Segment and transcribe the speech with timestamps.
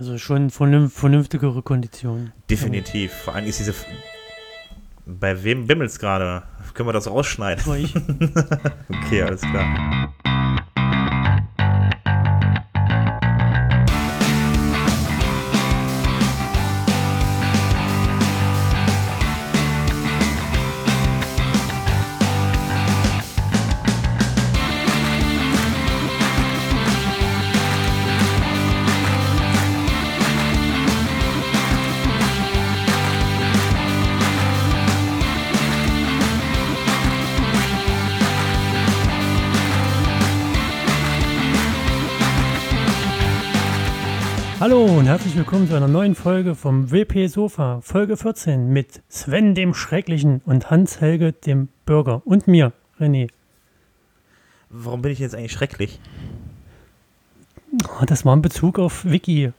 [0.00, 2.32] Also schon vernünftigere Konditionen.
[2.48, 3.12] Definitiv.
[3.12, 3.74] Vor allem ist diese.
[5.04, 6.42] Bei wem bimmelt's gerade?
[6.72, 7.66] Können wir das rausschneiden?
[7.66, 7.94] War ich.
[8.88, 10.14] okay, alles klar.
[45.50, 50.70] Willkommen zu einer neuen Folge vom WP Sofa, Folge 14 mit Sven dem Schrecklichen und
[50.70, 53.28] Hans-Helge dem Bürger und mir, René.
[54.68, 55.98] Warum bin ich jetzt eigentlich schrecklich?
[57.82, 59.50] Oh, das war ein Bezug auf Wiki.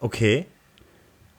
[0.00, 0.46] Okay.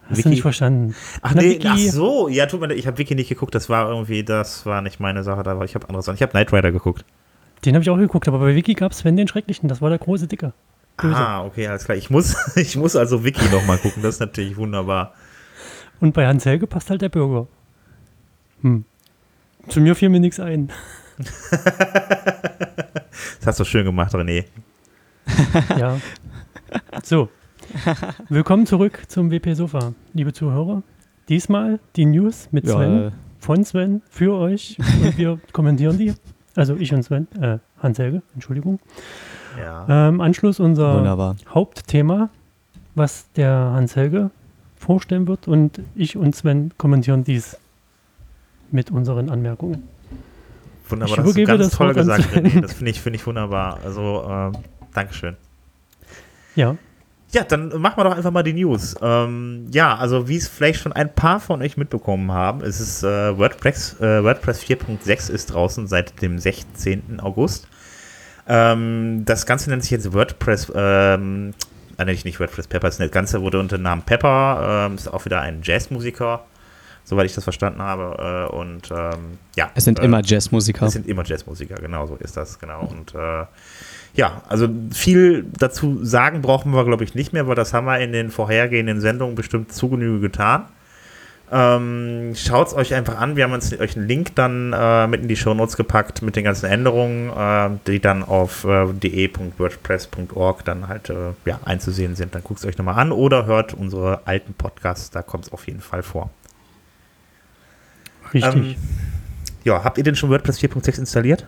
[0.04, 0.24] Hast Wiki?
[0.24, 0.96] du nicht verstanden?
[1.22, 3.68] Ach, Na, nee, ach so, ja, tut mir leid, ich habe Wiki nicht geguckt, das
[3.68, 6.16] war irgendwie, das war nicht meine Sache, da war, ich habe andere Sachen.
[6.16, 7.04] Ich habe Knight Rider geguckt.
[7.66, 9.90] Den habe ich auch geguckt, aber bei Wiki gab es Sven den Schrecklichen, das war
[9.90, 10.54] der große Dicke.
[10.98, 11.16] Böse.
[11.16, 11.98] Ah, okay, alles klar.
[11.98, 15.14] Ich muss, ich muss also Wiki nochmal gucken, das ist natürlich wunderbar.
[16.00, 17.48] Und bei Hans-Helge passt halt der Bürger.
[18.62, 18.86] Hm.
[19.70, 20.72] Zu mir fiel mir nichts ein.
[23.40, 24.46] Das hast du schön gemacht, René.
[25.78, 26.00] Ja.
[27.04, 27.30] So.
[28.30, 30.82] Willkommen zurück zum WP Sofa, liebe Zuhörer.
[31.28, 34.78] Diesmal die News mit Sven, Ja, von Sven, für euch.
[35.02, 36.14] Und wir kommentieren die.
[36.56, 38.80] Also ich und Sven, äh, Hans-Helge, Entschuldigung.
[39.60, 39.86] Ja.
[40.08, 41.36] Ähm, Anschluss unser wunderbar.
[41.50, 42.30] Hauptthema,
[42.96, 44.32] was der Hans-Helge
[44.78, 45.48] vorstellen wird.
[45.48, 47.58] Und ich und Sven kommentieren dies
[48.72, 49.84] mit unseren Anmerkungen.
[50.90, 52.24] Wunderbar, ich das hast ganz das toll gesagt.
[52.34, 52.62] René.
[52.62, 53.80] Das finde ich, finde ich wunderbar.
[53.84, 54.54] Also, ähm,
[54.94, 55.38] Dankeschön.
[56.56, 56.76] Ja,
[57.32, 58.96] Ja, dann machen wir doch einfach mal die News.
[59.02, 63.02] Ähm, ja, also wie es vielleicht schon ein paar von euch mitbekommen haben, ist es
[63.02, 67.20] äh, WordPress, äh, WordPress 4.6 ist draußen seit dem 16.
[67.22, 67.68] August.
[68.48, 71.54] Ähm, das Ganze nennt sich jetzt WordPress, ähm,
[71.98, 75.26] äh, nicht, nicht WordPress Pepper, das Ganze wurde unter dem Namen Pepper, ähm, ist auch
[75.26, 76.44] wieder ein Jazzmusiker,
[77.04, 78.50] soweit ich das verstanden habe.
[78.52, 79.72] Äh, und ähm, ja.
[79.76, 80.86] Es sind äh, immer Jazzmusiker.
[80.86, 82.82] es sind immer Jazzmusiker, genau so ist das, genau.
[82.82, 83.46] Und äh,
[84.16, 88.00] ja, also viel dazu sagen brauchen wir, glaube ich, nicht mehr, weil das haben wir
[88.00, 90.66] in den vorhergehenden Sendungen bestimmt zu Genüge getan.
[91.56, 93.36] Ähm, Schaut es euch einfach an.
[93.36, 96.46] Wir haben uns euch einen Link dann äh, mit in die Shownotes gepackt mit den
[96.46, 102.34] ganzen Änderungen, äh, die dann auf äh, de.wordpress.org dann halt äh, ja, einzusehen sind.
[102.34, 105.68] Dann guckt es euch nochmal an oder hört unsere alten Podcasts, da kommt es auf
[105.68, 106.32] jeden Fall vor.
[108.34, 108.56] richtig.
[108.56, 108.76] Ähm,
[109.64, 111.46] ja, habt ihr denn schon WordPress 4.6 installiert?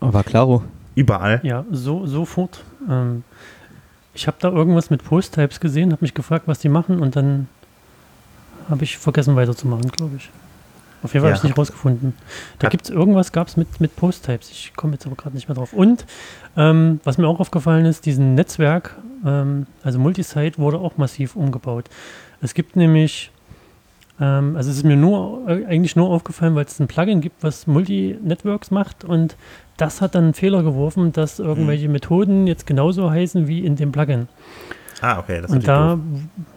[0.00, 0.62] Aber klaro.
[0.94, 1.40] Überall?
[1.42, 2.62] Ja, so, sofort.
[2.86, 3.24] Ähm,
[4.12, 7.48] ich habe da irgendwas mit Post-Types gesehen, habe mich gefragt, was die machen und dann
[8.68, 10.30] habe ich vergessen weiterzumachen, glaube ich.
[11.02, 12.14] Auf jeden Fall Ja, habe ich nicht hat- rausgefunden.
[12.58, 14.50] Da gibt es irgendwas, gab es mit, mit Post-Types.
[14.50, 15.72] Ich komme jetzt aber gerade nicht mehr drauf.
[15.72, 16.04] Und
[16.56, 21.84] ähm, was mir auch aufgefallen ist, diesen Netzwerk, ähm, also Multisite, wurde auch massiv umgebaut.
[22.40, 23.30] Es gibt nämlich,
[24.20, 27.42] ähm, also es ist mir nur äh, eigentlich nur aufgefallen, weil es ein Plugin gibt,
[27.42, 29.36] was Multi-Networks macht und
[29.76, 33.92] das hat dann einen Fehler geworfen, dass irgendwelche Methoden jetzt genauso heißen wie in dem
[33.92, 34.26] Plugin.
[35.02, 35.42] Ah, okay.
[35.42, 35.98] Das ist Und da,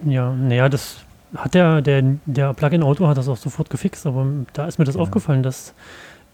[0.05, 0.97] ja, naja, das
[1.35, 4.95] hat der, der, der Plugin-Autor hat das auch sofort gefixt, aber da ist mir das
[4.95, 5.01] Ja.
[5.01, 5.73] aufgefallen, dass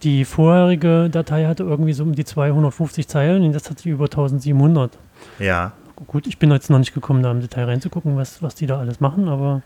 [0.04, 4.06] die vorherige Datei hatte irgendwie so um die 250 Zeilen und jetzt hat sie über
[4.06, 4.94] 1700.
[4.94, 5.00] doof.
[5.40, 5.72] Ja.
[6.08, 8.78] Gut, ich bin jetzt noch nicht gekommen, da im Detail reinzugucken, was, was die da
[8.80, 9.62] alles machen, aber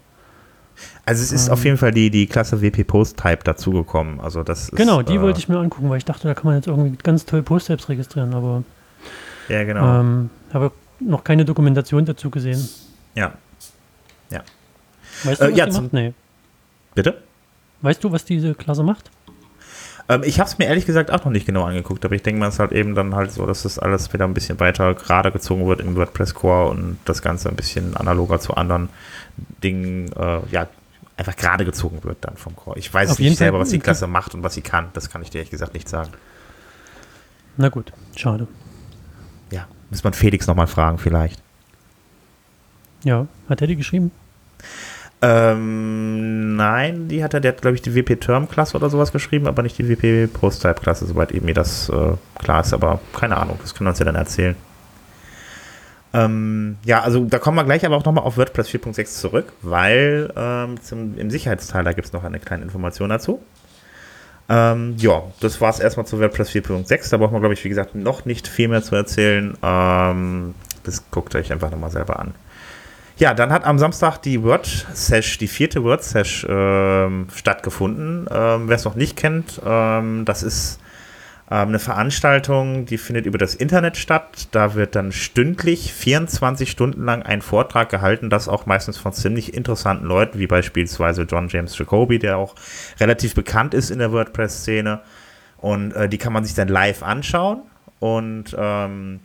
[1.06, 1.54] Also es ist Ähm.
[1.54, 4.20] auf jeden Fall die, die Klasse WP Post Type dazugekommen.
[4.20, 6.46] Also das ist, genau, die äh, wollte ich mir angucken, weil ich dachte, da kann
[6.46, 8.64] man jetzt irgendwie ganz toll Post-Types registrieren, aber
[9.50, 10.00] Ja, genau.
[10.02, 12.68] ähm, habe noch keine Dokumentation dazu gesehen.
[13.16, 13.34] ja.
[15.24, 15.94] Weißt du, Äh, was ja, die macht?
[15.94, 16.14] Nee.
[16.96, 17.22] Bitte?
[17.82, 19.10] Weißt du, was diese Klasse macht?
[20.10, 22.40] Ähm, ich habe es mir ehrlich gesagt auch noch nicht genau angeguckt, aber ich denke
[22.40, 24.94] mal, es ist halt eben dann halt so, dass das alles wieder ein bisschen weiter
[24.96, 28.90] gerade gezogen wird im WordPress Core und das Ganze ein bisschen analoger zu anderen
[29.64, 30.68] Dingen, äh, ja,
[31.16, 32.80] einfach gerade gezogen wird dann vom Core.
[32.80, 34.88] Ich weiß Auf nicht Fall- selber, was die Klasse macht und was sie kann.
[34.94, 36.10] Das kann ich dir ehrlich gesagt nicht sagen.
[37.58, 38.48] Na gut, schade.
[39.52, 41.42] Ja, muss man Felix nochmal fragen vielleicht.
[43.04, 44.12] Ja, hat er die geschrieben?
[45.22, 49.64] Ähm, nein, die hat er, der hat, glaube ich, die WP-Term-Klasse oder sowas geschrieben, aber
[49.64, 53.88] nicht die WP-Post-Type-Klasse, soweit eben mir das äh, klar ist, aber keine Ahnung, das können
[53.88, 54.56] wir uns ja dann erzählen.
[56.14, 60.32] Ähm, ja, also da kommen wir gleich aber auch nochmal auf WordPress 4.6 zurück, weil
[60.36, 63.42] ähm, zum, im Sicherheitsteil, da gibt es noch eine kleine Information dazu.
[64.48, 67.70] Ähm, ja, das war es erstmal zu WordPress 4.6, da braucht man, glaube ich, wie
[67.70, 69.56] gesagt, noch nicht viel mehr zu erzählen.
[69.62, 72.34] Ähm, das guckt euch einfach nochmal selber an.
[73.20, 78.28] Ja, dann hat am Samstag die Word Sesh, die vierte Word Sesh ähm, stattgefunden.
[78.32, 80.80] Ähm, Wer es noch nicht kennt, ähm, das ist
[81.52, 84.48] ähm, eine Veranstaltung, die findet über das Internet statt.
[84.52, 89.54] Da wird dann stündlich 24 Stunden lang ein Vortrag gehalten, das auch meistens von ziemlich
[89.54, 92.56] interessanten Leuten, wie beispielsweise John James Jacoby, der auch
[93.02, 95.02] relativ bekannt ist in der WordPress-Szene.
[95.58, 97.64] Und äh, die kann man sich dann live anschauen
[98.00, 99.20] und ähm,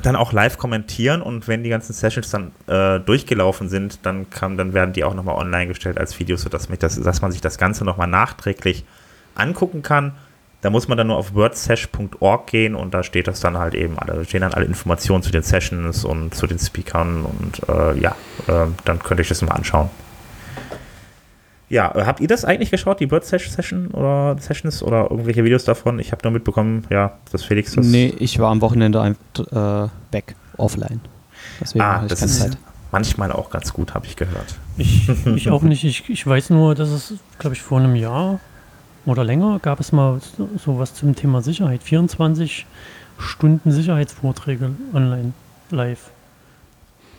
[0.00, 4.56] dann auch live kommentieren und wenn die ganzen Sessions dann äh, durchgelaufen sind, dann kann,
[4.56, 7.40] dann werden die auch nochmal online gestellt als Videos, sodass mich das, dass man sich
[7.40, 8.84] das Ganze nochmal nachträglich
[9.34, 10.12] angucken kann.
[10.62, 13.98] Da muss man dann nur auf wordsesh.org gehen und da steht das dann halt eben
[13.98, 18.14] alle, stehen dann alle Informationen zu den Sessions und zu den Speakern und äh, ja,
[18.46, 19.90] äh, dann könnt ihr euch das mal anschauen.
[21.72, 25.64] Ja, äh, habt ihr das eigentlich geschaut, die Bird Session oder Sessions oder irgendwelche Videos
[25.64, 25.98] davon?
[26.00, 27.86] Ich habe nur mitbekommen, ja, dass Felix das.
[27.86, 31.00] Nee, ich war am Wochenende einfach äh, weg, offline.
[31.62, 32.58] Deswegen ah, das ist Zeit.
[32.90, 34.54] manchmal auch ganz gut, habe ich gehört.
[34.76, 35.82] Ich, ich auch nicht.
[35.84, 38.38] Ich, ich weiß nur, dass es, glaube ich, vor einem Jahr
[39.06, 40.20] oder länger gab es mal
[40.62, 41.82] sowas so zum Thema Sicherheit.
[41.82, 42.66] 24
[43.16, 45.32] Stunden Sicherheitsvorträge online,
[45.70, 46.10] live.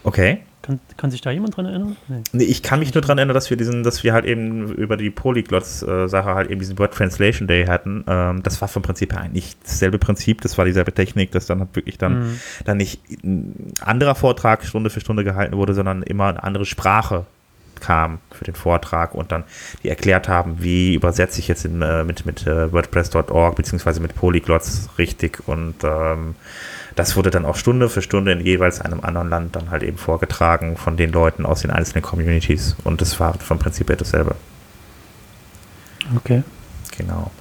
[0.03, 0.43] Okay.
[0.63, 1.97] Kann, kann sich da jemand dran erinnern?
[2.07, 2.23] Nee.
[2.31, 4.95] nee ich kann mich nur dran erinnern, dass wir diesen, dass wir halt eben über
[4.95, 8.05] die Polyglots-Sache halt eben diesen Word Translation Day hatten.
[8.07, 11.59] Ähm, das war vom Prinzip her eigentlich dasselbe Prinzip, das war dieselbe Technik, dass dann
[11.59, 12.39] halt wirklich dann, mhm.
[12.63, 17.25] dann nicht ein anderer Vortrag Stunde für Stunde gehalten wurde, sondern immer eine andere Sprache
[17.81, 19.43] kam für den Vortrag und dann
[19.83, 24.15] die erklärt haben, wie übersetze ich jetzt in, äh, mit, mit äh, WordPress.org beziehungsweise mit
[24.15, 26.35] Polyglots richtig und ähm,
[26.95, 29.97] das wurde dann auch Stunde für Stunde in jeweils einem anderen Land dann halt eben
[29.97, 32.75] vorgetragen von den Leuten aus den einzelnen Communities.
[32.83, 34.35] Und das war vom Prinzip her dasselbe.
[36.15, 36.43] Okay.
[36.97, 37.31] Genau.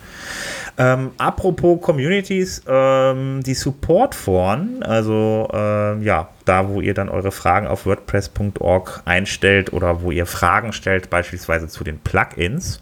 [0.78, 7.66] Ähm, apropos Communities, ähm, die Support-Foren, also ähm, ja, da wo ihr dann eure Fragen
[7.66, 12.81] auf WordPress.org einstellt oder wo ihr Fragen stellt, beispielsweise zu den Plugins.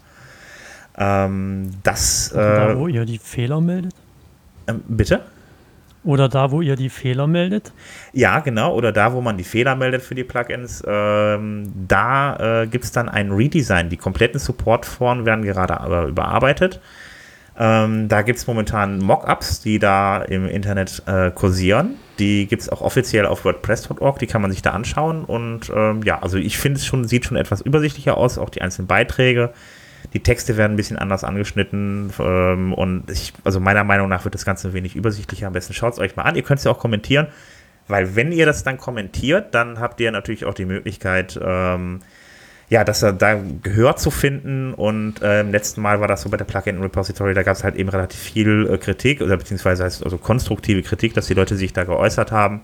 [0.97, 2.31] Ähm, das.
[2.31, 3.93] Äh, da wo ihr die Fehler meldet?
[4.67, 5.21] Ähm, bitte?
[6.03, 7.71] Oder da, wo ihr die Fehler meldet?
[8.11, 8.73] Ja, genau.
[8.73, 10.83] Oder da, wo man die Fehler meldet für die Plugins.
[10.87, 13.89] Ähm, da äh, gibt es dann ein Redesign.
[13.89, 16.79] Die kompletten Support-Foren werden gerade überarbeitet.
[17.59, 21.95] Ähm, da gibt es momentan Mockups, die da im Internet äh, kursieren.
[22.17, 24.17] Die gibt es auch offiziell auf WordPress.org.
[24.17, 25.23] Die kann man sich da anschauen.
[25.23, 28.39] Und ähm, ja, also ich finde es schon, sieht schon etwas übersichtlicher aus.
[28.39, 29.51] Auch die einzelnen Beiträge.
[30.13, 34.35] Die Texte werden ein bisschen anders angeschnitten ähm, und ich, also meiner Meinung nach wird
[34.35, 35.47] das Ganze ein wenig übersichtlicher.
[35.47, 36.35] Am besten schaut es euch mal an.
[36.35, 37.27] Ihr könnt es ja auch kommentieren,
[37.87, 42.01] weil wenn ihr das dann kommentiert, dann habt ihr natürlich auch die Möglichkeit, ähm,
[42.71, 46.29] ja, dass er da Gehör zu finden und äh, im letzten Mal war das so
[46.29, 49.83] bei der Plugin Repository, da gab es halt eben relativ viel äh, Kritik oder beziehungsweise
[49.83, 52.61] also konstruktive Kritik, dass die Leute sich da geäußert haben.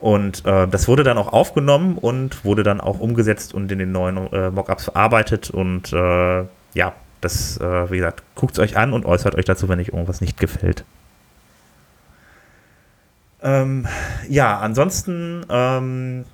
[0.00, 3.92] Und äh, das wurde dann auch aufgenommen und wurde dann auch umgesetzt und in den
[3.92, 5.50] neuen äh, Mockups verarbeitet.
[5.50, 6.44] Und äh,
[6.74, 9.88] ja, das, äh, wie gesagt, guckt es euch an und äußert euch dazu, wenn euch
[9.88, 10.84] irgendwas nicht gefällt.
[13.42, 13.86] Ähm,
[14.28, 16.24] ja, ansonsten ähm,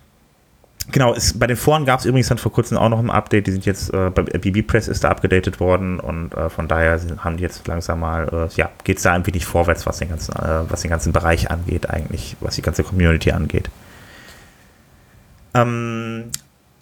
[0.92, 3.46] Genau, es, bei den Foren gab es übrigens dann vor kurzem auch noch ein Update.
[3.46, 7.00] Die sind jetzt, äh, bei BB Press ist da abgedatet worden und äh, von daher
[7.18, 10.10] haben die jetzt langsam mal, äh, ja, geht es da ein wenig vorwärts, was den,
[10.10, 13.68] ganzen, äh, was den ganzen Bereich angeht, eigentlich, was die ganze Community angeht.
[15.54, 16.26] Ähm,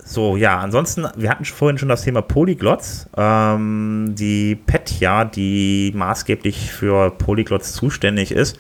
[0.06, 3.08] so, ja, ansonsten, wir hatten vorhin schon das Thema Polyglots.
[3.16, 8.58] Ähm, die Petja, die maßgeblich für Polyglots zuständig ist,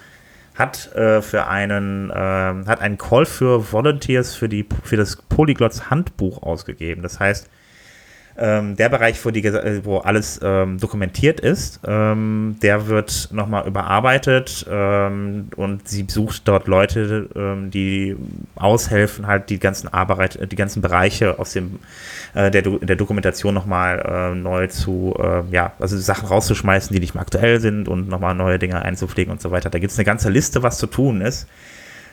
[0.54, 5.90] hat äh, für einen äh, hat einen Call für Volunteers für die für das Polyglots
[5.90, 7.02] Handbuch ausgegeben.
[7.02, 7.50] Das heißt,
[8.36, 13.66] ähm, der Bereich, wo, die, äh, wo alles ähm, dokumentiert ist, ähm, der wird nochmal
[13.66, 18.16] überarbeitet ähm, und sie sucht dort Leute, ähm, die
[18.56, 21.78] aushelfen, halt die ganzen Arbeit, die ganzen Bereiche aus dem
[22.34, 27.14] äh, der, der Dokumentation nochmal äh, neu zu, äh, ja, also Sachen rauszuschmeißen, die nicht
[27.14, 29.70] mehr aktuell sind und nochmal neue Dinge einzupflegen und so weiter.
[29.70, 31.46] Da gibt es eine ganze Liste, was zu tun ist.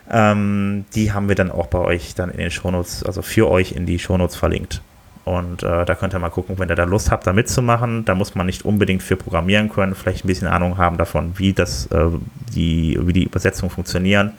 [0.09, 3.71] Ähm, die haben wir dann auch bei euch dann in den Shownotes, also für euch
[3.71, 4.81] in die Shownotes verlinkt.
[5.23, 8.05] Und äh, da könnt ihr mal gucken, wenn ihr da Lust habt, da mitzumachen.
[8.05, 11.53] Da muss man nicht unbedingt für programmieren können, vielleicht ein bisschen Ahnung haben davon, wie
[11.53, 12.07] das, äh,
[12.53, 14.33] die, wie die Übersetzungen funktionieren.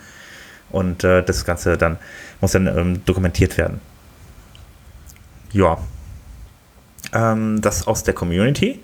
[0.70, 1.98] Und äh, das Ganze dann
[2.40, 3.80] muss dann ähm, dokumentiert werden.
[5.52, 5.78] Ja.
[7.12, 8.80] Ähm, das aus der Community.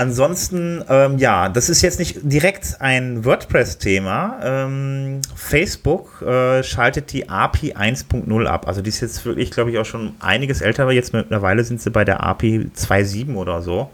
[0.00, 4.38] Ansonsten, ähm, ja, das ist jetzt nicht direkt ein WordPress-Thema.
[4.42, 8.66] Ähm, Facebook äh, schaltet die API 1.0 ab.
[8.66, 11.82] Also die ist jetzt wirklich, glaube ich, auch schon einiges älter, aber jetzt mittlerweile sind
[11.82, 13.90] sie bei der API 2.7 oder so.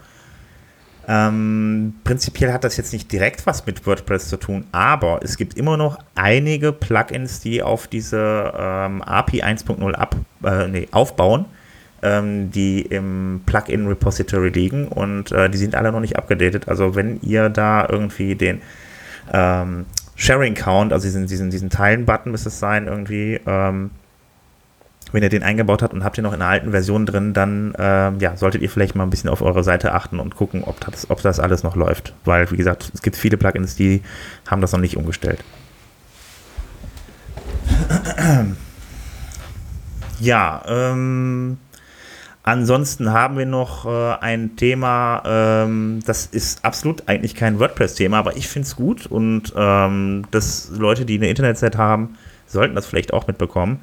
[1.09, 5.55] Ähm, prinzipiell hat das jetzt nicht direkt was mit WordPress zu tun, aber es gibt
[5.55, 11.47] immer noch einige Plugins, die auf diese ähm, API 1.0 ab, äh, nee, aufbauen,
[12.07, 16.69] ähm, die im Plugin-Repository liegen und äh, die sind alle noch nicht abgedatet.
[16.69, 18.63] Also wenn ihr da irgendwie den
[19.33, 23.91] ähm, Sharing-Count, also diesen, diesen, diesen Teilen-Button müsste es sein, irgendwie, ähm,
[25.13, 27.75] wenn ihr den eingebaut habt und habt ihr noch in einer alten Version drin, dann
[27.79, 30.79] ähm, ja, solltet ihr vielleicht mal ein bisschen auf eure Seite achten und gucken, ob
[30.81, 32.15] das, ob das alles noch läuft.
[32.25, 34.03] Weil, wie gesagt, es gibt viele Plugins, die
[34.47, 35.43] haben das noch nicht umgestellt.
[40.19, 41.59] Ja, ähm,
[42.47, 48.37] ansonsten haben wir noch äh, ein Thema, ähm, das ist absolut eigentlich kein WordPress-Thema, aber
[48.37, 53.12] ich finde es gut und ähm, dass Leute, die eine Internetseite haben, sollten das vielleicht
[53.12, 53.81] auch mitbekommen.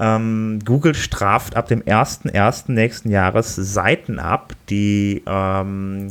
[0.00, 2.72] Ähm, Google straft ab dem 1.1.
[2.72, 6.08] nächsten Jahres Seiten ab, die ähm,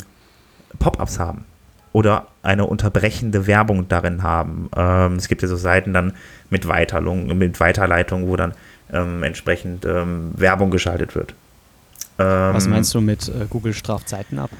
[0.80, 1.46] Pop-ups haben
[1.94, 4.70] oder eine unterbrechende Werbung darin haben.
[4.76, 6.14] Ähm, es gibt ja so Seiten dann
[6.50, 8.54] mit, Weiterlung, mit Weiterleitung, wo dann
[8.94, 11.34] ähm, entsprechend ähm, Werbung geschaltet wird.
[12.18, 14.52] Was meinst du mit äh, Google straft Seiten ab?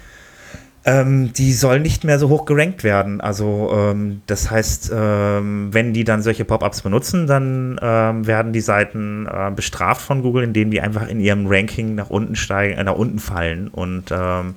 [0.86, 3.22] ähm, die soll nicht mehr so hoch gerankt werden.
[3.22, 8.62] Also ähm, das heißt, ähm, wenn die dann solche Pop-ups benutzen, dann ähm, werden die
[8.62, 12.84] Seiten äh, bestraft von Google, indem die einfach in ihrem Ranking nach unten steigen, äh,
[12.84, 13.70] nach unten fallen.
[13.70, 14.56] Und ähm,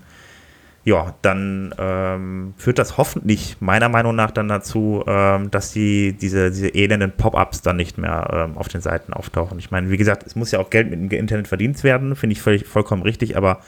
[0.86, 6.68] ja, dann ähm, führt das hoffentlich meiner Meinung nach dann dazu, dass die diese, diese
[6.74, 9.58] elenden Pop-ups dann nicht mehr auf den Seiten auftauchen.
[9.58, 12.34] Ich meine, wie gesagt, es muss ja auch Geld mit dem Internet verdient werden, finde
[12.34, 13.60] ich völlig, vollkommen richtig, aber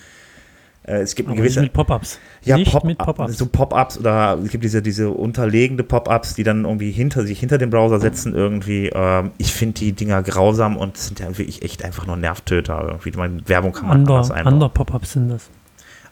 [0.88, 1.60] äh, es gibt Aber gewisse.
[1.60, 2.18] Nicht mit Pop-ups.
[2.44, 3.36] Ja, nicht Pop mit Pop-ups.
[3.36, 7.58] So Pop-ups oder es gibt diese, diese unterlegende Pop-ups, die dann irgendwie hinter sich, hinter
[7.58, 8.90] den Browser setzen irgendwie.
[8.94, 13.12] Ähm, ich finde die Dinger grausam und sind ja wirklich echt einfach nur Nervtöter irgendwie.
[13.16, 14.54] meine, Werbung kann man Under, anders einbauen.
[14.54, 15.50] Under Pop-ups sind das.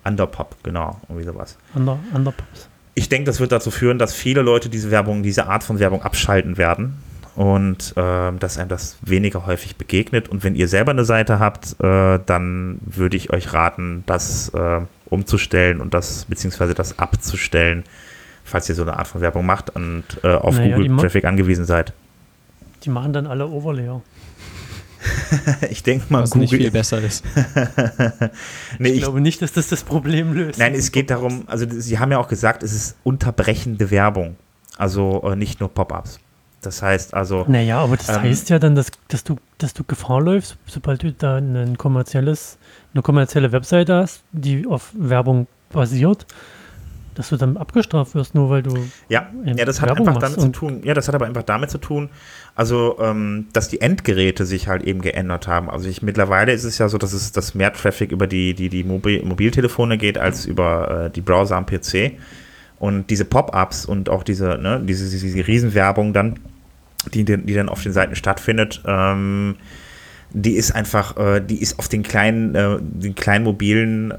[0.06, 1.56] Underpop, genau, irgendwie sowas.
[1.74, 2.68] Under, Under Pops.
[2.94, 6.02] Ich denke, das wird dazu führen, dass viele Leute diese Werbung, diese Art von Werbung
[6.02, 6.94] abschalten werden
[7.34, 10.28] und äh, dass einem das weniger häufig begegnet.
[10.28, 14.80] Und wenn ihr selber eine Seite habt, äh, dann würde ich euch raten, das äh,
[15.10, 17.84] umzustellen und das beziehungsweise das abzustellen,
[18.44, 21.66] falls ihr so eine Art von Werbung macht und äh, auf Naja, Google Traffic angewiesen
[21.66, 21.92] seid.
[22.84, 24.00] Die machen dann alle Overlayer.
[25.70, 26.70] ich denke mal, Was nicht viel Google.
[26.72, 27.24] besser ist.
[28.78, 30.58] nee, Ich ich, glaube nicht, dass das das Problem löst.
[30.58, 34.36] nein, es geht darum, also sie haben ja auch gesagt, es ist unterbrechende Werbung.
[34.76, 36.18] Also äh, nicht nur Pop-ups.
[36.62, 39.84] Das heißt also, Naja, aber das Ähm, heißt ja dann, dass, dass, du, dass du
[39.84, 42.58] Gefahr läufst, sobald du da ein kommerzielles,
[42.92, 46.26] eine kommerzielle Webseite hast, die auf Werbung basiert,
[47.14, 48.74] dass du dann abgestraft wirst, nur weil du.
[49.08, 50.80] Ja, ja, das hat Werbung einfach damit zu tun.
[50.84, 52.10] Ja, das hat aber einfach damit zu tun,
[52.56, 55.70] also ähm, dass die Endgeräte sich halt eben geändert haben.
[55.70, 58.70] Also ich mittlerweile ist es ja so, dass es dass mehr Traffic über die die
[58.70, 62.12] die Mobil Mobiltelefone geht als über äh, die Browser am PC.
[62.78, 66.38] Und diese Pop-ups und auch diese ne, diese, diese, diese Riesenwerbung dann,
[67.12, 68.82] die, die dann auf den Seiten stattfindet.
[68.86, 69.56] Ähm,
[70.30, 74.16] die ist einfach, äh, die ist auf den kleinen, äh, den kleinen mobilen, äh,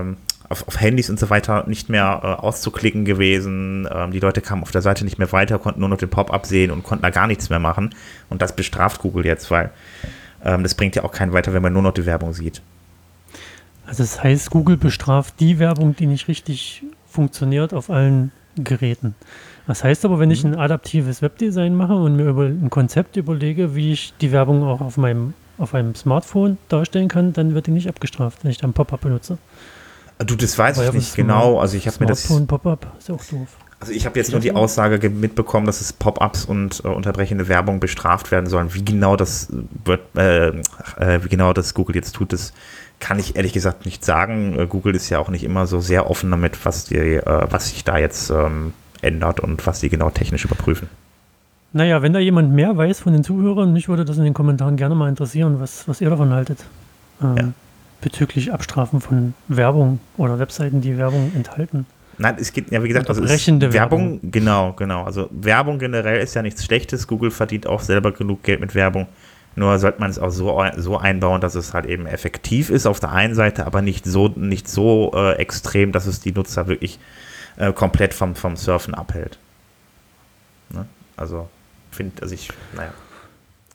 [0.00, 0.16] ähm,
[0.50, 3.88] auf, auf Handys und so weiter nicht mehr äh, auszuklicken gewesen.
[3.90, 6.44] Ähm, die Leute kamen auf der Seite nicht mehr weiter, konnten nur noch den Pop-up
[6.44, 7.94] sehen und konnten da gar nichts mehr machen.
[8.28, 9.70] Und das bestraft Google jetzt, weil
[10.44, 12.60] ähm, das bringt ja auch keinen weiter, wenn man nur noch die Werbung sieht.
[13.86, 19.14] Also das heißt, Google bestraft die Werbung, die nicht richtig funktioniert auf allen Geräten.
[19.66, 20.52] Das heißt aber, wenn ich Mhm.
[20.52, 24.80] ein adaptives Webdesign mache und mir über ein Konzept überlege, wie ich die Werbung auch
[24.80, 28.72] auf meinem auf einem Smartphone darstellen kann, dann wird die nicht abgestraft, wenn ich dann
[28.72, 29.36] Pop-up benutze.
[30.24, 31.58] Du, das weiß ich nicht genau.
[31.60, 33.48] Also ich habe mir das, Pop-up ist auch doof.
[33.80, 37.48] also ich habe jetzt nur die Aussage ge- mitbekommen, dass es Pop-ups und äh, unterbrechende
[37.48, 38.74] Werbung bestraft werden sollen.
[38.74, 39.48] Wie genau das
[39.84, 42.52] wird, äh, äh, wie genau das Google jetzt tut, das
[42.98, 44.58] kann ich ehrlich gesagt nicht sagen.
[44.58, 47.70] Äh, Google ist ja auch nicht immer so sehr offen damit, was die, äh, was
[47.70, 50.88] sich da jetzt ähm, ändert und was die genau technisch überprüfen.
[51.72, 54.76] Naja, wenn da jemand mehr weiß von den Zuhörern, mich würde das in den Kommentaren
[54.76, 56.58] gerne mal interessieren, was, was ihr davon haltet.
[57.22, 57.44] Ähm, Ja.
[58.00, 61.86] Bezüglich Abstrafen von Werbung oder Webseiten, die Werbung enthalten.
[62.18, 65.04] Nein, es geht ja, wie gesagt, also Unterbrechende Werbung, genau, genau.
[65.04, 67.06] Also Werbung generell ist ja nichts Schlechtes.
[67.06, 69.06] Google verdient auch selber genug Geld mit Werbung.
[69.56, 73.00] Nur sollte man es auch so, so einbauen, dass es halt eben effektiv ist auf
[73.00, 76.98] der einen Seite, aber nicht so, nicht so äh, extrem, dass es die Nutzer wirklich
[77.56, 79.38] äh, komplett vom, vom Surfen abhält.
[80.72, 80.86] Ne?
[81.16, 81.48] Also,
[81.90, 82.92] finde, also ich, naja.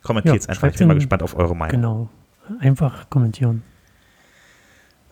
[0.03, 1.81] Kommentiert es Ja, einfach, ich bin mal gespannt auf eure Meinung.
[1.81, 2.09] Genau.
[2.59, 3.63] Einfach kommentieren.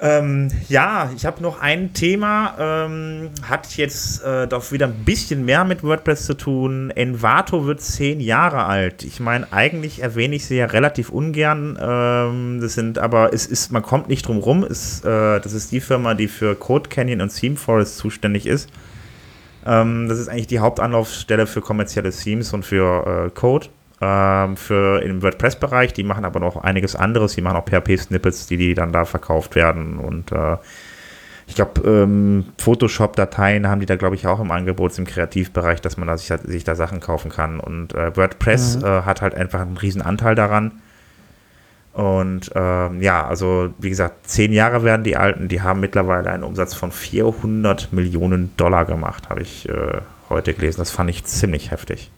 [0.03, 5.45] Ähm, ja, ich habe noch ein Thema, ähm, hat jetzt äh, doch wieder ein bisschen
[5.45, 6.91] mehr mit WordPress zu tun.
[6.91, 9.05] Envato wird zehn Jahre alt.
[9.05, 11.79] Ich meine, eigentlich erwähne ich sie ja relativ ungern.
[11.81, 14.65] Ähm, das sind aber, es ist, man kommt nicht drum rum.
[14.65, 14.67] Äh,
[15.03, 18.69] das ist die Firma, die für Code Canyon und Theme Forest zuständig ist.
[19.65, 23.67] Ähm, das ist eigentlich die Hauptanlaufstelle für kommerzielle Themes und für äh, Code
[24.03, 25.93] ähm, für im WordPress-Bereich.
[25.93, 27.35] Die machen aber noch einiges anderes.
[27.35, 29.97] Die machen auch PHP-Snippets, die, die dann da verkauft werden.
[29.97, 30.57] Und äh,
[31.47, 35.97] ich glaube, ähm, Photoshop-Dateien haben die da, glaube ich, auch im Angebot im Kreativbereich, dass
[35.97, 37.59] man da sich, sich da Sachen kaufen kann.
[37.59, 38.85] Und äh, WordPress mhm.
[38.85, 40.73] äh, hat halt einfach einen riesen Anteil daran.
[41.93, 46.43] Und ähm, ja, also wie gesagt, zehn Jahre werden die alten, die haben mittlerweile einen
[46.43, 50.79] Umsatz von 400 Millionen Dollar gemacht, habe ich äh, heute gelesen.
[50.79, 52.09] Das fand ich ziemlich heftig.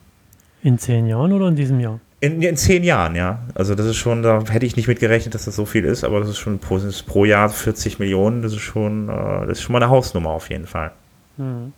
[0.66, 2.00] In zehn Jahren oder in diesem Jahr?
[2.22, 3.38] In, in zehn Jahren, ja.
[3.54, 6.04] Also das ist schon, da hätte ich nicht mit gerechnet, dass das so viel ist,
[6.04, 9.60] aber das ist schon pro, ist pro Jahr 40 Millionen, das ist schon, äh, das
[9.60, 10.92] ist schon mal eine Hausnummer auf jeden Fall.
[11.38, 11.72] Mhm.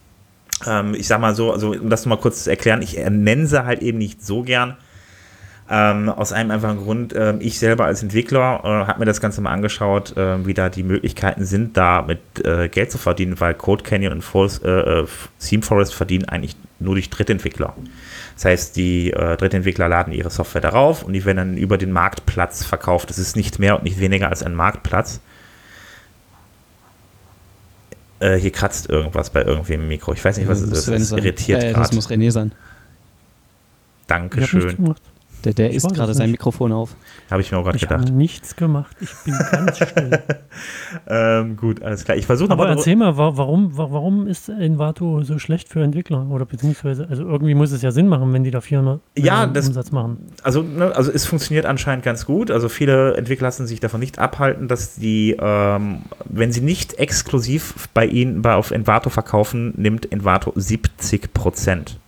[0.65, 3.65] Ähm, ich sag mal so, also um das mal kurz zu erklären, ich nenne sie
[3.65, 4.77] halt eben nicht so gern.
[5.69, 9.41] Ähm, aus einem einfachen Grund, äh, ich selber als Entwickler äh, habe mir das Ganze
[9.41, 13.53] mal angeschaut, äh, wie da die Möglichkeiten sind, da mit äh, Geld zu verdienen, weil
[13.53, 15.07] Code Canyon und Forest, äh, äh,
[15.39, 17.75] Theme Forest verdienen eigentlich nur durch Drittentwickler.
[18.35, 21.91] Das heißt, die äh, Drittentwickler laden ihre Software darauf und die werden dann über den
[21.91, 23.09] Marktplatz verkauft.
[23.09, 25.19] Das ist nicht mehr und nicht weniger als ein Marktplatz.
[28.19, 30.13] Äh, hier kratzt irgendwas bei irgendwem im Mikro.
[30.13, 30.87] Ich weiß nicht, was es ist.
[30.87, 32.53] Das irritiert äh, Das muss René sein.
[34.07, 34.95] Dankeschön.
[35.47, 36.95] Der, der isst gerade sein Mikrofon auf.
[37.31, 38.01] Habe ich mir auch gerade gedacht.
[38.01, 38.97] Ich habe nichts gemacht.
[38.99, 40.19] Ich bin ganz still.
[41.07, 42.17] ähm, gut, alles klar.
[42.17, 46.29] Ich versuche Aber erzähl mal, warum, warum ist Envato so schlecht für Entwickler?
[46.29, 49.67] Oder beziehungsweise, also irgendwie muss es ja Sinn machen, wenn die da 400 ja, das,
[49.67, 50.17] Umsatz machen.
[50.43, 52.51] Also, ne, also es funktioniert anscheinend ganz gut.
[52.51, 57.87] Also viele Entwickler lassen sich davon nicht abhalten, dass die, ähm, wenn sie nicht exklusiv
[57.93, 61.99] bei ihnen bei, auf Envato verkaufen, nimmt Envato 70 Prozent.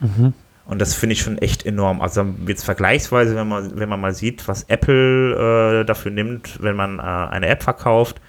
[0.00, 0.34] Mhm.
[0.68, 2.02] Und das finde ich schon echt enorm.
[2.02, 6.76] Also jetzt vergleichsweise, wenn man, wenn man mal sieht, was Apple äh, dafür nimmt, wenn
[6.76, 8.20] man äh, eine App verkauft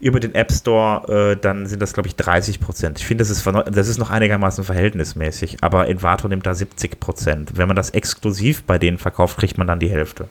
[0.00, 2.98] über den App Store, äh, dann sind das, glaube ich, 30 Prozent.
[2.98, 7.52] Ich finde, das ist, das ist noch einigermaßen verhältnismäßig, aber Envato nimmt da 70 Prozent.
[7.54, 10.28] Wenn man das exklusiv bei denen verkauft, kriegt man dann die Hälfte.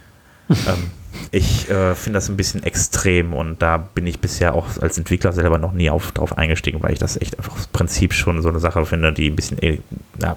[0.50, 0.90] ähm,
[1.30, 5.32] ich äh, finde das ein bisschen extrem und da bin ich bisher auch als Entwickler
[5.32, 8.48] selber noch nie auf, drauf eingestiegen, weil ich das echt einfach das Prinzip schon so
[8.48, 9.78] eine Sache finde, die ein bisschen, äh,
[10.20, 10.36] ja,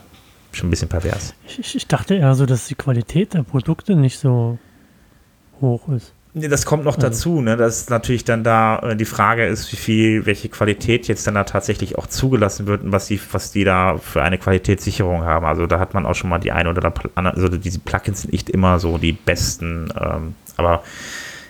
[0.51, 1.33] schon ein bisschen pervers.
[1.47, 4.57] Ich, ich dachte eher so, dass die Qualität der Produkte nicht so
[5.59, 6.13] hoch ist.
[6.33, 7.57] Nee, das kommt noch dazu, ne?
[7.57, 11.43] dass natürlich dann da äh, die Frage ist, wie viel, welche Qualität jetzt dann da
[11.43, 15.45] tatsächlich auch zugelassen wird und was die, was die da für eine Qualitätssicherung haben.
[15.45, 18.31] Also da hat man auch schon mal die eine oder andere, also diese Plugins sind
[18.31, 20.83] nicht immer so die besten, ähm, aber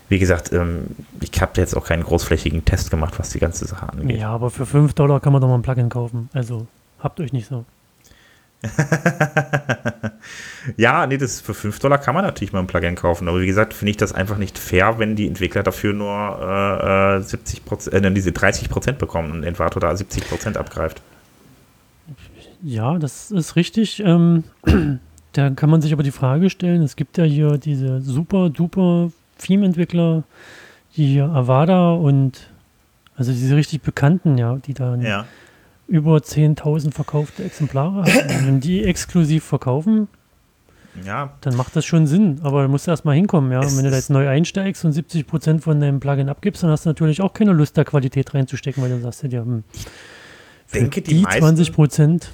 [0.09, 0.87] wie gesagt, ähm,
[1.21, 4.19] ich habe jetzt auch keinen großflächigen Test gemacht, was die ganze Sache angeht.
[4.19, 6.29] Ja, aber für 5 Dollar kann man doch mal ein Plugin kaufen.
[6.33, 6.65] Also
[6.99, 7.65] habt euch nicht so.
[10.77, 13.27] ja, nee, das für 5 Dollar kann man natürlich mal ein Plugin kaufen.
[13.27, 17.21] Aber wie gesagt, finde ich das einfach nicht fair, wenn die Entwickler dafür nur äh,
[17.21, 21.01] 70 äh, diese 30 Prozent bekommen und Envato da 70 Prozent abgreift.
[22.61, 24.01] Ja, das ist richtig.
[24.05, 24.43] Ähm,
[25.33, 29.11] da kann man sich aber die Frage stellen: Es gibt ja hier diese super duper
[29.39, 30.23] Theme-Entwickler,
[30.95, 32.47] die hier Avada und
[33.15, 35.25] also diese richtig bekannten, ja, die da ja
[35.91, 38.45] über 10.000 verkaufte Exemplare haben.
[38.45, 40.07] Wenn die exklusiv verkaufen,
[41.05, 41.33] ja.
[41.41, 42.39] dann macht das schon Sinn.
[42.43, 43.51] Aber du musst erst mal hinkommen.
[43.51, 43.59] Ja?
[43.59, 46.69] Und wenn du da jetzt neu einsteigst und 70 Prozent von deinem Plugin abgibst, dann
[46.69, 49.65] hast du natürlich auch keine Lust, da Qualität reinzustecken, weil dann sagst du dir, hm,
[50.73, 52.31] denke, die, die meisten, 20 Prozent.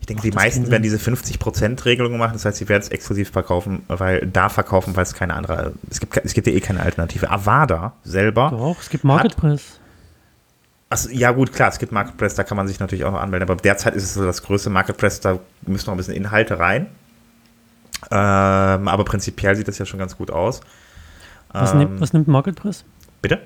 [0.00, 3.84] Ich denke, die meisten werden diese 50%-Regelung machen, das heißt, sie werden es exklusiv verkaufen,
[3.88, 7.30] weil da verkaufen, weil es keine andere, es gibt, es gibt ja eh keine Alternative.
[7.30, 8.50] Avada selber.
[8.50, 9.80] Doch, es gibt Marketplace.
[10.92, 13.48] Achso, ja gut, klar, es gibt Marketplace, da kann man sich natürlich auch noch anmelden,
[13.48, 16.88] aber derzeit ist es so das größte Marketplace, da müssen noch ein bisschen Inhalte rein.
[18.10, 20.60] Ähm, aber prinzipiell sieht das ja schon ganz gut aus.
[21.50, 22.84] Was, ähm, nimmt, was nimmt Marketplace?
[23.22, 23.40] Bitte?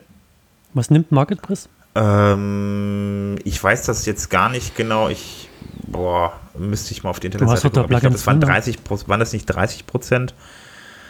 [0.74, 1.68] Was nimmt Marketplace?
[1.94, 5.08] Ähm, ich weiß das jetzt gar nicht genau.
[5.08, 5.48] Ich,
[5.86, 7.94] boah, müsste ich mal auf die Internetseite gucken.
[7.94, 10.34] Ich glaube, das waren 30, waren das nicht 30 Prozent?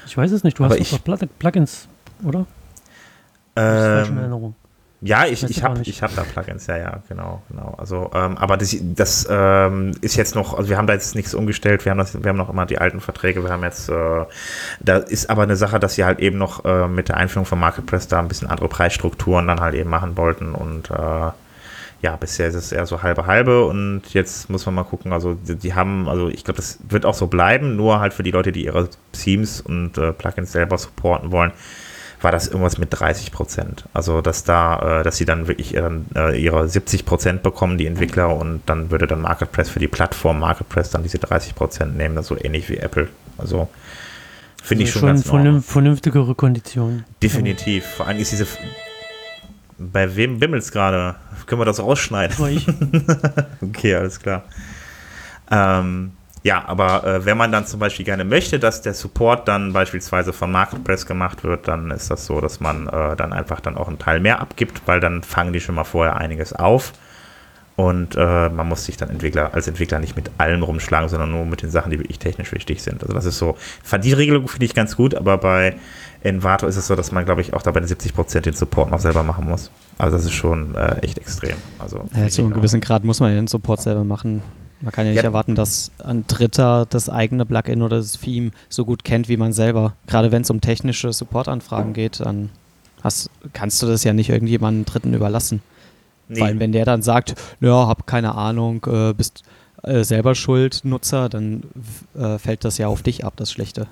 [0.05, 0.59] Ich weiß es nicht.
[0.59, 1.89] Du aber hast doch Plugins,
[2.23, 2.45] oder?
[3.57, 4.55] Ähm,
[5.07, 7.77] Ja, ich, ich habe hab da Plugins, ja, ja, genau, genau.
[7.79, 11.33] Also, ähm, aber das, das ähm, ist jetzt noch, also wir haben da jetzt nichts
[11.33, 14.25] umgestellt, wir haben, das, wir haben noch immer die alten Verträge, wir haben jetzt, äh,
[14.81, 17.61] da ist aber eine Sache, dass sie halt eben noch äh, mit der Einführung von
[17.61, 20.57] Marketplace da ein bisschen andere Preisstrukturen dann halt eben machen wollten.
[20.57, 21.31] Und äh,
[22.03, 23.65] ja, bisher ist es eher so halbe halbe.
[23.65, 27.07] Und jetzt muss man mal gucken, also die, die haben, also ich glaube, das wird
[27.07, 30.79] auch so bleiben, nur halt für die Leute, die ihre Themes und äh, Plugins selber
[30.79, 31.53] supporten wollen,
[32.27, 33.85] war das irgendwas mit 30 Prozent.
[33.95, 38.35] Also dass da, äh, dass sie dann wirklich äh, ihre 70 Prozent bekommen, die Entwickler,
[38.35, 42.27] und dann würde dann MarketPress für die Plattform MarketPress dann diese 30 Prozent nehmen, das
[42.27, 43.07] so ähnlich wie Apple.
[43.39, 43.69] Also
[44.61, 47.05] finde ich also schon, schon ganz vernünftigere Konditionen.
[47.23, 47.87] Definitiv.
[47.87, 48.49] Vor allem ist diese
[49.79, 51.15] bei wem bimmelt gerade?
[51.47, 52.37] Können wir das rausschneiden?
[53.61, 54.43] Okay, alles klar.
[55.49, 56.11] Ähm,
[56.47, 60.33] ja, aber äh, wenn man dann zum Beispiel gerne möchte, dass der Support dann beispielsweise
[60.33, 63.89] von MarketPress gemacht wird, dann ist das so, dass man äh, dann einfach dann auch
[63.89, 66.93] einen Teil mehr abgibt, weil dann fangen die schon mal vorher einiges auf.
[67.75, 71.47] Und äh, man muss sich dann Entwickler, als Entwickler nicht mit allem rumschlagen, sondern nur
[71.47, 73.03] mit den Sachen, die wirklich technisch wichtig sind.
[73.03, 73.57] Also das ist so,
[74.05, 75.75] die Regelung finde ich ganz gut, aber bei
[76.23, 78.93] Envato ist es so, dass man, glaube ich, auch da bei den 70% den Support
[78.93, 79.73] noch selber machen muss.
[79.99, 81.57] Also das ist schon äh, echt extrem.
[81.81, 84.43] Also ja, zu einem gewissen Grad muss man den Support selber machen.
[84.81, 85.29] Man kann ja nicht ja.
[85.29, 89.53] erwarten, dass ein Dritter das eigene Plugin oder das Theme so gut kennt wie man
[89.53, 89.95] selber.
[90.07, 92.51] Gerade wenn es um technische Supportanfragen geht, dann
[93.03, 95.63] hast, kannst du das ja nicht irgendjemandem Dritten überlassen.
[96.29, 96.43] Nee.
[96.43, 99.45] Allem, wenn der dann sagt, ja, hab keine Ahnung, äh, bist
[99.83, 101.63] äh, selber schuld, Nutzer, dann
[102.19, 103.87] äh, fällt das ja auf dich ab, das Schlechte.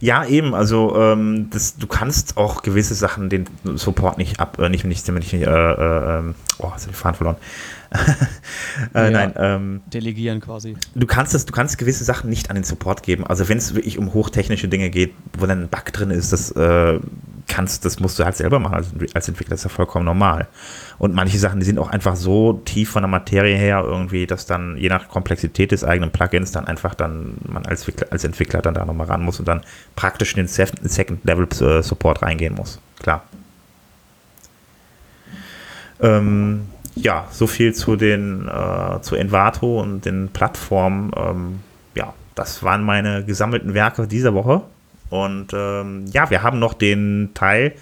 [0.00, 4.68] Ja, eben, also ähm, das, du kannst auch gewisse Sachen den Support nicht ab, äh,
[4.68, 7.36] nicht, nicht, nicht, äh, äh, ähm, oh, jetzt habe ich Fahren verloren.
[8.94, 10.76] äh, ja, nein, ähm, delegieren quasi.
[10.94, 13.26] Du kannst es, du kannst gewisse Sachen nicht an den Support geben.
[13.26, 16.50] Also wenn es wirklich um hochtechnische Dinge geht, wo dann ein Bug drin ist, das
[16.52, 16.98] äh,
[17.46, 20.48] kannst, das musst du halt selber machen als, als Entwickler, das ist ja vollkommen normal.
[20.98, 24.46] Und manche Sachen, die sind auch einfach so tief von der Materie her irgendwie, dass
[24.46, 28.62] dann je nach Komplexität des eigenen Plugins dann einfach dann man als Entwickler, als Entwickler
[28.62, 29.62] dann da nochmal ran muss und dann
[29.96, 32.80] praktisch in den Second Level äh, Support reingehen muss.
[33.00, 33.24] Klar.
[36.00, 41.10] Ähm, ja, so viel zu den äh, zu Envato und den Plattformen.
[41.16, 41.60] Ähm,
[41.94, 44.62] ja, das waren meine gesammelten Werke dieser Woche.
[45.10, 47.74] Und ähm, ja, wir haben noch den Teil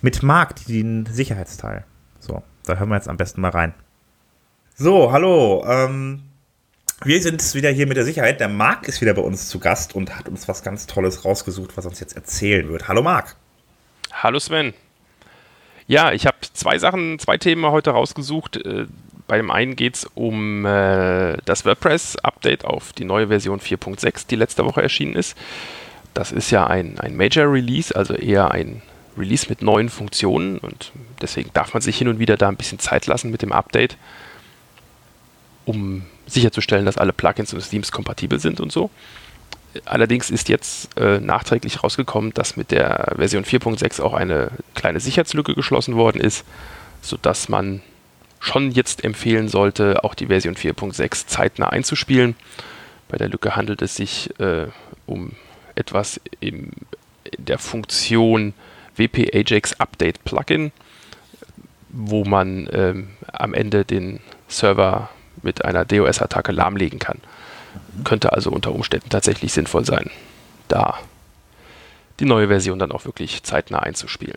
[0.00, 1.84] mit Marc, den Sicherheitsteil.
[2.18, 3.74] So, da hören wir jetzt am besten mal rein.
[4.76, 5.64] So, hallo.
[5.66, 6.22] Ähm,
[7.04, 8.40] wir sind wieder hier mit der Sicherheit.
[8.40, 11.76] Der Marc ist wieder bei uns zu Gast und hat uns was ganz Tolles rausgesucht,
[11.76, 12.88] was er uns jetzt erzählen wird.
[12.88, 13.36] Hallo Marc.
[14.12, 14.72] Hallo Sven.
[15.92, 18.56] Ja, ich habe zwei Sachen, zwei Themen heute rausgesucht.
[18.56, 18.86] Äh,
[19.28, 24.36] bei dem einen geht es um äh, das WordPress-Update auf die neue Version 4.6, die
[24.36, 25.36] letzte Woche erschienen ist.
[26.14, 28.80] Das ist ja ein, ein Major-Release, also eher ein
[29.18, 32.78] Release mit neuen Funktionen und deswegen darf man sich hin und wieder da ein bisschen
[32.78, 33.98] Zeit lassen mit dem Update,
[35.66, 38.88] um sicherzustellen, dass alle Plugins und Themes kompatibel sind und so.
[39.84, 45.54] Allerdings ist jetzt äh, nachträglich rausgekommen, dass mit der Version 4.6 auch eine kleine Sicherheitslücke
[45.54, 46.44] geschlossen worden ist,
[47.00, 47.80] sodass man
[48.38, 52.34] schon jetzt empfehlen sollte, auch die Version 4.6 zeitnah einzuspielen.
[53.08, 54.66] Bei der Lücke handelt es sich äh,
[55.06, 55.32] um
[55.74, 56.70] etwas in
[57.38, 58.52] der Funktion
[58.96, 60.72] WP Ajax Update Plugin,
[61.88, 65.08] wo man ähm, am Ende den Server
[65.42, 67.20] mit einer DOS-Attacke lahmlegen kann.
[68.04, 70.10] Könnte also unter Umständen tatsächlich sinnvoll sein,
[70.68, 70.98] da
[72.20, 74.36] die neue Version dann auch wirklich zeitnah einzuspielen.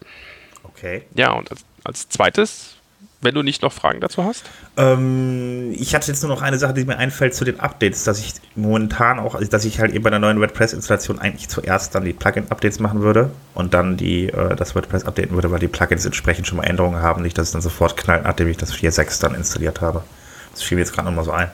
[0.64, 1.04] Okay.
[1.14, 2.76] Ja, und als, als zweites,
[3.22, 4.44] wenn du nicht noch Fragen dazu hast?
[4.78, 8.20] Ähm, ich hatte jetzt nur noch eine Sache, die mir einfällt zu den Updates, dass
[8.20, 12.06] ich momentan auch, also dass ich halt eben bei der neuen WordPress-Installation eigentlich zuerst dann
[12.06, 16.06] die Plugin-Updates machen würde und dann die, äh, das WordPress updaten würde, weil die Plugins
[16.06, 19.22] entsprechend schon mal Änderungen haben, nicht, dass es dann sofort knallt, nachdem ich das 4.6
[19.22, 20.04] dann installiert habe.
[20.52, 21.52] Das fiel mir jetzt gerade nochmal so ein.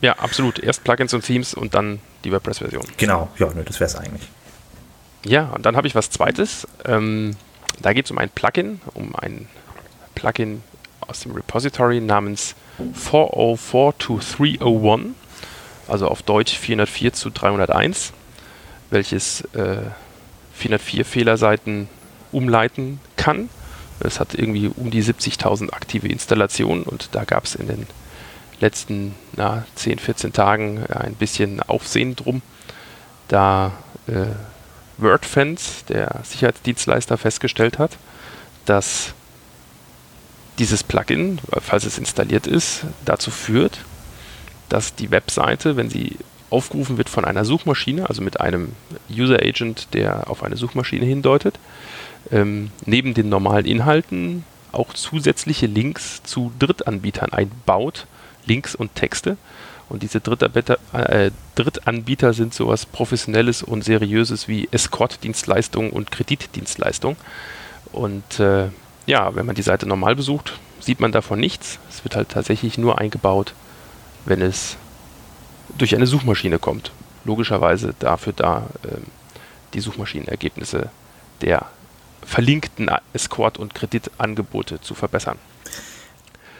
[0.00, 0.58] Ja, absolut.
[0.58, 2.84] Erst Plugins und Themes und dann die WordPress-Version.
[2.96, 4.28] Genau, ja, nö, das wäre es eigentlich.
[5.24, 6.66] Ja, und dann habe ich was Zweites.
[6.84, 7.36] Ähm,
[7.80, 9.48] da geht es um ein Plugin, um ein
[10.14, 10.62] Plugin
[11.00, 15.08] aus dem Repository namens 4042301,
[15.88, 18.12] also auf Deutsch 404 zu 301,
[18.90, 19.82] welches äh,
[20.54, 21.88] 404 Fehlerseiten
[22.32, 23.48] umleiten kann.
[24.00, 27.86] Es hat irgendwie um die 70.000 aktive Installationen und da gab es in den
[28.60, 32.42] letzten na, 10, 14 Tagen ein bisschen Aufsehen drum,
[33.28, 33.72] da
[34.06, 34.26] äh,
[34.98, 37.98] WordFence, der Sicherheitsdienstleister, festgestellt hat,
[38.64, 39.12] dass
[40.58, 43.80] dieses Plugin, falls es installiert ist, dazu führt,
[44.68, 46.16] dass die Webseite, wenn sie
[46.48, 48.72] aufgerufen wird von einer Suchmaschine, also mit einem
[49.10, 51.58] User Agent, der auf eine Suchmaschine hindeutet,
[52.30, 58.06] ähm, neben den normalen Inhalten auch zusätzliche Links zu Drittanbietern einbaut,
[58.46, 59.36] Links und Texte.
[59.88, 67.16] Und diese Drittanbieter, äh, Drittanbieter sind sowas Professionelles und Seriöses wie Escort-Dienstleistungen und Kreditdienstleistungen.
[67.92, 68.68] Und äh,
[69.06, 71.78] ja, wenn man die Seite normal besucht, sieht man davon nichts.
[71.88, 73.54] Es wird halt tatsächlich nur eingebaut,
[74.24, 74.76] wenn es
[75.78, 76.90] durch eine Suchmaschine kommt.
[77.24, 78.98] Logischerweise dafür da, äh,
[79.74, 80.90] die Suchmaschinenergebnisse
[81.42, 81.66] der
[82.22, 85.38] verlinkten Escort- und Kreditangebote zu verbessern.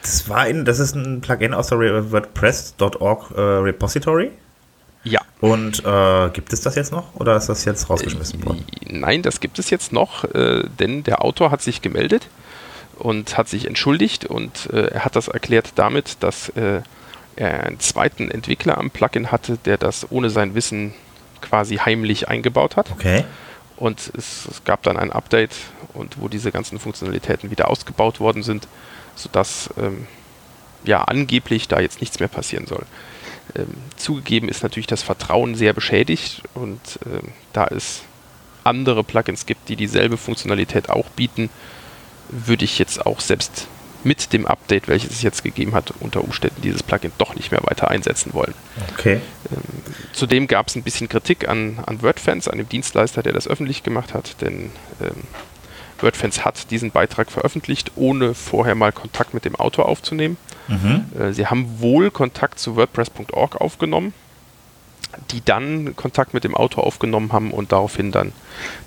[0.01, 4.31] Das war in, das ist ein Plugin aus der WordPress.org äh, Repository.
[5.03, 5.21] Ja.
[5.39, 8.65] Und äh, gibt es das jetzt noch oder ist das jetzt rausgeschmissen worden?
[8.81, 12.27] Äh, nein, das gibt es jetzt noch, äh, denn der Autor hat sich gemeldet
[12.97, 16.81] und hat sich entschuldigt und äh, er hat das erklärt damit, dass äh,
[17.35, 20.93] er einen zweiten Entwickler am Plugin hatte, der das ohne sein Wissen
[21.41, 22.91] quasi heimlich eingebaut hat.
[22.91, 23.23] Okay.
[23.77, 25.53] Und es, es gab dann ein Update
[25.93, 28.67] und wo diese ganzen Funktionalitäten wieder ausgebaut worden sind,
[29.17, 30.07] sodass ähm,
[30.83, 32.85] ja angeblich da jetzt nichts mehr passieren soll.
[33.55, 38.03] Ähm, zugegeben ist natürlich das Vertrauen sehr beschädigt und ähm, da es
[38.63, 41.49] andere Plugins gibt, die dieselbe Funktionalität auch bieten,
[42.29, 43.67] würde ich jetzt auch selbst
[44.03, 47.61] mit dem Update, welches es jetzt gegeben hat, unter Umständen dieses Plugin doch nicht mehr
[47.63, 48.53] weiter einsetzen wollen.
[48.93, 49.21] Okay.
[49.51, 53.47] Ähm, zudem gab es ein bisschen Kritik an, an WordFans, an dem Dienstleister, der das
[53.47, 55.23] öffentlich gemacht hat, denn ähm,
[56.03, 60.37] WordFans hat diesen Beitrag veröffentlicht, ohne vorher mal Kontakt mit dem Autor aufzunehmen.
[60.67, 61.05] Mhm.
[61.19, 64.13] Äh, sie haben wohl Kontakt zu WordPress.org aufgenommen,
[65.31, 68.33] die dann Kontakt mit dem Autor aufgenommen haben und daraufhin dann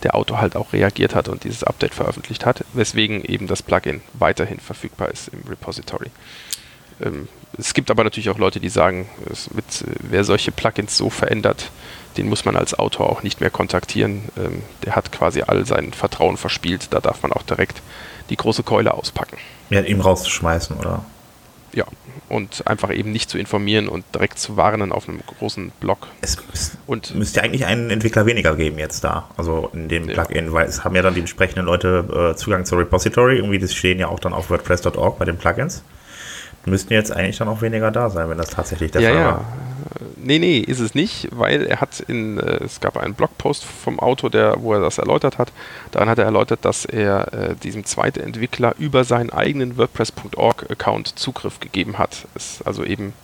[0.02, 4.02] der Autor halt auch reagiert hat und dieses Update veröffentlicht hat, weswegen eben das Plugin
[4.14, 6.10] weiterhin verfügbar ist im Repository.
[7.02, 7.28] Ähm,
[7.60, 9.08] es gibt aber natürlich auch Leute, die sagen,
[9.52, 9.64] mit,
[10.00, 11.70] wer solche Plugins so verändert,
[12.16, 14.22] den muss man als Autor auch nicht mehr kontaktieren.
[14.36, 16.88] Ähm, der hat quasi all sein Vertrauen verspielt.
[16.90, 17.82] Da darf man auch direkt
[18.30, 19.36] die große Keule auspacken.
[19.70, 21.04] Ja, ihm rauszuschmeißen, oder?
[21.72, 21.84] Ja,
[22.28, 26.08] und einfach eben nicht zu informieren und direkt zu warnen auf einem großen Blog.
[26.20, 30.46] Es müsst, und müsste eigentlich einen Entwickler weniger geben jetzt da, also in dem Plugin,
[30.46, 30.52] ja.
[30.52, 34.00] weil es haben ja dann die entsprechenden Leute äh, Zugang zur Repository, irgendwie das stehen
[34.00, 35.84] ja auch dann auf WordPress.org bei den Plugins
[36.66, 39.26] müssten jetzt eigentlich dann auch weniger da sein, wenn das tatsächlich der ja, Fall ja.
[39.26, 39.44] war.
[40.16, 43.98] Nee, nee, ist es nicht, weil er hat in, äh, es gab einen Blogpost vom
[43.98, 45.52] Autor, der, wo er das erläutert hat.
[45.92, 51.60] Daran hat er erläutert, dass er äh, diesem zweiten Entwickler über seinen eigenen WordPress.org-Account Zugriff
[51.60, 52.26] gegeben hat.
[52.34, 53.14] Es also eben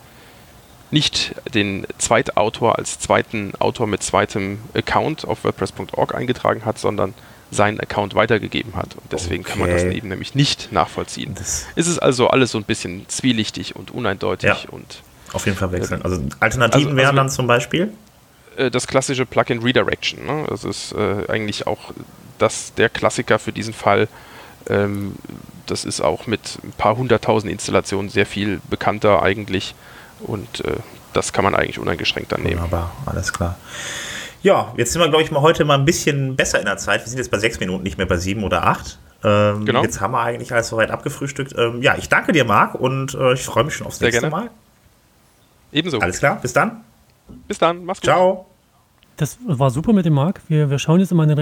[0.91, 7.13] nicht den Zweitautor als zweiten Autor mit zweitem Account auf WordPress.org eingetragen hat, sondern
[7.57, 8.95] seinen Account weitergegeben hat.
[8.95, 9.53] Und deswegen okay.
[9.53, 11.35] kann man das eben nämlich nicht nachvollziehen.
[11.35, 14.71] Das es ist also alles so ein bisschen zwielichtig und uneindeutig ja.
[14.71, 16.03] und auf jeden Fall wechseln.
[16.03, 17.93] Also Alternativen also, wären also, dann zum Beispiel?
[18.57, 20.25] Äh, das klassische Plugin Redirection.
[20.25, 20.47] Ne?
[20.49, 21.93] Das ist äh, eigentlich auch
[22.39, 24.09] das, der Klassiker für diesen Fall.
[24.69, 25.17] Ähm,
[25.67, 29.75] das ist auch mit ein paar hunderttausend Installationen sehr viel bekannter eigentlich.
[30.21, 30.77] Und äh,
[31.13, 32.61] das kann man eigentlich uneingeschränkt dann nehmen.
[32.61, 33.59] Aber alles klar.
[34.47, 37.01] Ja, jetzt sind wir, glaube ich, mal heute mal ein bisschen besser in der Zeit.
[37.01, 38.97] Wir sind jetzt bei sechs Minuten, nicht mehr bei sieben oder acht.
[39.25, 39.83] Ähm, genau.
[39.83, 41.53] Jetzt haben wir eigentlich alles soweit abgefrühstückt.
[41.59, 44.31] Ähm, ja, ich danke dir, Marc, und äh, ich freue mich schon aufs Sehr nächste
[44.31, 44.45] gerne.
[44.45, 44.51] Mal.
[45.73, 45.99] Ebenso.
[45.99, 46.85] Alles klar, bis dann.
[47.49, 48.05] Bis dann, mach's gut.
[48.05, 48.47] Ciao.
[49.17, 50.41] Das war super mit dem Marc.
[50.47, 51.35] Wir, wir schauen jetzt immer in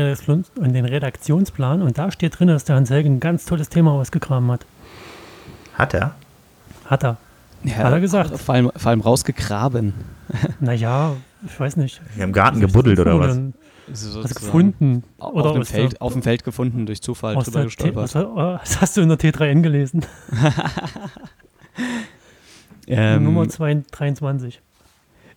[0.73, 4.51] den, Redaktionsplan und da steht drin, dass der Hans Helgen ein ganz tolles Thema ausgegraben
[4.51, 4.65] hat.
[5.75, 6.15] Hat er?
[6.87, 7.19] Hat er.
[7.65, 8.39] Ja, hat er gesagt.
[8.39, 9.93] Vor allem, vor allem rausgegraben.
[10.59, 12.01] Naja, ich weiß nicht.
[12.19, 13.41] Im Garten gebuddelt oder was?
[13.89, 15.05] Also gefunden.
[15.19, 18.15] Oder auf, dem Feld, auf dem Feld gefunden, durch Zufall drüber gestolpert.
[18.15, 20.07] Was, was, hast du in der T3N gelesen?
[22.87, 24.61] ähm, Nummer 23.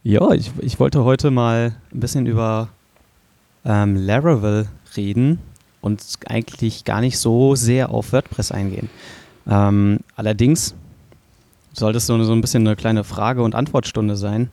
[0.04, 2.70] Ja, ich, ich wollte heute mal ein bisschen über
[3.66, 5.40] ähm, Laravel reden
[5.82, 8.90] und eigentlich gar nicht so sehr auf WordPress eingehen.
[9.50, 10.74] Ähm, allerdings
[11.74, 14.52] sollte es so, so ein bisschen eine kleine Frage- und Antwortstunde sein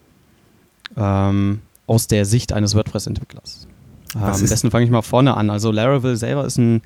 [0.97, 3.67] ähm, aus der Sicht eines WordPress-Entwicklers.
[4.15, 5.51] Ähm, am besten fange ich mal vorne an.
[5.51, 6.83] Also Laravel selber ist ein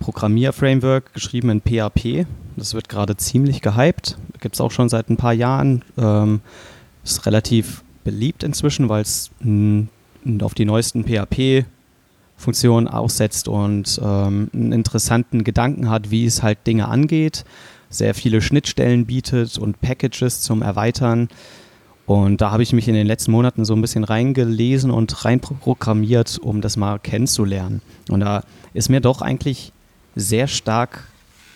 [0.00, 2.26] Programmierframework geschrieben in PHP.
[2.56, 4.16] Das wird gerade ziemlich gehypt.
[4.40, 5.82] Gibt es auch schon seit ein paar Jahren.
[5.96, 6.40] Ähm,
[7.04, 9.30] ist relativ beliebt inzwischen, weil es
[10.40, 16.88] auf die neuesten PHP-Funktionen aussetzt und ähm, einen interessanten Gedanken hat, wie es halt Dinge
[16.88, 17.44] angeht.
[17.90, 21.28] Sehr viele Schnittstellen bietet und Packages zum Erweitern.
[22.06, 26.38] Und da habe ich mich in den letzten Monaten so ein bisschen reingelesen und reinprogrammiert,
[26.38, 27.82] um das mal kennenzulernen.
[28.08, 29.72] Und da ist mir doch eigentlich
[30.14, 31.08] sehr stark,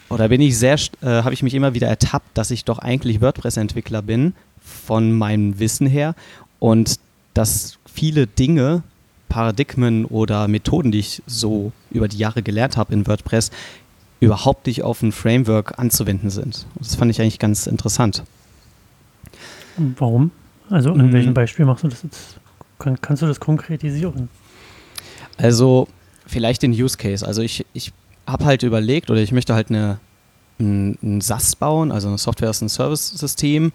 [0.08, 3.20] oder bin ich sehr, äh, habe ich mich immer wieder ertappt, dass ich doch eigentlich
[3.20, 6.16] WordPress-Entwickler bin, von meinem Wissen her.
[6.58, 6.98] Und
[7.32, 8.82] dass viele Dinge,
[9.28, 13.52] Paradigmen oder Methoden, die ich so über die Jahre gelernt habe in WordPress,
[14.18, 16.66] überhaupt nicht auf ein Framework anzuwenden sind.
[16.74, 18.24] Das fand ich eigentlich ganz interessant.
[19.76, 20.32] Warum?
[20.70, 21.12] Also an mhm.
[21.12, 22.40] welchem Beispiel machst du das jetzt?
[22.78, 24.28] Kann, kannst du das konkretisieren?
[25.36, 25.88] Also
[26.26, 27.26] vielleicht den Use Case.
[27.26, 27.92] Also ich, ich
[28.26, 29.98] habe halt überlegt oder ich möchte halt eine,
[30.58, 33.72] ein, ein SAS bauen, also ein Software as a Service System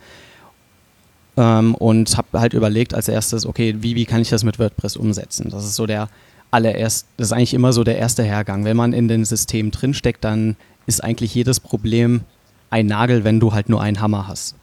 [1.38, 4.95] ähm, und habe halt überlegt als erstes, okay, wie, wie kann ich das mit WordPress
[4.95, 5.49] umsetzen?
[5.49, 6.08] Das ist so der
[6.51, 8.63] allererst, das ist eigentlich immer so der erste Hergang.
[8.63, 10.55] Wenn man in den System drinsteckt, dann
[10.86, 12.21] ist eigentlich jedes Problem
[12.69, 14.55] ein Nagel, wenn du halt nur einen Hammer hast.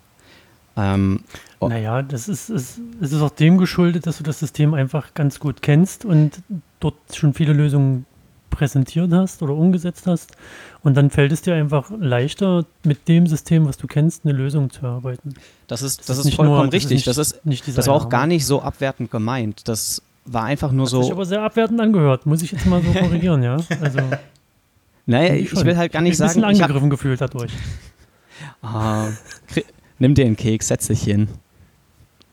[0.77, 1.21] Ähm.
[1.69, 5.63] Naja, das ist, ist, ist auch dem geschuldet, dass du das System einfach ganz gut
[5.63, 6.43] kennst und
[6.81, 8.07] dort schon viele Lösungen
[8.53, 10.33] präsentiert hast oder umgesetzt hast.
[10.83, 14.71] Und dann fällt es dir einfach leichter, mit dem System, was du kennst, eine Lösung
[14.71, 15.35] zu erarbeiten.
[15.67, 17.05] Das ist, das, das ist, ist vollkommen nur, richtig.
[17.05, 19.67] Das ist, nicht, das, ist das war auch gar nicht so abwertend gemeint.
[19.69, 21.03] Das war einfach nur Hat so.
[21.03, 23.57] Sich aber sehr abwertend angehört, muss ich jetzt mal so korrigieren, ja.
[23.81, 23.99] Also.
[25.07, 26.31] Naja, ich, ich will halt gar nicht sagen.
[26.31, 27.53] Ich bin ein bisschen angegriffen gefühlt dadurch.
[28.61, 29.09] Ah,
[29.99, 31.29] nimm dir einen Keks, setz dich hin.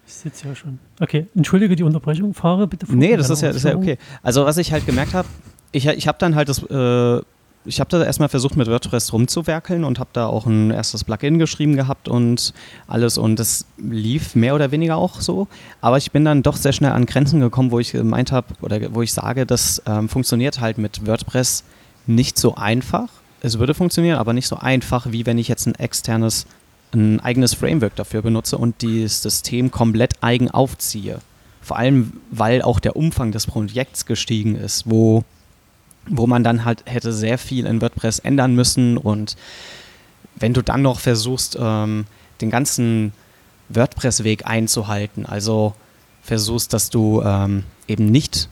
[0.10, 0.80] Ich sitze ja schon.
[1.00, 2.96] Okay, entschuldige die Unterbrechung, fahre bitte vor.
[2.96, 4.00] Nee, das ist, ja, das ist ja okay.
[4.24, 5.28] Also, was ich halt gemerkt habe,
[5.72, 7.22] ich, ich habe dann halt das, äh,
[7.64, 11.38] ich habe da erstmal versucht mit WordPress rumzuwerkeln und habe da auch ein erstes Plugin
[11.38, 12.56] geschrieben gehabt und
[12.88, 15.48] alles und das lief mehr oder weniger auch so.
[15.80, 18.80] Aber ich bin dann doch sehr schnell an Grenzen gekommen, wo ich gemeint habe oder
[18.96, 21.64] wo ich sage, das ähm, funktioniert halt mit WordPress
[22.08, 23.10] nicht so einfach.
[23.42, 26.48] Es würde funktionieren, aber nicht so einfach, wie wenn ich jetzt ein externes,
[26.94, 31.20] ein eigenes Framework dafür benutze und das System komplett eigen aufziehe.
[31.62, 35.24] Vor allem, weil auch der Umfang des Projekts gestiegen ist, wo
[36.10, 39.36] wo man dann halt hätte sehr viel in WordPress ändern müssen und
[40.36, 42.06] wenn du dann noch versuchst, ähm,
[42.42, 43.14] den ganzen
[43.70, 45.74] WordPress-Weg einzuhalten, also
[46.24, 48.50] versuchst, dass du ähm, eben nicht,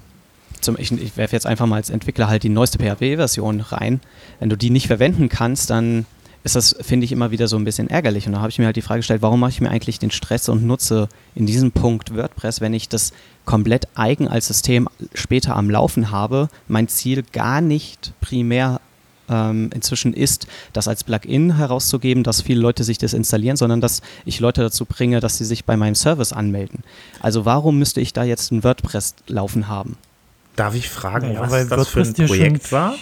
[0.62, 4.02] zum, ich, ich werfe jetzt einfach mal als Entwickler halt die neueste PHP-Version rein,
[4.40, 6.06] wenn du die nicht verwenden kannst, dann
[6.44, 8.28] ist das, finde ich, immer wieder so ein bisschen ärgerlich.
[8.28, 10.12] Und da habe ich mir halt die Frage gestellt, warum mache ich mir eigentlich den
[10.12, 13.12] Stress und nutze in diesem Punkt WordPress, wenn ich das
[13.46, 18.80] komplett eigen als System später am Laufen habe, mein Ziel gar nicht primär
[19.30, 24.02] ähm, inzwischen ist, das als Plugin herauszugeben, dass viele Leute sich das installieren, sondern dass
[24.26, 26.84] ich Leute dazu bringe, dass sie sich bei meinem Service anmelden.
[27.20, 29.98] Also warum müsste ich da jetzt ein WordPress laufen haben?
[30.56, 32.96] Darf ich fragen, naja, was das für ein Projekt war?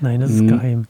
[0.00, 0.48] Nein, das ist hm.
[0.48, 0.86] geheim.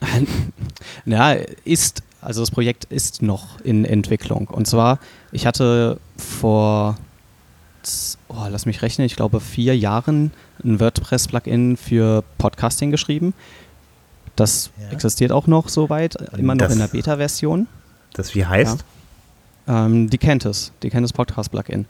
[1.06, 1.32] ja,
[1.64, 4.48] ist, also das Projekt ist noch in Entwicklung.
[4.48, 4.98] Und zwar,
[5.32, 6.96] ich hatte vor,
[8.28, 10.32] oh, lass mich rechnen, ich glaube vier Jahren
[10.64, 13.34] ein WordPress-Plugin für Podcasting geschrieben.
[14.34, 14.90] Das ja.
[14.90, 17.66] existiert auch noch soweit, immer noch das, in der Beta-Version.
[18.12, 18.84] Das wie heißt?
[19.66, 19.86] Ja.
[19.86, 21.86] Ähm, die kennt es, die kennt es Podcast-Plugin.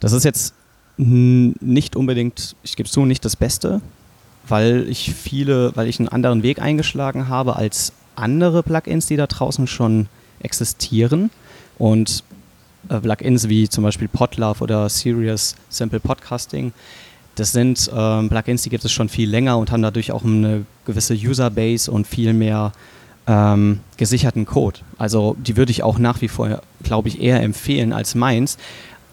[0.00, 0.54] Das ist jetzt
[0.98, 3.80] nicht unbedingt, ich gebe es zu, nicht das Beste,
[4.48, 9.26] weil ich viele, weil ich einen anderen Weg eingeschlagen habe als andere Plugins, die da
[9.26, 10.08] draußen schon
[10.40, 11.30] existieren.
[11.78, 12.24] Und
[12.88, 16.72] äh, Plugins wie zum Beispiel Podlove oder Serious Simple Podcasting,
[17.36, 20.64] das sind ähm, Plugins, die gibt es schon viel länger und haben dadurch auch eine
[20.86, 22.72] gewisse Userbase und viel mehr
[23.26, 24.80] ähm, gesicherten Code.
[24.96, 28.56] Also die würde ich auch nach wie vor, glaube ich, eher empfehlen als meins,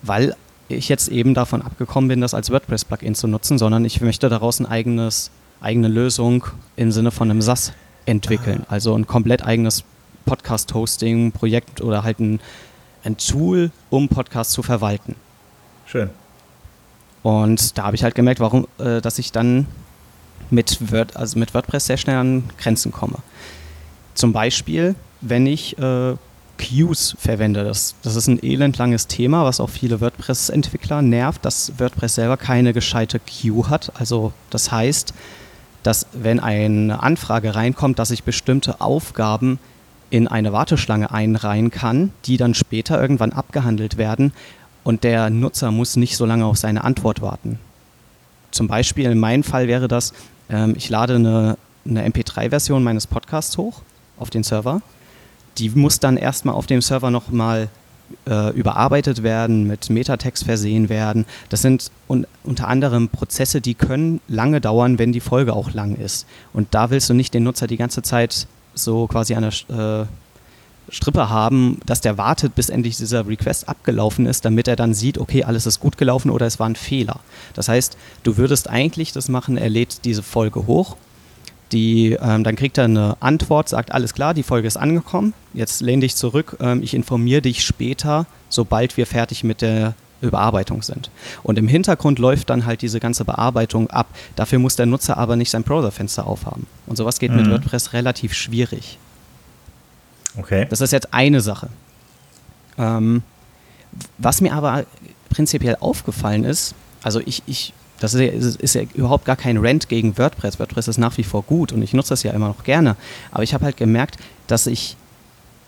[0.03, 0.35] weil
[0.73, 4.59] ich jetzt eben davon abgekommen bin, das als WordPress-Plugin zu nutzen, sondern ich möchte daraus
[4.59, 5.31] eine eigenes,
[5.61, 7.73] eigene Lösung im Sinne von einem SaaS
[8.05, 8.63] entwickeln.
[8.67, 8.73] Ah.
[8.73, 9.83] Also ein komplett eigenes
[10.25, 12.39] Podcast-Hosting-Projekt oder halt ein,
[13.03, 15.15] ein Tool, um Podcasts zu verwalten.
[15.85, 16.09] Schön.
[17.21, 19.67] Und da habe ich halt gemerkt, warum, äh, dass ich dann
[20.49, 23.17] mit, Word, also mit WordPress sehr schnell an Grenzen komme.
[24.13, 26.15] Zum Beispiel, wenn ich äh,
[26.57, 27.63] Queues verwende.
[27.63, 32.73] Das, das ist ein elendlanges Thema, was auch viele WordPress-Entwickler nervt, dass WordPress selber keine
[32.73, 33.91] gescheite Queue hat.
[33.99, 35.13] Also das heißt,
[35.83, 39.59] dass wenn eine Anfrage reinkommt, dass ich bestimmte Aufgaben
[40.09, 44.31] in eine Warteschlange einreihen kann, die dann später irgendwann abgehandelt werden
[44.83, 47.59] und der Nutzer muss nicht so lange auf seine Antwort warten.
[48.51, 50.13] Zum Beispiel in meinem Fall wäre das,
[50.49, 53.81] ähm, ich lade eine, eine MP3-Version meines Podcasts hoch
[54.17, 54.81] auf den Server
[55.57, 57.69] die muss dann erstmal auf dem Server nochmal
[58.27, 61.25] äh, überarbeitet werden, mit Metatext versehen werden.
[61.49, 65.95] Das sind un unter anderem Prozesse, die können lange dauern, wenn die Folge auch lang
[65.95, 66.27] ist.
[66.51, 70.05] Und da willst du nicht den Nutzer die ganze Zeit so quasi an der äh,
[70.89, 75.17] Strippe haben, dass der wartet, bis endlich dieser Request abgelaufen ist, damit er dann sieht,
[75.17, 77.21] okay, alles ist gut gelaufen oder es war ein Fehler.
[77.53, 80.97] Das heißt, du würdest eigentlich das machen, er lädt diese Folge hoch
[81.73, 85.81] die, ähm, dann kriegt er eine Antwort, sagt, alles klar, die Folge ist angekommen, jetzt
[85.81, 91.09] lehn dich zurück, ähm, ich informiere dich später, sobald wir fertig mit der Überarbeitung sind.
[91.43, 94.07] Und im Hintergrund läuft dann halt diese ganze Bearbeitung ab.
[94.35, 96.65] Dafür muss der Nutzer aber nicht sein Browserfenster aufhaben.
[96.87, 97.37] Und sowas geht mhm.
[97.37, 98.97] mit WordPress relativ schwierig.
[100.37, 100.65] Okay.
[100.69, 101.69] Das ist jetzt eine Sache.
[102.77, 103.21] Ähm,
[104.17, 104.85] was mir aber
[105.29, 108.27] prinzipiell aufgefallen ist, also ich, ich das ist ja,
[108.59, 110.59] ist ja, überhaupt gar kein Rant gegen WordPress.
[110.59, 112.95] WordPress ist nach wie vor gut und ich nutze das ja immer noch gerne.
[113.31, 114.17] Aber ich habe halt gemerkt,
[114.47, 114.97] dass ich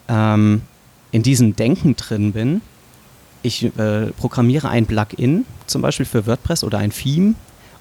[0.08, 0.62] ähm,
[1.12, 2.62] in diesem Denken drin bin.
[3.42, 7.36] Ich äh, programmiere ein Plugin, zum Beispiel für WordPress oder ein Theme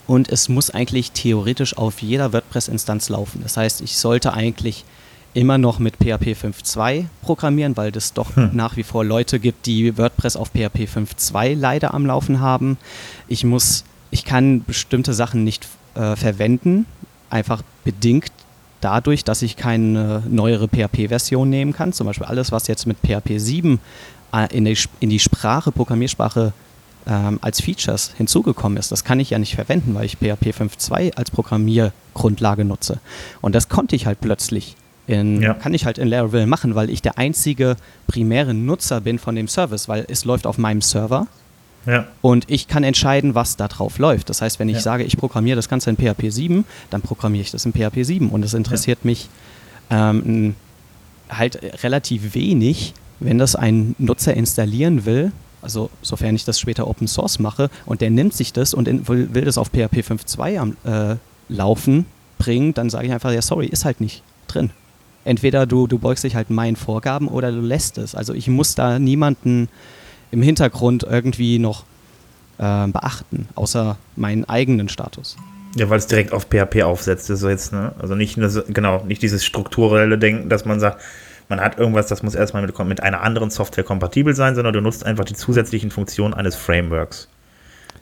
[0.07, 3.41] und es muss eigentlich theoretisch auf jeder WordPress-Instanz laufen.
[3.43, 4.85] Das heißt, ich sollte eigentlich
[5.33, 8.51] immer noch mit PHP 5.2 programmieren, weil es doch hm.
[8.53, 12.79] nach wie vor Leute gibt, die WordPress auf PHP 5.2 leider am Laufen haben.
[13.27, 16.87] Ich muss, ich kann bestimmte Sachen nicht äh, verwenden,
[17.31, 18.31] einfach bedingt
[18.81, 21.93] dadurch, dass ich keine neuere PHP-Version nehmen kann.
[21.93, 23.81] Zum Beispiel alles, was jetzt mit PHP 7
[24.33, 26.53] äh, in, die, in die Sprache, Programmiersprache
[27.07, 31.15] ähm, als Features hinzugekommen ist, das kann ich ja nicht verwenden, weil ich PHP 5.2
[31.15, 33.01] als Programmiergrundlage nutze.
[33.41, 34.77] Und das konnte ich halt plötzlich
[35.07, 35.55] in, ja.
[35.55, 37.77] kann ich halt in Laravel machen, weil ich der einzige
[38.07, 41.27] primäre Nutzer bin von dem Service, weil es läuft auf meinem Server.
[41.87, 42.07] Ja.
[42.23, 44.31] Und ich kann entscheiden, was da drauf läuft.
[44.31, 44.83] Das heißt, wenn ich ja.
[44.83, 48.29] sage, ich programmiere das Ganze in PHP 7, dann programmiere ich das in PHP 7.
[48.31, 49.29] Und es interessiert mich
[49.91, 50.55] ähm,
[51.29, 55.33] halt relativ wenig, wenn das ein Nutzer installieren will,
[55.63, 59.09] also sofern ich das später Open Source mache und der nimmt sich das und in,
[59.09, 61.17] will, will, das auf PHP 5.2 am äh,
[61.49, 62.05] Laufen
[62.39, 64.71] bringen, dann sage ich einfach, ja sorry, ist halt nicht drin
[65.25, 68.15] entweder du, du beugst dich halt meinen Vorgaben oder du lässt es.
[68.15, 69.69] Also ich muss da niemanden
[70.35, 71.85] im Hintergrund irgendwie noch
[72.59, 75.37] äh, beachten, außer meinen eigenen Status.
[75.77, 77.93] Ja, weil es direkt auf PHP aufsetzt, ist so jetzt, ne?
[78.01, 78.37] Also nicht
[78.69, 81.01] genau, nicht dieses strukturelle Denken, dass man sagt,
[81.49, 84.81] man hat irgendwas, das muss erstmal mit, mit einer anderen Software kompatibel sein, sondern du
[84.81, 87.29] nutzt einfach die zusätzlichen Funktionen eines Frameworks.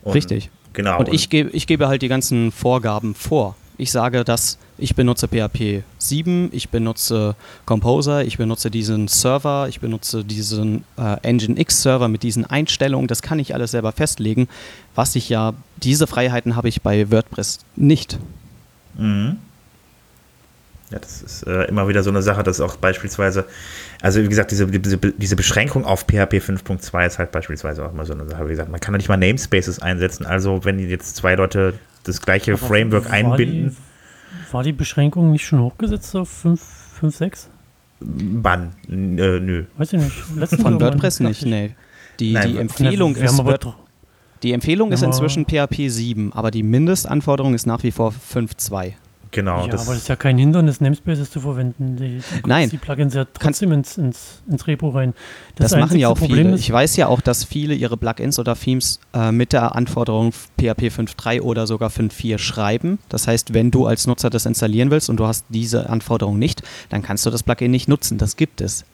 [0.03, 0.51] Und, Richtig.
[0.73, 0.99] Genau.
[0.99, 3.57] Und ich, gebe, ich gebe halt die ganzen Vorgaben vor.
[3.77, 9.81] Ich sage, dass ich benutze PHP 7, ich benutze Composer, ich benutze diesen Server, ich
[9.81, 13.07] benutze diesen äh, Nginx Server mit diesen Einstellungen.
[13.07, 14.49] Das kann ich alles selber festlegen.
[14.95, 18.19] Was ich ja, diese Freiheiten habe ich bei WordPress nicht.
[18.99, 19.37] Mhm.
[20.91, 23.47] Ja, das ist äh, immer wieder so eine Sache, dass auch beispielsweise,
[24.03, 28.05] also wie gesagt, diese, diese, diese Beschränkung auf PHP 5.2 ist halt beispielsweise auch immer
[28.05, 28.45] so eine Sache.
[28.45, 30.27] Wie gesagt, man kann ja nicht mal Namespaces einsetzen.
[30.27, 31.75] Also wenn jetzt zwei Leute
[32.05, 33.77] das gleiche Aber Framework einbinden.
[34.51, 37.51] War die Beschränkung nicht schon hochgesetzt auf 5, 5 6?
[38.01, 38.71] Wann?
[38.89, 39.65] Äh, nö.
[39.77, 40.37] Weiß ich nicht.
[40.37, 41.75] Letzten Von WordPress nicht, nee.
[42.21, 43.45] Die, Nein, die Empfehlung ist.
[43.45, 43.75] Word,
[44.43, 48.95] die Empfehlung ist inzwischen PHP 7, aber die Mindestanforderung ist nach wie vor 5.2.
[49.33, 49.63] Genau.
[49.63, 51.97] Ja, das aber das ist ja kein Hindernis, Namespaces zu verwenden.
[51.97, 52.69] Die, Nein.
[52.69, 55.15] Die Plugins ja trotzdem ins, ins, ins Repo rein.
[55.57, 56.57] Das, das machen ja auch Problem viele.
[56.57, 60.89] ich weiß ja auch, dass viele ihre Plugins oder Themes äh, mit der Anforderung PHP
[60.89, 62.99] 5.3 oder sogar 5.4 schreiben.
[63.09, 66.63] Das heißt, wenn du als Nutzer das installieren willst und du hast diese Anforderung nicht,
[66.91, 68.19] dann kannst du das Plugin nicht nutzen.
[68.19, 68.85] Das gibt es.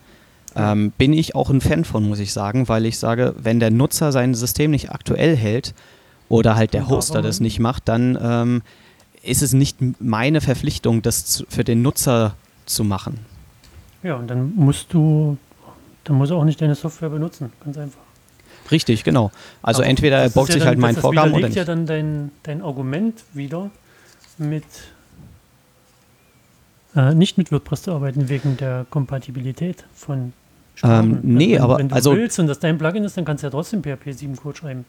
[0.55, 3.71] Ähm, bin ich auch ein Fan von, muss ich sagen, weil ich sage, wenn der
[3.71, 5.75] Nutzer sein System nicht aktuell hält
[6.29, 8.63] oder halt der Hoster das nicht macht, dann ähm,
[9.23, 12.35] ist es nicht meine Verpflichtung, das für den Nutzer
[12.67, 13.19] zu machen.
[14.03, 15.37] Ja, und dann musst du,
[16.05, 18.01] dann muss er auch nicht deine Software benutzen, ganz einfach.
[18.71, 19.31] Richtig, genau.
[19.63, 21.57] Also Aber entweder er bockt sich ja halt meinen Vorgaben oder nicht.
[21.57, 23.71] ja dann dein, dein Argument wieder
[24.37, 24.65] mit
[26.95, 30.33] äh, nicht mit WordPress zu arbeiten wegen der Kompatibilität von
[30.75, 31.11] Sprachen.
[31.11, 33.43] Ähm, nee, wenn, aber wenn du also willst und das dein Plugin ist, dann kannst
[33.43, 34.85] du ja trotzdem PHP 7 Code schreiben.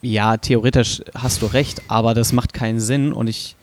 [0.00, 3.56] Ja, theoretisch hast du recht, aber das macht keinen Sinn und ich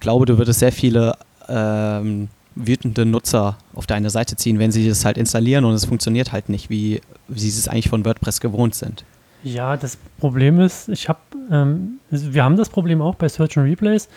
[0.00, 1.16] glaube, du würdest sehr viele
[1.48, 6.32] ähm, wütende Nutzer auf deine Seite ziehen, wenn sie das halt installieren und es funktioniert
[6.32, 9.04] halt nicht, wie, wie sie es eigentlich von WordPress gewohnt sind.
[9.44, 11.18] Ja, das Problem ist, ich habe,
[11.50, 14.08] ähm, wir haben das Problem auch bei Search and Replays.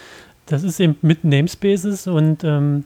[0.45, 2.86] Das ist eben mit Namespaces und ähm,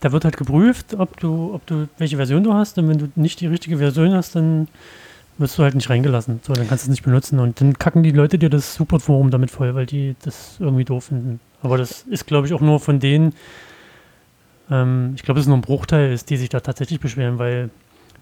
[0.00, 2.78] da wird halt geprüft, ob du, ob du, welche Version du hast.
[2.78, 4.68] Und wenn du nicht die richtige Version hast, dann
[5.38, 6.40] wirst du halt nicht reingelassen.
[6.42, 7.38] So, dann kannst du es nicht benutzen.
[7.38, 11.04] Und dann kacken die Leute dir das Support-Forum damit voll, weil die das irgendwie doof
[11.04, 11.40] finden.
[11.62, 13.34] Aber das ist, glaube ich, auch nur von denen,
[14.70, 17.70] ähm, ich glaube, es ist nur ein Bruchteil ist, die sich da tatsächlich beschweren, weil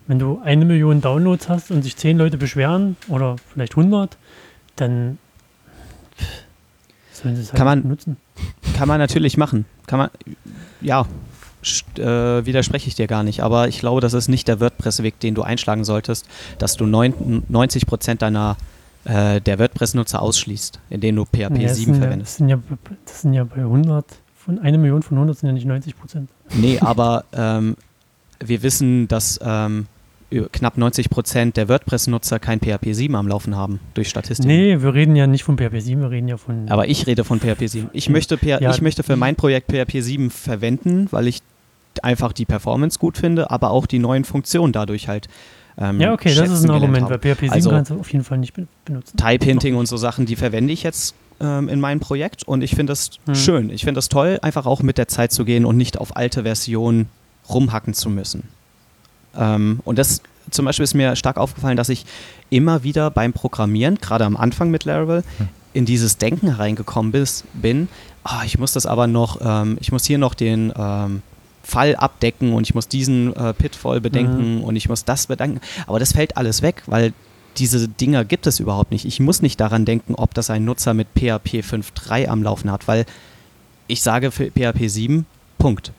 [0.06, 4.16] wenn du eine Million Downloads hast und sich zehn Leute beschweren oder vielleicht 100,
[4.76, 5.18] dann
[7.12, 8.16] sollen sie es halt kann man, benutzen.
[8.76, 9.64] Kann man natürlich machen.
[9.86, 10.10] Kann man,
[10.80, 11.06] ja,
[11.98, 15.34] äh, widerspreche ich dir gar nicht, aber ich glaube, das ist nicht der WordPress-Weg, den
[15.34, 16.26] du einschlagen solltest,
[16.58, 18.56] dass du 90 Prozent deiner
[19.04, 22.32] äh, der WordPress-Nutzer ausschließt, indem du PHP ja, 7 verwendest.
[22.32, 22.58] Das, sind ja,
[23.04, 24.04] das sind ja bei 100,
[24.36, 26.30] von einer Million von 100 sind ja nicht 90 Prozent.
[26.54, 27.76] Nee, aber ähm,
[28.44, 29.86] wir wissen, dass ähm,
[30.52, 34.48] knapp 90 Prozent der WordPress-Nutzer kein PHP 7 am Laufen haben, durch Statistiken.
[34.48, 36.68] Nee, wir reden ja nicht von PHP 7, wir reden ja von.
[36.68, 37.90] Aber ich rede von PHP 7.
[37.92, 38.70] Ich möchte, ja.
[38.70, 41.42] ich möchte für mein Projekt PHP 7 verwenden, weil ich
[42.04, 45.28] einfach die Performance gut finde, aber auch die neuen Funktionen dadurch halt.
[45.78, 48.24] Ähm, ja, okay, das ist ein Argument, weil PHP 7 also, kannst du auf jeden
[48.24, 49.16] Fall nicht benutzen.
[49.16, 52.92] Type-Hinting und so Sachen, die verwende ich jetzt ähm, in meinem Projekt und ich finde
[52.92, 53.34] das hm.
[53.34, 53.70] schön.
[53.70, 56.44] Ich finde das toll, einfach auch mit der Zeit zu gehen und nicht auf alte
[56.44, 57.08] Versionen
[57.48, 58.44] rumhacken zu müssen.
[59.36, 62.06] Ähm, und das zum Beispiel ist mir stark aufgefallen, dass ich
[62.50, 65.48] immer wieder beim Programmieren, gerade am Anfang mit Laravel, hm.
[65.74, 67.88] in dieses Denken reingekommen bis, bin,
[68.24, 71.22] oh, ich muss das aber noch, ähm, ich muss hier noch den ähm,
[71.66, 74.64] Fall abdecken und ich muss diesen äh, Pitfall bedenken mhm.
[74.64, 75.60] und ich muss das bedenken.
[75.88, 77.12] Aber das fällt alles weg, weil
[77.58, 79.04] diese Dinger gibt es überhaupt nicht.
[79.04, 82.86] Ich muss nicht daran denken, ob das ein Nutzer mit PHP 5.3 am Laufen hat,
[82.86, 83.04] weil
[83.88, 85.26] ich sage für PHP 7,
[85.58, 85.92] Punkt.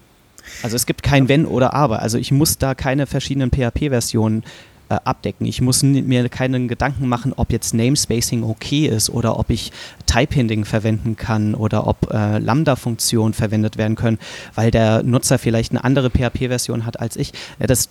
[0.63, 2.01] Also es gibt kein Wenn oder Aber.
[2.01, 4.43] Also ich muss da keine verschiedenen PHP-Versionen
[4.89, 5.45] äh, abdecken.
[5.45, 9.71] Ich muss mir keinen Gedanken machen, ob jetzt Namespacing okay ist oder ob ich
[10.05, 14.19] Type-Hinding verwenden kann oder ob äh, Lambda-Funktionen verwendet werden können,
[14.55, 17.33] weil der Nutzer vielleicht eine andere PHP-Version hat als ich.
[17.59, 17.89] Ja, das,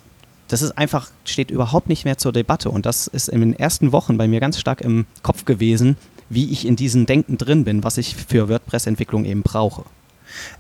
[0.48, 2.70] das ist einfach, steht überhaupt nicht mehr zur Debatte.
[2.70, 5.96] Und das ist in den ersten Wochen bei mir ganz stark im Kopf gewesen,
[6.28, 9.84] wie ich in diesem Denken drin bin, was ich für WordPress-Entwicklung eben brauche.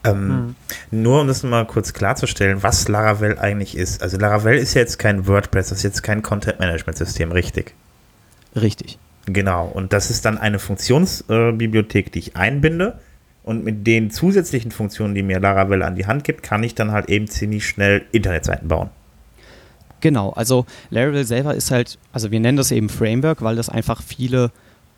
[0.04, 0.54] Ähm, hm.
[0.90, 4.02] Nur um das mal kurz klarzustellen, was Laravel eigentlich ist.
[4.02, 7.74] Also Laravel ist ja jetzt kein WordPress, das ist jetzt kein Content-Management-System, richtig?
[8.54, 8.98] Richtig.
[9.26, 12.98] Genau, und das ist dann eine Funktionsbibliothek, äh, die ich einbinde.
[13.42, 16.90] Und mit den zusätzlichen Funktionen, die mir Laravel an die Hand gibt, kann ich dann
[16.90, 18.90] halt eben ziemlich schnell Internetseiten bauen.
[20.00, 24.02] Genau, also Laravel selber ist halt, also wir nennen das eben Framework, weil das einfach
[24.02, 24.50] viele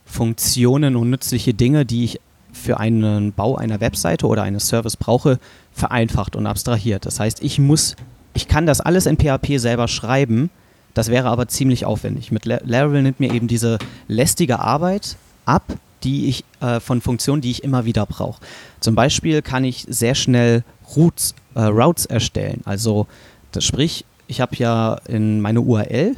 [0.06, 2.20] Funktionen und nützliche Dinge, die ich
[2.58, 5.38] für einen Bau einer Webseite oder eines Service brauche,
[5.72, 7.06] vereinfacht und abstrahiert.
[7.06, 7.96] Das heißt, ich muss,
[8.34, 10.50] ich kann das alles in PHP selber schreiben,
[10.94, 12.32] das wäre aber ziemlich aufwendig.
[12.32, 13.78] Mit Laravel nimmt mir eben diese
[14.08, 15.62] lästige Arbeit ab,
[16.02, 18.40] die ich äh, von Funktionen, die ich immer wieder brauche.
[18.80, 20.64] Zum Beispiel kann ich sehr schnell
[20.96, 22.62] Routes, äh, Routes erstellen.
[22.64, 23.06] Also
[23.52, 26.16] das sprich, ich habe ja in meine URL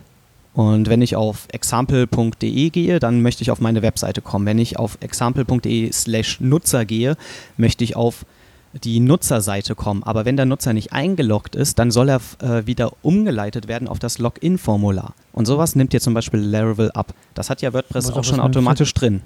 [0.53, 4.46] und wenn ich auf example.de gehe, dann möchte ich auf meine Webseite kommen.
[4.46, 7.16] Wenn ich auf example.de slash Nutzer gehe,
[7.57, 8.26] möchte ich auf
[8.72, 10.03] die Nutzerseite kommen.
[10.03, 13.98] Aber wenn der Nutzer nicht eingeloggt ist, dann soll er äh, wieder umgeleitet werden auf
[13.98, 15.14] das Login-Formular.
[15.32, 17.14] Und sowas nimmt dir zum Beispiel Laravel ab.
[17.34, 19.22] Das hat ja WordPress auch schon automatisch drin.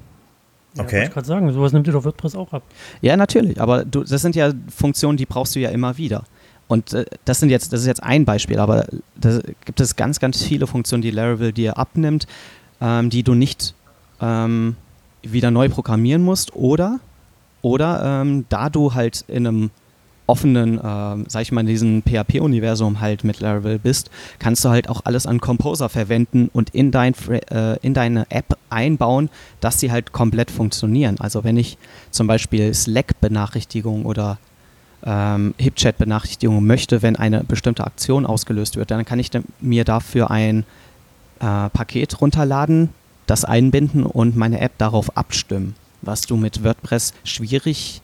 [0.77, 1.05] Ja, okay.
[1.05, 2.62] Ich gerade sagen, sowas nimmt dir doch WordPress auch ab.
[3.01, 3.61] Ja, natürlich.
[3.61, 6.25] Aber du, das sind ja Funktionen, die brauchst du ja immer wieder.
[6.75, 10.18] Und äh, das sind jetzt, das ist jetzt ein Beispiel, aber da gibt es ganz,
[10.18, 12.27] ganz viele Funktionen, die Laravel dir abnimmt,
[12.81, 13.75] ähm, die du nicht
[14.20, 14.75] ähm,
[15.22, 16.99] wieder neu programmieren musst oder,
[17.62, 19.70] oder ähm, da du halt in einem
[20.27, 24.11] offenen, äh, sag ich mal, in diesem PHP-Universum halt mit Laravel bist,
[24.41, 27.14] kannst du halt auch alles an Composer verwenden und in, dein,
[27.51, 31.20] äh, in deine App einbauen, dass sie halt komplett funktionieren.
[31.20, 31.79] Also wenn ich
[32.11, 34.39] zum Beispiel Slack-Benachrichtigungen oder
[35.05, 39.30] ähm, HipChat-Benachrichtigungen möchte, wenn eine bestimmte Aktion ausgelöst wird, dann kann ich
[39.61, 40.64] mir dafür ein
[41.40, 42.90] äh, Paket runterladen,
[43.26, 48.02] das einbinden und meine App darauf abstimmen, was du mit WordPress schwierig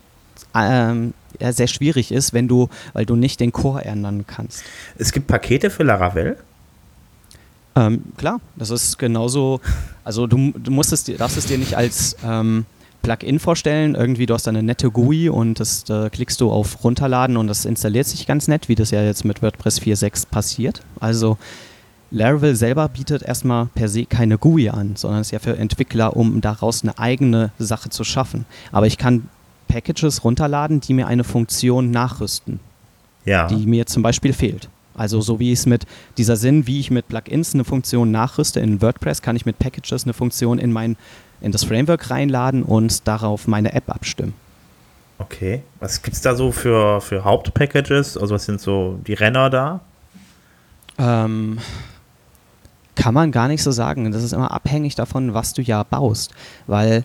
[0.54, 4.64] ähm, ja, sehr schwierig ist, wenn du, weil du nicht den Core ändern kannst.
[4.98, 6.36] Es gibt Pakete für Laravel?
[7.76, 9.60] Ähm, klar, das ist genauso,
[10.02, 12.66] also du, du musst es, darfst es dir nicht als ähm,
[13.02, 13.94] Plugin vorstellen.
[13.94, 17.64] Irgendwie, du hast eine nette GUI und das da klickst du auf Runterladen und das
[17.64, 20.82] installiert sich ganz nett, wie das ja jetzt mit WordPress 4.6 passiert.
[21.00, 21.38] Also
[22.10, 26.40] Laravel selber bietet erstmal per se keine GUI an, sondern ist ja für Entwickler, um
[26.40, 28.46] daraus eine eigene Sache zu schaffen.
[28.72, 29.28] Aber ich kann
[29.68, 32.58] Packages runterladen, die mir eine Funktion nachrüsten,
[33.24, 33.46] ja.
[33.46, 34.68] die mir zum Beispiel fehlt.
[34.94, 35.86] Also so wie es mit
[36.18, 40.04] dieser Sinn, wie ich mit Plugins eine Funktion nachrüste in WordPress, kann ich mit Packages
[40.04, 40.96] eine Funktion in mein
[41.40, 44.34] in das Framework reinladen und darauf meine App abstimmen.
[45.18, 45.62] Okay.
[45.80, 48.16] Was gibt es da so für, für Hauptpackages?
[48.16, 49.80] Also was sind so die Renner da?
[50.98, 51.58] Ähm,
[52.94, 54.12] kann man gar nicht so sagen.
[54.12, 56.32] Das ist immer abhängig davon, was du ja baust.
[56.66, 57.04] Weil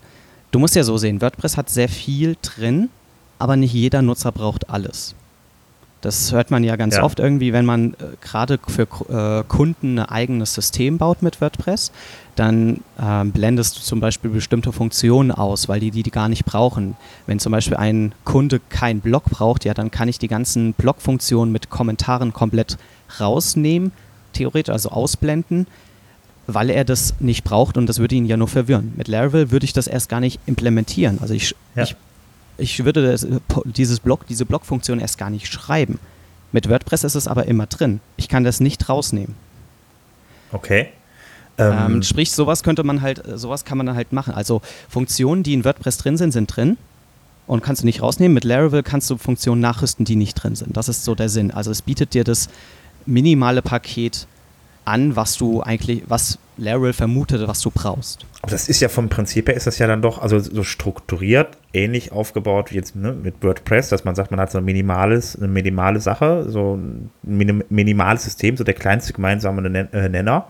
[0.52, 2.90] du musst ja so sehen, WordPress hat sehr viel drin,
[3.38, 5.16] aber nicht jeder Nutzer braucht alles.
[6.06, 7.04] Das hört man ja ganz ja.
[7.04, 11.92] oft irgendwie, wenn man äh, gerade für äh, Kunden ein eigenes System baut mit WordPress,
[12.36, 16.46] dann äh, blendest du zum Beispiel bestimmte Funktionen aus, weil die die, die gar nicht
[16.46, 16.96] brauchen.
[17.26, 21.52] Wenn zum Beispiel ein Kunde keinen Blog braucht, ja, dann kann ich die ganzen Blog-Funktionen
[21.52, 22.78] mit Kommentaren komplett
[23.20, 23.92] rausnehmen,
[24.34, 25.66] theoretisch, also ausblenden,
[26.46, 28.94] weil er das nicht braucht und das würde ihn ja nur verwirren.
[28.96, 31.18] Mit Laravel würde ich das erst gar nicht implementieren.
[31.20, 31.82] Also ich, ja.
[31.82, 31.96] ich
[32.58, 33.28] ich würde das,
[33.66, 36.00] dieses Block, diese Blockfunktion erst gar nicht schreiben.
[36.52, 38.00] Mit WordPress ist es aber immer drin.
[38.18, 39.36] Ich kann das nicht rausnehmen.
[40.52, 40.90] Okay.
[41.58, 44.34] Ähm, ähm, sprich, sowas könnte man halt, sowas kann man dann halt machen.
[44.34, 46.78] Also Funktionen, die in WordPress drin sind, sind drin
[47.48, 48.34] und kannst du nicht rausnehmen.
[48.34, 50.76] Mit Laravel kannst du Funktionen nachrüsten, die nicht drin sind.
[50.78, 51.52] Das ist so der Sinn.
[51.52, 52.50] Also es bietet dir das
[53.06, 54.28] minimale Paket
[54.86, 58.26] an, was du eigentlich, was Laravel vermutet, was du brauchst.
[58.48, 62.12] Das ist ja vom Prinzip her ist das ja dann doch also so strukturiert, ähnlich
[62.12, 65.48] aufgebaut wie jetzt ne, mit WordPress, dass man sagt, man hat so ein minimales, eine
[65.48, 70.48] minimale Sache, so ein minim, minimales System, so der kleinste gemeinsame äh, Nenner.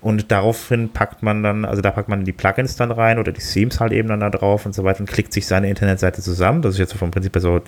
[0.00, 3.40] Und daraufhin packt man dann, also da packt man die Plugins dann rein oder die
[3.40, 6.60] Themes halt eben dann da drauf und so weiter und klickt sich seine Internetseite zusammen.
[6.60, 7.58] Das ist jetzt vom Prinzip so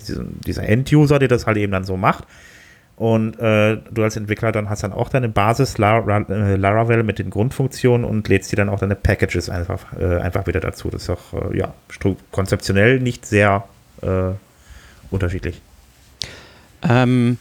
[0.46, 2.24] dieser End-User, der das halt eben dann so macht.
[2.96, 7.28] Und äh, du als Entwickler dann hast dann auch deine Basis äh, Laravel mit den
[7.28, 10.88] Grundfunktionen und lädst dir dann auch deine Packages einfach, äh, einfach wieder dazu.
[10.88, 11.74] Das ist auch äh, ja,
[12.32, 13.64] konzeptionell nicht sehr
[14.00, 14.30] äh,
[15.10, 15.60] unterschiedlich.
[16.82, 17.36] Ähm,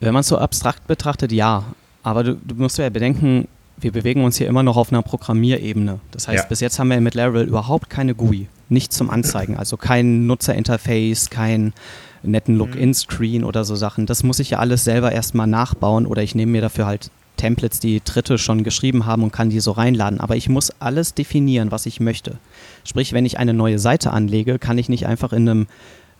[0.00, 1.64] wenn man es so abstrakt betrachtet, ja.
[2.02, 6.00] Aber du, du musst ja bedenken, wir bewegen uns hier immer noch auf einer Programmierebene.
[6.12, 6.48] Das heißt, ja.
[6.48, 11.28] bis jetzt haben wir mit Laravel überhaupt keine GUI, nichts zum Anzeigen, also kein Nutzerinterface,
[11.30, 11.74] kein
[12.22, 14.06] netten Login-Screen oder so Sachen.
[14.06, 17.80] Das muss ich ja alles selber erstmal nachbauen oder ich nehme mir dafür halt Templates,
[17.80, 20.20] die Dritte schon geschrieben haben und kann die so reinladen.
[20.20, 22.38] Aber ich muss alles definieren, was ich möchte.
[22.84, 25.66] Sprich, wenn ich eine neue Seite anlege, kann ich nicht einfach in einem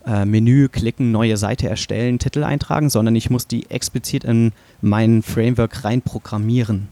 [0.07, 5.23] äh, Menü klicken, neue Seite erstellen, Titel eintragen, sondern ich muss die explizit in mein
[5.23, 6.89] Framework rein programmieren.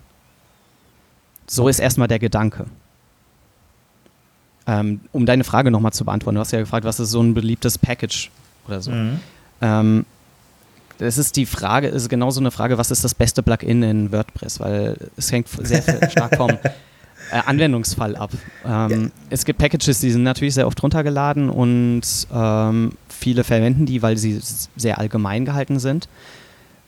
[1.47, 2.67] So ist erstmal der Gedanke.
[4.67, 7.35] Ähm, um deine Frage nochmal zu beantworten, du hast ja gefragt, was ist so ein
[7.35, 8.31] beliebtes Package
[8.71, 8.91] oder so.
[8.91, 9.21] Mhm.
[9.61, 10.07] Ähm,
[10.99, 14.13] das ist die Frage, ist genau so eine Frage, was ist das beste Plugin in
[14.13, 14.61] WordPress?
[14.61, 16.51] Weil es hängt sehr stark vom
[17.31, 18.31] äh, Anwendungsfall ab.
[18.67, 19.11] Ähm, ja.
[19.31, 22.03] Es gibt Packages, die sind natürlich sehr oft runtergeladen und
[22.33, 24.41] ähm, viele verwenden die, weil sie
[24.77, 26.09] sehr allgemein gehalten sind.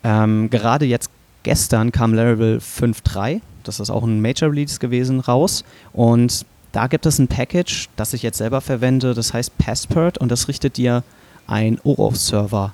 [0.04, 1.10] Ähm, gerade jetzt
[1.42, 7.06] gestern kam Laravel 5.3, das ist auch ein Major Release gewesen, raus und da gibt
[7.06, 11.02] es ein Package, das ich jetzt selber verwende, das heißt Passport und das richtet dir
[11.46, 12.72] ein OAuth-Server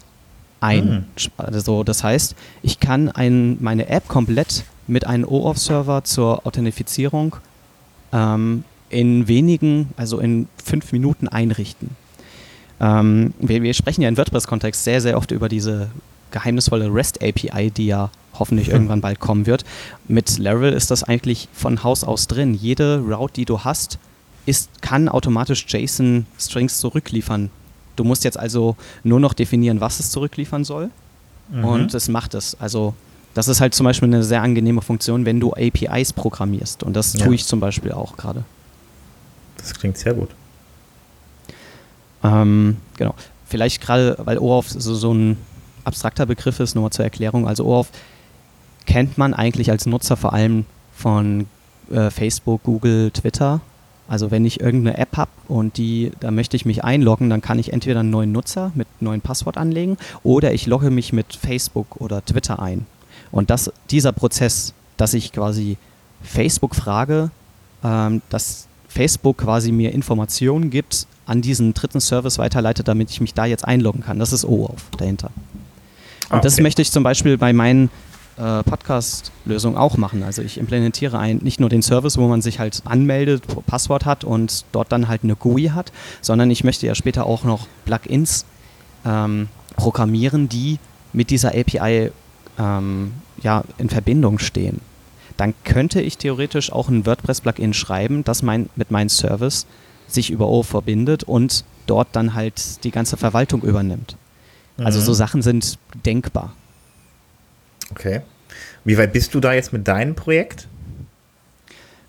[0.60, 1.06] ein.
[1.16, 1.30] Mhm.
[1.36, 7.36] Also das heißt, ich kann ein, meine App komplett mit einem OAuth-Server zur Authentifizierung
[8.12, 11.90] ähm, in wenigen, also in fünf Minuten einrichten.
[12.80, 15.90] Ähm, wir, wir, sprechen ja im WordPress-Kontext sehr, sehr oft über diese
[16.30, 18.72] geheimnisvolle REST-API, die ja hoffentlich mhm.
[18.74, 19.64] irgendwann bald kommen wird.
[20.06, 22.54] Mit Laravel ist das eigentlich von Haus aus drin.
[22.54, 23.98] Jede Route, die du hast,
[24.46, 27.50] ist, kann automatisch JSON-Strings zurückliefern
[27.98, 30.90] Du musst jetzt also nur noch definieren, was es zurückliefern soll.
[31.50, 31.64] Mhm.
[31.64, 32.56] Und es macht es.
[32.60, 32.94] Also
[33.34, 36.82] das ist halt zum Beispiel eine sehr angenehme Funktion, wenn du APIs programmierst.
[36.82, 37.24] Und das ja.
[37.24, 38.44] tue ich zum Beispiel auch gerade.
[39.56, 40.30] Das klingt sehr gut.
[42.22, 43.14] Ähm, genau.
[43.46, 45.36] Vielleicht gerade, weil OAuth so, so ein
[45.84, 47.46] abstrakter Begriff ist, nur zur Erklärung.
[47.46, 47.88] Also OAuth
[48.86, 51.46] kennt man eigentlich als Nutzer vor allem von
[51.90, 53.60] äh, Facebook, Google, Twitter.
[54.08, 57.58] Also wenn ich irgendeine App habe und die, da möchte ich mich einloggen, dann kann
[57.58, 62.00] ich entweder einen neuen Nutzer mit neuen Passwort anlegen oder ich logge mich mit Facebook
[62.00, 62.86] oder Twitter ein.
[63.30, 65.76] Und das, dieser Prozess, dass ich quasi
[66.22, 67.30] Facebook frage,
[67.84, 73.34] ähm, dass Facebook quasi mir Informationen gibt, an diesen dritten Service weiterleitet, damit ich mich
[73.34, 74.18] da jetzt einloggen kann.
[74.18, 75.26] Das ist OAuth dahinter.
[75.26, 76.44] Und ah, okay.
[76.44, 77.90] das möchte ich zum Beispiel bei meinen
[78.38, 80.22] äh, Podcast-Lösung auch machen.
[80.22, 84.24] Also ich implementiere ein, nicht nur den Service, wo man sich halt anmeldet, Passwort hat
[84.24, 88.46] und dort dann halt eine GUI hat, sondern ich möchte ja später auch noch Plugins
[89.04, 90.78] ähm, programmieren, die
[91.12, 92.10] mit dieser API
[92.58, 93.12] ähm,
[93.42, 94.80] ja, in Verbindung stehen.
[95.36, 99.66] Dann könnte ich theoretisch auch ein WordPress-Plugin schreiben, das mein, mit meinem Service
[100.08, 104.16] sich über O verbindet und dort dann halt die ganze Verwaltung übernimmt.
[104.78, 105.16] Also so mhm.
[105.16, 106.54] Sachen sind denkbar.
[107.90, 108.22] Okay.
[108.84, 110.68] Wie weit bist du da jetzt mit deinem Projekt?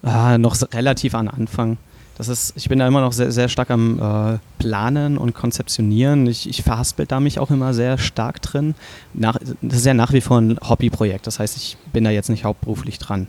[0.01, 1.77] Ah, noch relativ am Anfang.
[2.17, 6.27] Das ist, ich bin da immer noch sehr, sehr stark am äh, Planen und Konzeptionieren.
[6.27, 8.75] Ich, ich verhaspel da mich auch immer sehr stark drin.
[9.13, 11.27] Nach, das ist ja nach wie vor ein Hobbyprojekt.
[11.27, 13.27] Das heißt, ich bin da jetzt nicht hauptberuflich dran.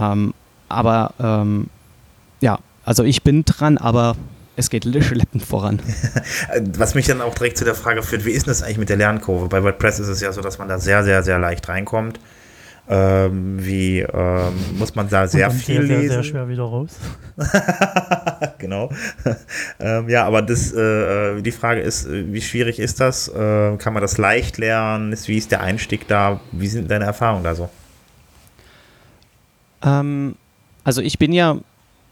[0.00, 0.34] Ähm,
[0.68, 1.68] aber ähm,
[2.40, 4.14] ja, also ich bin dran, aber
[4.56, 5.80] es geht schleppend voran.
[6.76, 8.96] Was mich dann auch direkt zu der Frage führt, wie ist das eigentlich mit der
[8.96, 9.48] Lernkurve?
[9.48, 12.20] Bei WordPress ist es ja so, dass man da sehr, sehr, sehr leicht reinkommt.
[12.86, 16.00] Ähm, wie ähm, muss man da sehr viel sehr, lesen?
[16.00, 16.90] Sehr, sehr schwer wieder raus.
[18.58, 18.90] genau.
[19.80, 23.28] ähm, ja, aber das, äh, die Frage ist, äh, wie schwierig ist das?
[23.28, 25.16] Äh, kann man das leicht lernen?
[25.24, 26.40] Wie ist der Einstieg da?
[26.52, 27.70] Wie sind deine Erfahrungen da so?
[29.82, 30.34] Ähm,
[30.84, 31.56] also ich bin ja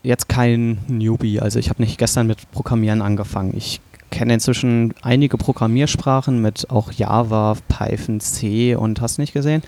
[0.02, 1.40] jetzt kein Newbie.
[1.40, 3.54] Also ich habe nicht gestern mit Programmieren angefangen.
[3.56, 3.80] Ich
[4.10, 9.62] kenne inzwischen einige Programmiersprachen mit auch Java, Python, C und hast nicht gesehen.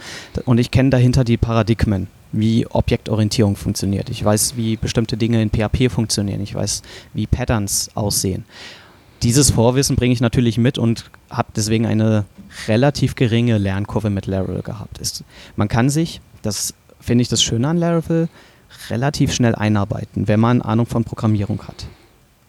[0.44, 4.10] Und ich kenne dahinter die Paradigmen, wie Objektorientierung funktioniert.
[4.10, 6.42] Ich weiß, wie bestimmte Dinge in PHP funktionieren.
[6.42, 6.82] Ich weiß,
[7.14, 8.44] wie Patterns aussehen.
[9.22, 12.26] Dieses Vorwissen bringe ich natürlich mit und habe deswegen eine
[12.68, 15.00] relativ geringe Lernkurve mit Laravel gehabt.
[15.56, 18.28] Man kann sich das finde ich das Schöne an Laravel,
[18.90, 21.86] relativ schnell einarbeiten, wenn man Ahnung von Programmierung hat.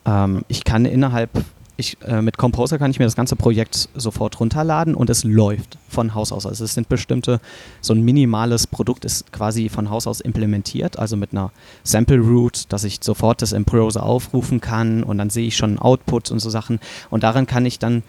[0.05, 1.29] Ähm, ich kann innerhalb,
[1.77, 5.77] ich, äh, mit Composer kann ich mir das ganze Projekt sofort runterladen und es läuft
[5.89, 6.45] von Haus aus.
[6.45, 7.39] Also es sind bestimmte,
[7.81, 11.51] so ein minimales Produkt ist quasi von Haus aus implementiert, also mit einer
[11.83, 15.79] Sample Root, dass ich sofort das im Browser aufrufen kann und dann sehe ich schon
[15.79, 16.79] Output und so Sachen.
[17.09, 18.03] Und daran kann ich dann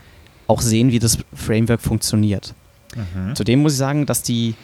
[0.47, 2.55] auch sehen, wie das Framework funktioniert.
[2.95, 3.35] Mhm.
[3.35, 4.55] Zudem muss ich sagen, dass die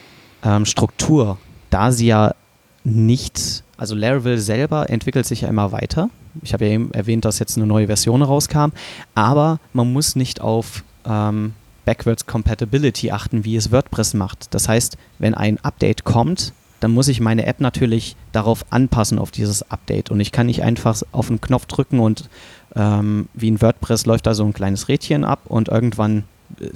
[0.43, 1.37] ähm, Struktur,
[1.69, 2.35] da sie ja
[2.83, 6.09] nicht, also Laravel selber entwickelt sich ja immer weiter.
[6.41, 8.71] Ich habe ja eben erwähnt, dass jetzt eine neue Version rauskam,
[9.15, 11.53] aber man muss nicht auf ähm,
[11.85, 14.53] Backwards Compatibility achten, wie es WordPress macht.
[14.53, 19.31] Das heißt, wenn ein Update kommt, dann muss ich meine App natürlich darauf anpassen, auf
[19.31, 20.11] dieses Update.
[20.11, 22.29] Und ich kann nicht einfach auf einen Knopf drücken und
[22.75, 26.25] ähm, wie in WordPress läuft da so ein kleines Rädchen ab und irgendwann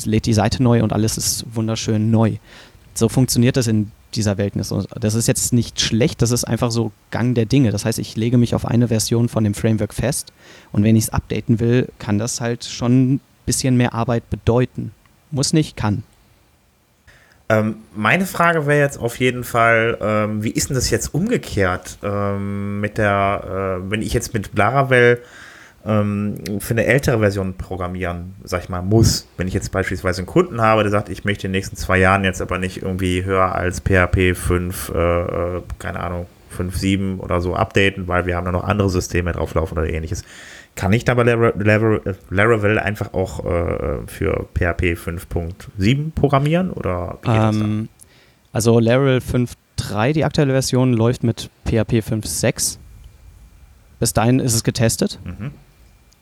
[0.05, 2.37] lädt die Seite neu und alles ist wunderschön neu.
[2.93, 4.71] So funktioniert das in dieser Welt nicht.
[4.99, 7.71] Das ist jetzt nicht schlecht, das ist einfach so Gang der Dinge.
[7.71, 10.33] Das heißt, ich lege mich auf eine Version von dem Framework fest
[10.71, 14.91] und wenn ich es updaten will, kann das halt schon ein bisschen mehr Arbeit bedeuten.
[15.31, 16.03] Muss nicht, kann.
[17.49, 21.97] Ähm, meine Frage wäre jetzt auf jeden Fall, ähm, wie ist denn das jetzt umgekehrt
[22.03, 25.21] ähm, mit der, äh, wenn ich jetzt mit Laravel
[25.87, 29.25] für eine ältere Version programmieren, sag ich mal, muss.
[29.37, 31.97] Wenn ich jetzt beispielsweise einen Kunden habe, der sagt, ich möchte in den nächsten zwei
[31.97, 37.19] Jahren jetzt aber nicht irgendwie höher als PHP 5, äh, äh, keine Ahnung, 5, 7
[37.21, 40.25] oder so updaten, weil wir haben da noch andere Systeme drauflaufen oder ähnliches.
[40.75, 47.41] Kann ich da bei Laravel einfach auch äh, für PHP 5.7 programmieren oder wie geht
[47.41, 47.89] ähm,
[48.51, 52.77] das Also Laravel 5.3, die aktuelle Version, läuft mit PHP 5.6.
[54.01, 55.19] Bis dahin ist es getestet.
[55.23, 55.51] Mhm.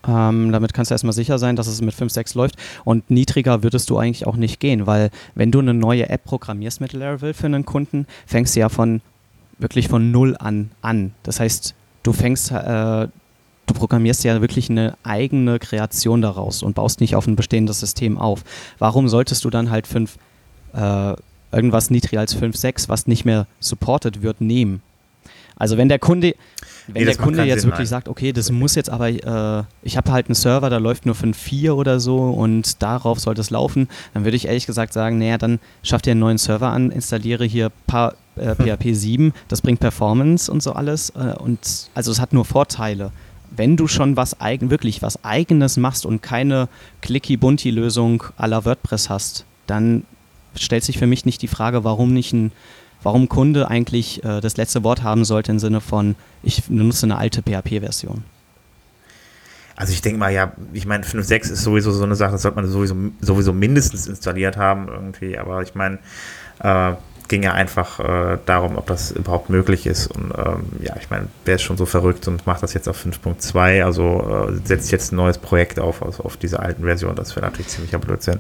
[0.07, 2.55] Ähm, damit kannst du erstmal sicher sein, dass es mit 5.6 läuft.
[2.83, 6.81] Und niedriger würdest du eigentlich auch nicht gehen, weil wenn du eine neue App programmierst
[6.81, 9.01] mit Laravel für einen Kunden, fängst du ja von
[9.57, 11.13] wirklich von null an an.
[11.23, 13.07] Das heißt, du fängst, äh,
[13.65, 18.17] du programmierst ja wirklich eine eigene Kreation daraus und baust nicht auf ein bestehendes System
[18.17, 18.43] auf.
[18.79, 20.17] Warum solltest du dann halt 5,
[20.73, 21.13] äh,
[21.51, 24.81] irgendwas niedriger als 5.6, was nicht mehr supported wird, nehmen?
[25.55, 26.35] Also wenn der Kunde,
[26.87, 27.97] wenn nee, der Kunde jetzt Sinn, wirklich nein.
[27.97, 31.15] sagt, okay, das muss jetzt aber, äh, ich habe halt einen Server, da läuft nur
[31.15, 35.37] 5.4 oder so und darauf sollte es laufen, dann würde ich ehrlich gesagt sagen, naja,
[35.37, 39.79] dann schafft ihr einen neuen Server an, installiere hier paar äh, PHP 7, das bringt
[39.79, 43.11] Performance und so alles äh, und also es hat nur Vorteile.
[43.55, 46.67] Wenn du schon was eigen, wirklich was eigenes machst und keine
[47.01, 50.03] clicky-bunty-Lösung à la WordPress hast, dann
[50.55, 52.51] stellt sich für mich nicht die Frage, warum nicht ein
[53.05, 57.17] warum Kunde eigentlich äh, das letzte Wort haben sollte im Sinne von, ich nutze eine
[57.17, 58.23] alte PHP-Version.
[59.75, 62.55] Also ich denke mal, ja, ich meine, 5.6 ist sowieso so eine Sache, das sollte
[62.55, 65.99] man sowieso, sowieso mindestens installiert haben irgendwie, aber ich meine,
[66.59, 66.93] äh,
[67.27, 70.07] ging ja einfach äh, darum, ob das überhaupt möglich ist.
[70.07, 73.05] Und ähm, ja, ich meine, wer ist schon so verrückt und macht das jetzt auf
[73.05, 77.35] 5.2, also äh, setzt jetzt ein neues Projekt auf, also auf dieser alten Version, das
[77.35, 78.39] wäre natürlich ziemlicher Blödsinn.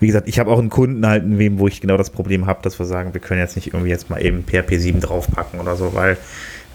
[0.00, 2.46] Wie gesagt, ich habe auch einen Kunden halt, in wem, wo ich genau das Problem
[2.46, 5.60] habe, dass wir sagen, wir können jetzt nicht irgendwie jetzt mal eben PHP 7 draufpacken
[5.60, 6.16] oder so, weil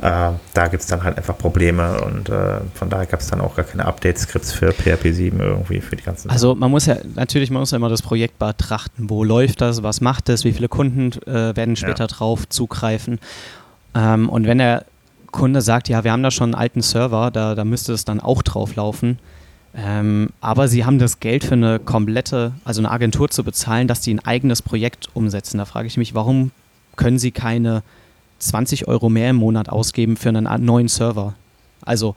[0.02, 3.42] äh, da gibt es dann halt einfach Probleme und äh, von daher gab es dann
[3.42, 6.30] auch gar keine Update-Skripts für PHP 7 irgendwie für die ganzen.
[6.30, 9.84] Also man muss ja natürlich, man muss ja immer das Projekt betrachten, wo läuft das,
[9.84, 12.08] was macht es, wie viele Kunden äh, werden später ja.
[12.08, 13.20] drauf zugreifen.
[13.94, 14.86] Ähm, und wenn der
[15.32, 18.22] Kunde sagt, ja, wir haben da schon einen alten Server, da, da müsste es dann
[18.22, 19.20] auch drauf laufen.
[19.76, 24.00] Ähm, aber sie haben das Geld für eine komplette, also eine Agentur zu bezahlen, dass
[24.00, 25.58] die ein eigenes Projekt umsetzen.
[25.58, 26.52] Da frage ich mich, warum
[26.96, 27.84] können sie keine
[28.40, 31.36] 20 Euro mehr im Monat ausgeben für einen neuen Server.
[31.82, 32.16] Also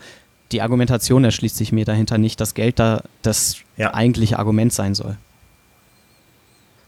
[0.53, 3.95] die Argumentation erschließt sich mir dahinter nicht, dass Geld da das ja.
[3.95, 5.17] eigentliche Argument sein soll.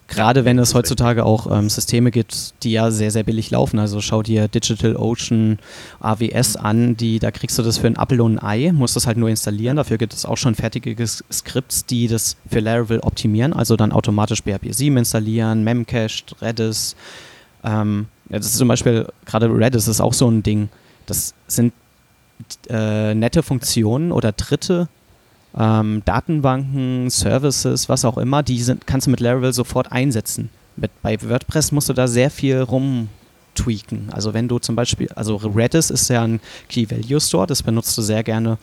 [0.07, 3.79] Gerade wenn es heutzutage auch ähm, Systeme gibt, die ja sehr, sehr billig laufen.
[3.79, 5.59] Also schau dir DigitalOcean
[6.01, 9.07] AWS an, die, da kriegst du das für ein Apple und ein Ei, musst das
[9.07, 9.79] halt nur installieren.
[9.79, 14.43] Dafür gibt es auch schon fertige Skripts, die das für Laravel optimieren, also dann automatisch
[14.43, 16.97] PHP 7 installieren, Memcached, Redis,
[17.65, 18.07] ähm,
[18.39, 20.69] das ist zum Beispiel, gerade Redis ist auch so ein Ding.
[21.07, 21.73] Das sind
[22.69, 24.89] äh, nette Funktionen oder dritte
[25.57, 30.51] ähm, Datenbanken, Services, was auch immer, die sind, kannst du mit Laravel sofort einsetzen.
[30.77, 34.11] Mit, bei WordPress musst du da sehr viel rumtweaken.
[34.11, 37.97] Also wenn du zum Beispiel, also Redis ist ja ein Key Value Store, das benutzt
[37.97, 38.59] du sehr gerne,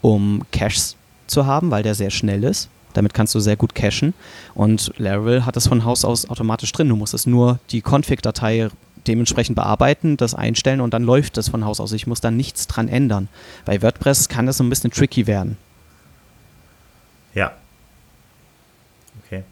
[0.00, 0.96] um Caches
[1.26, 2.68] zu haben, weil der sehr schnell ist.
[2.94, 4.14] Damit kannst du sehr gut cachen.
[4.54, 6.88] Und Laravel hat das von Haus aus automatisch drin.
[6.88, 8.70] Du musst es nur die Config-Datei
[9.08, 11.92] dementsprechend bearbeiten, das einstellen und dann läuft das von Haus aus.
[11.92, 13.28] Ich muss da nichts dran ändern.
[13.64, 15.56] Bei WordPress kann das so ein bisschen tricky werden.
[17.34, 17.52] Ja.
[19.24, 19.42] Okay.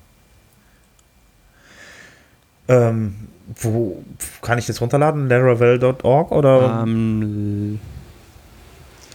[2.69, 3.15] Ähm,
[3.61, 4.03] wo
[4.43, 5.29] kann ich das runterladen?
[5.29, 6.83] Laravel.org oder?
[6.83, 7.79] Ähm,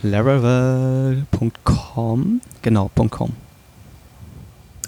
[0.03, 1.27] Laravel.com,
[2.61, 3.33] genau, .com.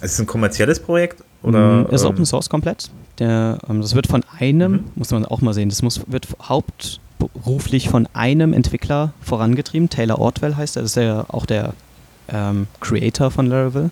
[0.02, 1.22] Ist es ein kommerzielles Projekt?
[1.44, 2.90] Oder, Mm, ist ähm, Open Source komplett.
[3.18, 4.84] Der, ähm, das wird von einem, Mhm.
[4.96, 9.88] muss man auch mal sehen, das muss, wird hauptberuflich von einem Entwickler vorangetrieben.
[9.90, 11.74] Taylor Ortwell heißt er, das ist der, auch der
[12.28, 13.90] ähm, Creator von Laravel.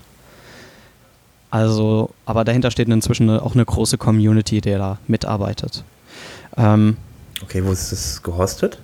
[1.50, 5.84] Also, aber dahinter steht inzwischen auch eine große Community, der da mitarbeitet.
[6.56, 6.96] Ähm,
[7.42, 8.78] Okay, wo ist das gehostet?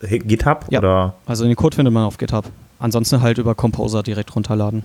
[0.00, 0.78] GitHub Ja.
[0.80, 1.14] oder?
[1.26, 2.46] Also den Code findet man auf GitHub.
[2.78, 4.82] Ansonsten halt über Composer direkt runterladen.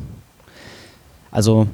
[1.31, 1.67] Also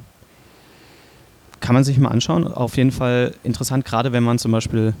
[1.60, 2.46] kann man sich mal anschauen.
[2.46, 4.94] Auf jeden Fall interessant, gerade wenn man zum Beispiel,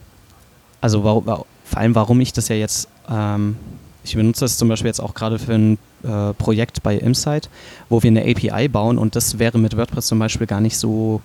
[0.80, 3.56] also warum, wa- vor allem warum ich das ja jetzt, ähm,
[4.04, 7.48] ich benutze das zum Beispiel jetzt auch gerade für ein äh, Projekt bei Insight,
[7.88, 11.20] wo wir eine API bauen und das wäre mit WordPress zum Beispiel gar nicht so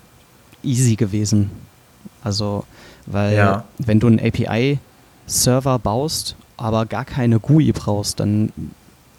[0.63, 1.51] easy gewesen.
[2.23, 2.63] Also,
[3.05, 3.63] weil Ja.
[3.77, 8.51] wenn du einen API-Server baust, aber gar keine GUI brauchst, dann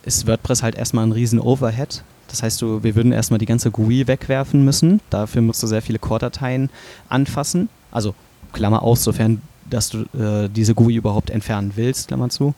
[0.04, 2.02] ist WordPress halt erstmal ein riesen Overhead.
[2.28, 5.00] Das heißt, du, wir würden erstmal die ganze GUI wegwerfen müssen.
[5.10, 6.70] Dafür musst du sehr viele Core-Dateien
[7.08, 7.68] anfassen.
[7.90, 8.14] Also
[8.52, 12.54] Klammer aus, sofern dass du äh, diese GUI überhaupt entfernen willst, Klammer zu.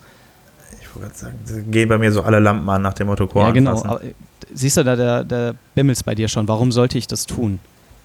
[0.81, 3.27] Ich wollte gerade sagen, da gehen bei mir so alle Lampen an nach dem Motto
[3.27, 3.71] Core ja, genau.
[3.71, 3.91] anfassen.
[3.91, 4.15] Aber, äh,
[4.53, 6.49] siehst du, da der, der bimmelt bei dir schon.
[6.49, 7.61] Warum sollte ich das tun?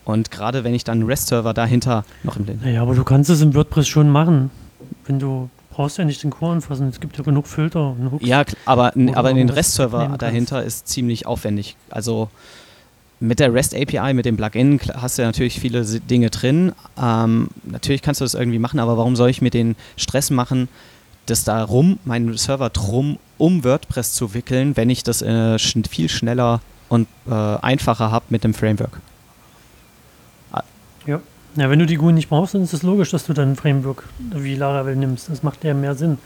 [0.05, 3.41] Und gerade wenn ich dann einen REST-Server dahinter noch im Naja, aber du kannst es
[3.41, 4.49] im WordPress schon machen.
[5.05, 5.49] Wenn du
[5.79, 6.89] brauchst ja nicht den Core anfassen.
[6.89, 8.25] Es gibt ja genug Filter und Hooks.
[8.27, 11.77] Ja, aber, aber den REST-Server dahinter ist ziemlich aufwendig.
[11.89, 12.27] Also
[13.21, 16.73] mit der REST API, mit dem Plugin hast du ja natürlich viele Dinge drin.
[17.01, 20.67] Ähm, natürlich kannst du das irgendwie machen, aber warum soll ich mir den Stress machen,
[21.27, 26.09] das da rum, meinen Server drum um WordPress zu wickeln, wenn ich das äh, viel
[26.09, 26.59] schneller
[26.89, 28.99] und äh, einfacher habe mit dem Framework?
[31.55, 31.69] Ja.
[31.69, 34.03] wenn du die GUI nicht brauchst, dann ist es logisch, dass du dann ein Framework
[34.33, 35.29] wie Laravel nimmst.
[35.29, 36.17] Das macht ja mehr Sinn.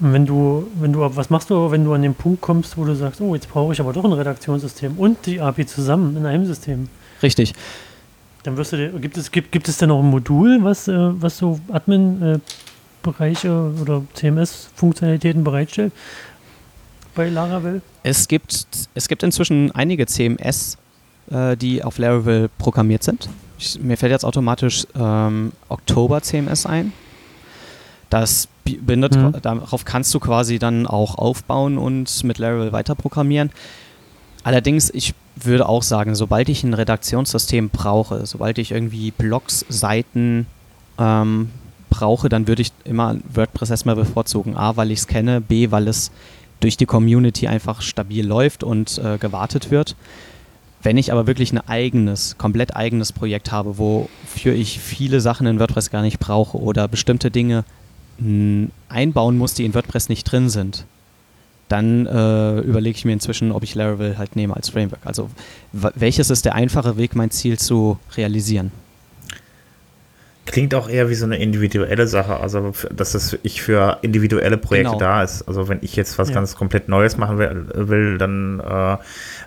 [0.00, 2.84] Und wenn du, wenn du, was machst du, wenn du an den Punkt kommst, wo
[2.84, 6.26] du sagst, oh, jetzt brauche ich aber doch ein Redaktionssystem und die API zusammen in
[6.26, 6.88] einem System?
[7.22, 7.54] Richtig.
[8.42, 10.94] Dann wirst du dir, gibt es, gibt, gibt es denn auch ein Modul, was, äh,
[10.94, 15.92] was so Admin-Bereiche oder CMS-Funktionalitäten bereitstellt
[17.14, 17.80] bei Laravel?
[18.02, 20.76] Es gibt, es gibt inzwischen einige CMS,
[21.30, 23.28] äh, die auf Laravel programmiert sind.
[23.58, 26.92] Ich, mir fällt jetzt automatisch ähm, Oktober CMS ein.
[28.10, 29.34] Das bi- bindet, Mhm.
[29.42, 33.50] darauf kannst du quasi dann auch aufbauen und mit Laravel weiter programmieren.
[34.42, 40.46] Allerdings, ich würde auch sagen, sobald ich ein Redaktionssystem brauche, sobald ich irgendwie Blogs, Seiten
[40.98, 41.50] ähm,
[41.90, 44.56] brauche, dann würde ich immer WordPress erstmal bevorzugen.
[44.56, 46.10] A, weil ich es kenne, B, weil es
[46.60, 49.96] durch die Community einfach stabil läuft und äh, gewartet wird.
[50.84, 55.58] Wenn ich aber wirklich ein eigenes, komplett eigenes Projekt habe, wofür ich viele Sachen in
[55.58, 57.64] WordPress gar nicht brauche oder bestimmte Dinge
[58.18, 60.84] mh, einbauen muss, die in WordPress nicht drin sind,
[61.70, 65.00] dann äh, überlege ich mir inzwischen, ob ich Laravel halt nehme als Framework.
[65.04, 65.30] Also
[65.72, 68.70] welches ist der einfache Weg, mein Ziel zu realisieren?
[70.46, 74.90] Klingt auch eher wie so eine individuelle Sache, also dass das ich für individuelle Projekte
[74.90, 74.98] Genau.
[75.00, 75.40] da ist.
[75.48, 76.34] Also wenn ich jetzt was Ja.
[76.34, 78.98] ganz komplett Neues machen will, will dann äh,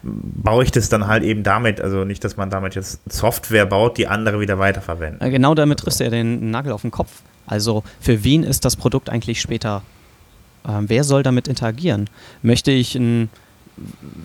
[0.07, 1.81] baue ich das dann halt eben damit.
[1.81, 5.21] Also nicht, dass man damit jetzt Software baut, die andere wieder weiterverwenden.
[5.21, 7.21] Äh, Genau damit triffst du ja den Nagel auf den Kopf.
[7.45, 9.81] Also für wen ist das Produkt eigentlich später?
[10.67, 12.09] Ähm, wer soll damit interagieren?
[12.41, 13.29] Möchte ich ein,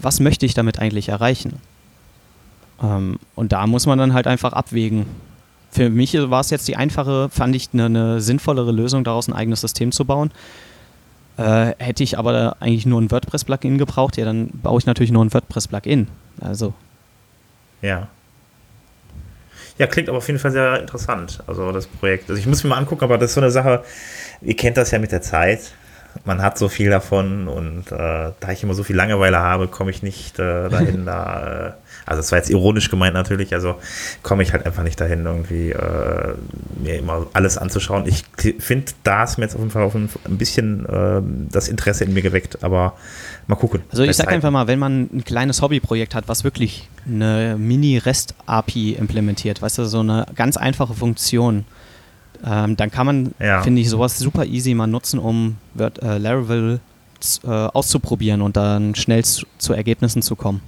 [0.00, 1.58] was möchte ich damit eigentlich erreichen?
[2.82, 5.06] Ähm, und da muss man dann halt einfach abwägen.
[5.70, 9.32] Für mich war es jetzt die einfache, fand ich eine, eine sinnvollere Lösung, daraus ein
[9.32, 10.30] eigenes System zu bauen.
[11.38, 15.24] Äh, hätte ich aber eigentlich nur ein WordPress-Plugin gebraucht, ja, dann baue ich natürlich nur
[15.24, 16.08] ein WordPress-Plugin.
[16.40, 16.74] Also
[17.80, 18.08] Ja.
[19.78, 22.28] Ja, klingt aber auf jeden Fall sehr interessant, also das Projekt.
[22.28, 23.82] Also ich muss mir mal angucken, aber das ist so eine Sache,
[24.42, 25.72] ihr kennt das ja mit der Zeit.
[26.26, 29.90] Man hat so viel davon und äh, da ich immer so viel Langeweile habe, komme
[29.90, 31.72] ich nicht äh, dahin, da, äh,
[32.07, 33.76] also das war jetzt ironisch gemeint natürlich, also
[34.22, 36.34] komme ich halt einfach nicht dahin, irgendwie äh,
[36.82, 38.05] mir immer alles anzuschauen.
[38.07, 38.24] Ich
[38.59, 42.12] finde, da ist mir jetzt auf jeden Fall auf ein, bisschen äh, das Interesse in
[42.14, 42.94] mir geweckt, aber
[43.46, 43.80] mal gucken.
[43.90, 44.36] Also ich sag Zeiten.
[44.36, 49.84] einfach mal, wenn man ein kleines Hobbyprojekt hat, was wirklich eine Mini-REST-API implementiert, weißt du,
[49.84, 51.64] so eine ganz einfache Funktion,
[52.44, 53.62] ähm, dann kann man, Ja.
[53.62, 56.80] finde ich, sowas super easy mal nutzen, um Word, äh, Laravel
[57.44, 60.61] äh, auszuprobieren und dann schnell zu, zu Ergebnissen zu kommen.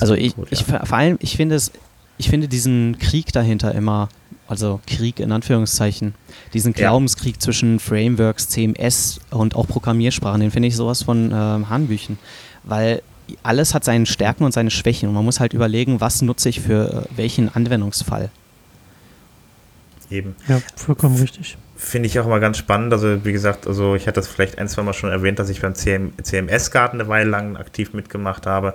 [0.00, 0.66] Also ich, gut, ich ja.
[0.66, 1.72] vor vor allem, ich finde es,
[2.18, 4.08] ich finde diesen Krieg dahinter immer,
[4.48, 6.14] also Krieg in Anführungszeichen,
[6.52, 6.78] diesen Ja.
[6.78, 12.18] Glaubenskrieg zwischen Frameworks, CMS und auch Programmiersprachen, den finde ich sowas von ähm, Hanebüchen.
[12.64, 13.02] Weil
[13.42, 16.60] alles hat seine Stärken und seine Schwächen und man muss halt überlegen, was nutze ich
[16.60, 18.30] für äh, welchen Anwendungsfall.
[20.10, 20.34] Eben.
[20.48, 21.56] Ja, vollkommen richtig.
[21.76, 22.92] Finde ich auch immer ganz spannend.
[22.92, 25.60] Also, wie gesagt, also ich hatte das vielleicht ein, zwei Mal schon erwähnt, dass ich
[25.60, 28.74] beim CM, CMS-Garten eine Weile lang aktiv mitgemacht habe.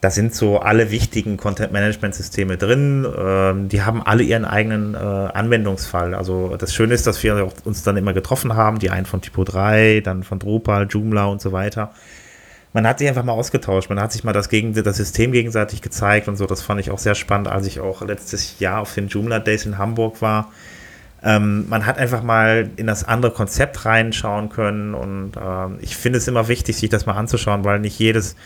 [0.00, 3.06] Da sind so alle wichtigen Content-Management-Systeme drin.
[3.18, 6.14] Ähm, die haben alle ihren eigenen äh, Anwendungsfall.
[6.14, 8.78] Also das Schöne ist, dass wir uns dann immer getroffen haben.
[8.78, 11.92] Die einen von Typo 3, dann von Drupal, Joomla und so weiter.
[12.72, 13.90] Man hat sich einfach mal ausgetauscht.
[13.90, 16.46] Man hat sich mal das, gegen, das System gegenseitig gezeigt und so.
[16.46, 19.66] Das fand ich auch sehr spannend, als ich auch letztes Jahr auf den Joomla Days
[19.66, 20.50] in Hamburg war.
[21.22, 26.16] Ähm, man hat einfach mal in das andere Konzept reinschauen können und ähm, ich finde
[26.16, 28.36] es immer wichtig, sich das mal anzuschauen, weil nicht jedes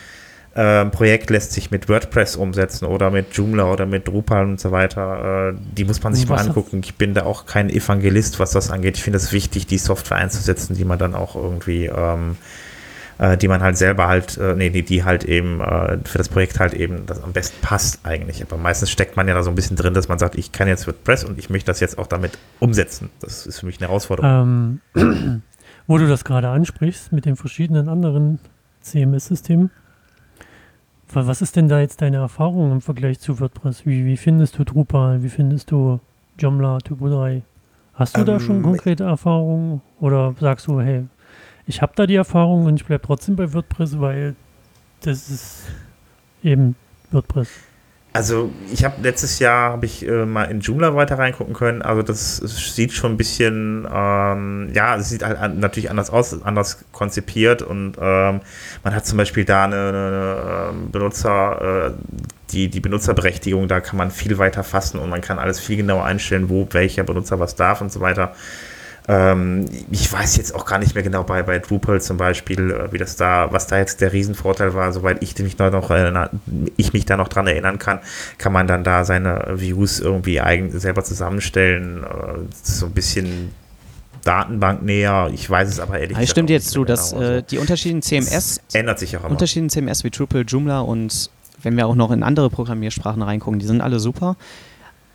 [0.55, 4.71] äh, Projekt lässt sich mit WordPress umsetzen oder mit Joomla oder mit Drupal und so
[4.71, 5.49] weiter.
[5.49, 6.81] Äh, die muss man sich was mal angucken.
[6.83, 8.95] Ich bin da auch kein Evangelist, was das angeht.
[8.95, 12.37] Ich finde es wichtig, die Software einzusetzen, die man dann auch irgendwie, ähm,
[13.17, 16.29] äh, die man halt selber halt, äh, nee, die, die halt eben äh, für das
[16.29, 18.41] Projekt halt eben das am besten passt eigentlich.
[18.41, 20.69] Aber meistens steckt man ja da so ein bisschen drin, dass man sagt, ich kann
[20.69, 23.09] jetzt WordPress und ich möchte das jetzt auch damit umsetzen.
[23.19, 24.79] Das ist für mich eine Herausforderung.
[24.95, 25.41] Ähm,
[25.87, 28.39] wo du das gerade ansprichst mit den verschiedenen anderen
[28.79, 29.69] CMS-Systemen,
[31.15, 33.85] was ist denn da jetzt deine Erfahrung im Vergleich zu WordPress?
[33.85, 35.23] Wie, wie findest du Drupal?
[35.23, 35.99] Wie findest du
[36.37, 37.41] Joomla, Typo 3?
[37.93, 39.81] Hast du ähm, da schon konkrete Erfahrungen?
[39.99, 41.05] Oder sagst du, hey,
[41.65, 44.35] ich habe da die Erfahrung und ich bleibe trotzdem bei WordPress, weil
[45.01, 45.63] das ist
[46.43, 46.75] eben
[47.11, 47.49] WordPress?
[48.15, 51.81] Also ich habe letztes Jahr habe ich äh, mal in Joomla weiter reingucken können.
[51.81, 56.85] Also das sieht schon ein bisschen, ähm, ja, es sieht halt natürlich anders aus, anders
[56.93, 58.39] konzipiert und ähm,
[58.85, 61.91] man hat zum Beispiel da eine, eine, eine ähm, Benutzer, äh,
[62.53, 66.05] die, die Benutzerberechtigung, da kann man viel weiter fassen und man kann alles viel genauer
[66.05, 68.33] einstellen, wo welcher Benutzer was darf und so weiter.
[69.07, 72.91] Ähm, ich weiß jetzt auch gar nicht mehr genau bei, bei Drupal zum Beispiel, äh,
[72.91, 76.41] wie das da, was da jetzt der Riesenvorteil war, soweit ich mich noch erinnern,
[76.75, 77.99] ich mich da noch dran erinnern kann,
[78.39, 83.51] kann man dann da seine Views irgendwie eigen, selber zusammenstellen, äh, so ein bisschen
[84.23, 85.29] Datenbank näher.
[85.33, 86.29] Ich weiß es aber ehrlich gesagt.
[86.29, 87.23] Stimmt jetzt zu, dass genau.
[87.23, 88.31] äh, die unterschiedlichen CMS
[88.65, 89.31] das ändert sich auch immer.
[89.31, 91.29] Unterschiedlichen CMS wie Drupal, Joomla und
[91.61, 94.35] wenn wir auch noch in andere Programmiersprachen reingucken, die sind alle super.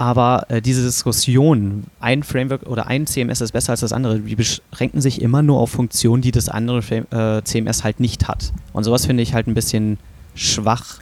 [0.01, 4.35] Aber äh, diese Diskussion, ein Framework oder ein CMS ist besser als das andere, die
[4.35, 8.55] beschränken sich immer nur auf Funktionen, die das andere äh, CMS halt nicht hat.
[8.73, 9.99] Und sowas finde ich halt ein bisschen
[10.35, 11.01] schwach,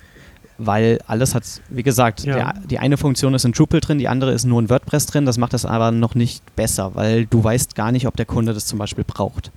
[0.59, 2.35] weil alles hat, wie gesagt, ja.
[2.35, 5.27] der, die eine Funktion ist in Drupal drin, die andere ist nur in WordPress drin.
[5.27, 8.53] Das macht das aber noch nicht besser, weil du weißt gar nicht, ob der Kunde
[8.53, 9.53] das zum Beispiel braucht.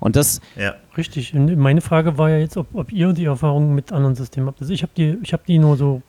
[0.00, 0.40] Und das.
[0.56, 0.74] Ja.
[0.96, 1.34] Richtig.
[1.34, 4.60] Und meine Frage war ja jetzt, ob, ob ihr die Erfahrung mit anderen Systemen habt.
[4.60, 6.02] Also ich habe die, ich hab die nur so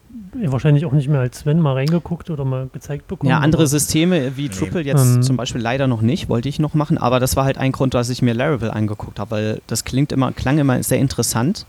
[0.44, 3.30] wahrscheinlich auch nicht mehr als Sven mal reingeguckt oder mal gezeigt bekommen.
[3.30, 5.22] Ja, andere Systeme wie Drupal jetzt ähm.
[5.22, 7.94] zum Beispiel leider noch nicht, wollte ich noch machen, aber das war halt ein Grund,
[7.94, 11.66] dass ich mir Laravel angeguckt habe, weil das klingt immer, klang immer sehr interessant.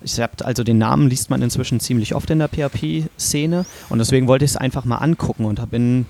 [0.00, 4.28] Ich hab, also den Namen liest man inzwischen ziemlich oft in der PHP-Szene und deswegen
[4.28, 6.06] wollte ich es einfach mal angucken und bin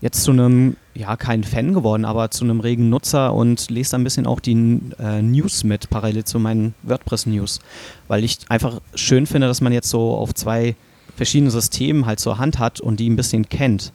[0.00, 4.04] jetzt zu einem, ja, kein Fan geworden, aber zu einem regen Nutzer und lese ein
[4.04, 7.60] bisschen auch die äh, News mit, parallel zu meinen WordPress-News,
[8.06, 10.76] weil ich einfach schön finde, dass man jetzt so auf zwei
[11.16, 13.92] verschiedene Systeme halt zur Hand hat und die ein bisschen kennt.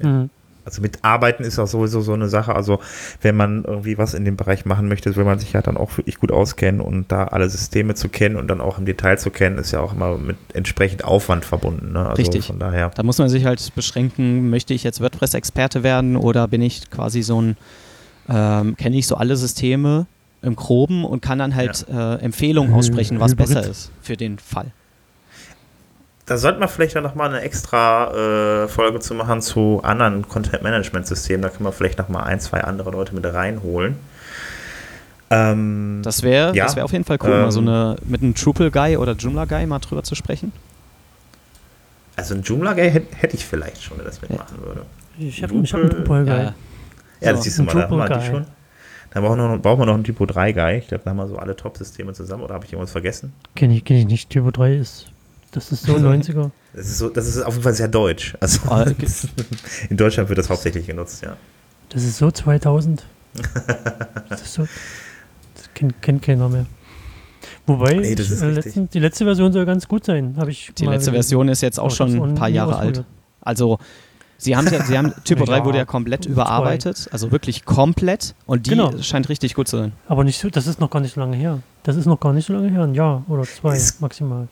[0.00, 0.30] Mhm.
[0.68, 2.54] Also mit Arbeiten ist auch sowieso so eine Sache.
[2.54, 2.78] Also
[3.22, 5.96] wenn man irgendwie was in dem Bereich machen möchte, will man sich ja dann auch
[5.96, 9.30] wirklich gut auskennen und da alle Systeme zu kennen und dann auch im Detail zu
[9.30, 11.92] kennen, ist ja auch immer mit entsprechend Aufwand verbunden.
[11.92, 12.00] Ne?
[12.00, 12.46] Also Richtig.
[12.46, 12.90] Von daher.
[12.94, 17.22] Da muss man sich halt beschränken, möchte ich jetzt WordPress-Experte werden oder bin ich quasi
[17.22, 17.56] so ein,
[18.28, 20.06] ähm, kenne ich so alle Systeme
[20.42, 22.16] im Groben und kann dann halt ja.
[22.16, 24.72] äh, Empfehlungen aussprechen, was besser ist für den Fall
[26.28, 31.40] da sollte man vielleicht dann nochmal eine extra äh, Folge zu machen zu anderen Content-Management-Systemen.
[31.40, 33.96] Da können wir vielleicht nochmal ein, zwei andere Leute mit reinholen.
[35.30, 38.34] Ähm, das wäre ja, wär auf jeden Fall cool, ähm, mal so eine, mit einem
[38.34, 40.52] Drupal-Guy oder Joomla-Guy mal drüber zu sprechen.
[42.16, 44.82] Also ein Joomla-Guy hätte hätt ich vielleicht schon, der das mitmachen würde.
[45.18, 46.36] Ich habe hab einen Drupal-Guy.
[46.36, 46.54] Ja,
[47.20, 48.46] ja, das siehst du mal, da haben wir die schon.
[49.12, 50.78] Dann brauchen wir, noch, brauchen wir noch einen Typo 3-Guy.
[50.78, 52.42] Ich glaube, da haben wir so alle Top-Systeme zusammen.
[52.42, 53.32] Oder habe ich irgendwas vergessen?
[53.54, 54.28] Kenne ich, kenn ich nicht.
[54.28, 55.10] Typo 3 ist
[55.52, 56.50] das ist so 90er.
[56.74, 58.36] Das ist, so, das ist auf jeden Fall sehr deutsch.
[58.40, 59.06] Also ah, okay.
[59.90, 61.36] in Deutschland wird das hauptsächlich genutzt, ja.
[61.88, 63.04] Das ist so 2000.
[64.28, 64.68] das ist so.
[65.54, 66.66] Das kennt, kennt keiner mehr.
[67.66, 70.72] Wobei, nee, äh, letzten, die letzte Version soll ganz gut sein, habe ich.
[70.76, 73.04] Die letzte Version ist jetzt auch schon ein paar Jahre alt.
[73.40, 73.78] Also,
[74.40, 77.12] Sie haben, ja, Sie haben Typo 3 ja, wurde ja komplett überarbeitet, zwei.
[77.12, 78.92] also wirklich komplett und die genau.
[79.02, 79.92] scheint richtig gut zu sein.
[80.06, 81.60] Aber nicht so, das ist noch gar nicht so lange her.
[81.82, 84.46] Das ist noch gar nicht so lange her, ein Jahr oder zwei es, maximal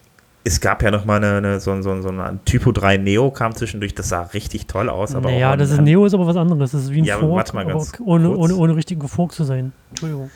[0.47, 3.57] es gab ja noch mal eine, eine, so, so, so ein Typo 3 Neo kam
[3.57, 5.17] zwischendurch, das sah richtig toll aus.
[5.17, 6.71] Aber naja, das ist Neo ist aber was anderes.
[6.71, 7.53] Das ist wie ein ja, Fork,
[8.05, 9.73] ohne, ohne, ohne richtigen Fork zu sein.
[9.91, 10.31] Entschuldigung.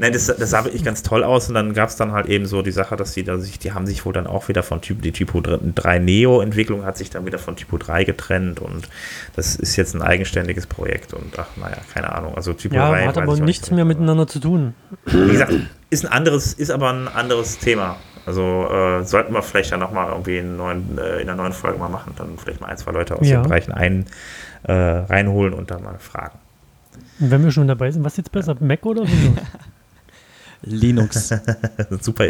[0.00, 2.46] Nein, das, das sah wirklich ganz toll aus und dann gab es dann halt eben
[2.46, 4.80] so die Sache, dass die da sich, die haben sich wohl dann auch wieder von
[4.80, 8.88] Typ, die Typo 3 Neo-Entwicklung hat sich dann wieder von Typo 3 getrennt und
[9.34, 12.36] das ist jetzt ein eigenständiges Projekt und ach, naja, keine Ahnung.
[12.36, 14.74] Also Typo ja, 3 hat aber nichts nicht mehr miteinander zu tun.
[15.06, 15.52] Wie gesagt,
[15.90, 17.96] ist ein anderes, ist aber ein anderes Thema.
[18.28, 21.78] Also äh, sollten wir vielleicht dann nochmal irgendwie in, neuen, äh, in einer neuen Folge
[21.78, 23.40] mal machen, dann vielleicht mal ein, zwei Leute aus ja.
[23.40, 24.04] den Bereichen ein,
[24.64, 26.38] äh, reinholen und dann mal fragen.
[27.20, 29.46] Und wenn wir schon dabei sind, was ist jetzt besser, Mac oder Windows?
[30.62, 31.28] Linux.
[32.02, 32.26] Super,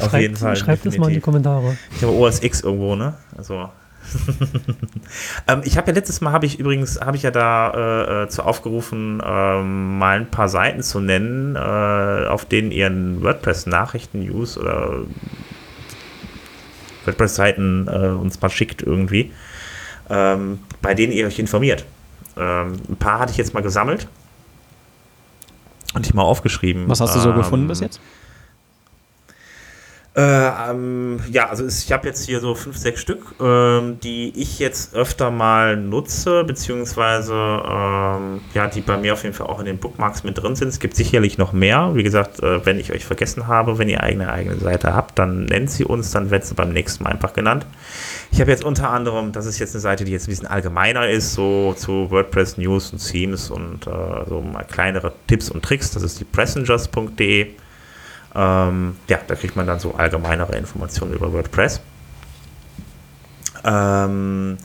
[0.00, 0.56] auf schreibt, jeden Fall.
[0.56, 1.76] Schreibt das mal in die Kommentare.
[1.94, 3.14] Ich habe OS X irgendwo, ne?
[3.38, 3.68] Also.
[5.48, 8.28] ähm, ich habe ja letztes Mal habe ich übrigens habe ich ja da äh, äh,
[8.28, 12.90] zu aufgerufen, äh, mal ein paar Seiten zu nennen, äh, auf denen ihr
[13.22, 15.02] WordPress Nachrichten, News oder
[17.04, 19.32] WordPress Seiten äh, uns mal schickt irgendwie,
[20.10, 21.84] ähm, bei denen ihr euch informiert.
[22.36, 24.08] Ähm, ein paar hatte ich jetzt mal gesammelt
[25.94, 26.88] und ich mal aufgeschrieben.
[26.88, 28.00] Was hast du so ähm, gefunden bis jetzt?
[30.16, 34.58] Äh, ähm, ja, also ich habe jetzt hier so fünf, sechs Stück, ähm, die ich
[34.58, 39.66] jetzt öfter mal nutze, beziehungsweise ähm, ja, die bei mir auf jeden Fall auch in
[39.66, 40.68] den Bookmarks mit drin sind.
[40.68, 41.90] Es gibt sicherlich noch mehr.
[41.94, 45.44] Wie gesagt, äh, wenn ich euch vergessen habe, wenn ihr eigene eigene Seite habt, dann
[45.44, 47.66] nennt sie uns, dann wird sie beim nächsten Mal einfach genannt.
[48.32, 51.10] Ich habe jetzt unter anderem, das ist jetzt eine Seite, die jetzt ein bisschen allgemeiner
[51.10, 53.90] ist, so zu WordPress News und Themes und äh,
[54.26, 55.90] so mal kleinere Tipps und Tricks.
[55.90, 57.48] Das ist die passengers.de.
[58.36, 61.80] Ähm, ja, da kriegt man dann so allgemeinere Informationen über WordPress.
[63.64, 64.58] Ähm,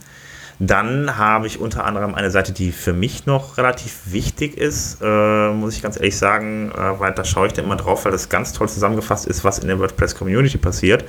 [0.59, 5.49] dann habe ich unter anderem eine Seite, die für mich noch relativ wichtig ist, äh,
[5.53, 8.29] muss ich ganz ehrlich sagen, äh, weil da schaue ich dann immer drauf, weil das
[8.29, 11.05] ganz toll zusammengefasst ist, was in der WordPress-Community passiert.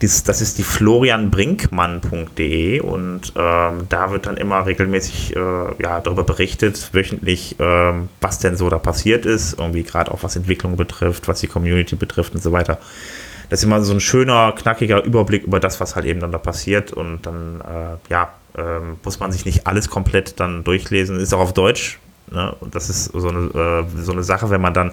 [0.00, 6.24] Dies, das ist die florianbrinkmann.de und ähm, da wird dann immer regelmäßig äh, ja, darüber
[6.24, 11.28] berichtet, wöchentlich, ähm, was denn so da passiert ist, irgendwie gerade auch was Entwicklung betrifft,
[11.28, 12.78] was die Community betrifft und so weiter.
[13.50, 16.38] Das ist immer so ein schöner, knackiger Überblick über das, was halt eben dann da
[16.38, 21.34] passiert und dann, äh, ja, ähm, muss man sich nicht alles komplett dann durchlesen, ist
[21.34, 21.98] auch auf Deutsch.
[22.30, 22.54] Ne?
[22.60, 24.92] Und das ist so eine, äh, so eine Sache, wenn man dann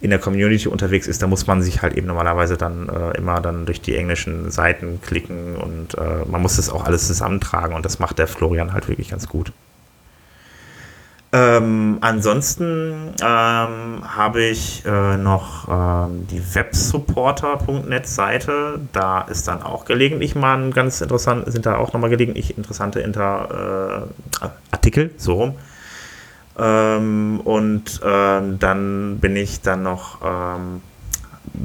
[0.00, 3.40] in der Community unterwegs ist, da muss man sich halt eben normalerweise dann äh, immer
[3.40, 7.84] dann durch die englischen Seiten klicken und äh, man muss das auch alles zusammentragen und
[7.84, 9.52] das macht der Florian halt wirklich ganz gut.
[11.32, 18.80] Ähm, ansonsten ähm, habe ich äh, noch ähm, die websupporter.net Seite.
[18.92, 22.98] Da ist dann auch gelegentlich mal ein ganz interessant, sind da auch nochmal gelegentlich interessante
[22.98, 24.08] Inter,
[24.42, 25.54] äh, Artikel, so rum.
[26.58, 30.82] Ähm, und ähm, dann bin ich dann noch ähm,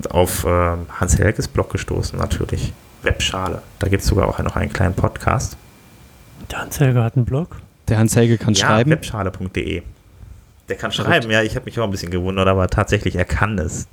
[0.10, 2.74] auf äh, Hans Helges Blog gestoßen, natürlich.
[3.02, 3.62] Webschale.
[3.80, 5.58] Da gibt es sogar auch noch einen kleinen Podcast.
[6.52, 7.58] Der Hans Helge hat einen Blog.
[7.88, 8.92] Der Hans Helge kann ja, schreiben.
[8.92, 9.84] Webschale.de.
[10.68, 11.44] Der kann schreiben, ja.
[11.44, 13.88] Ich habe mich auch ein bisschen gewundert, aber tatsächlich, er kann es.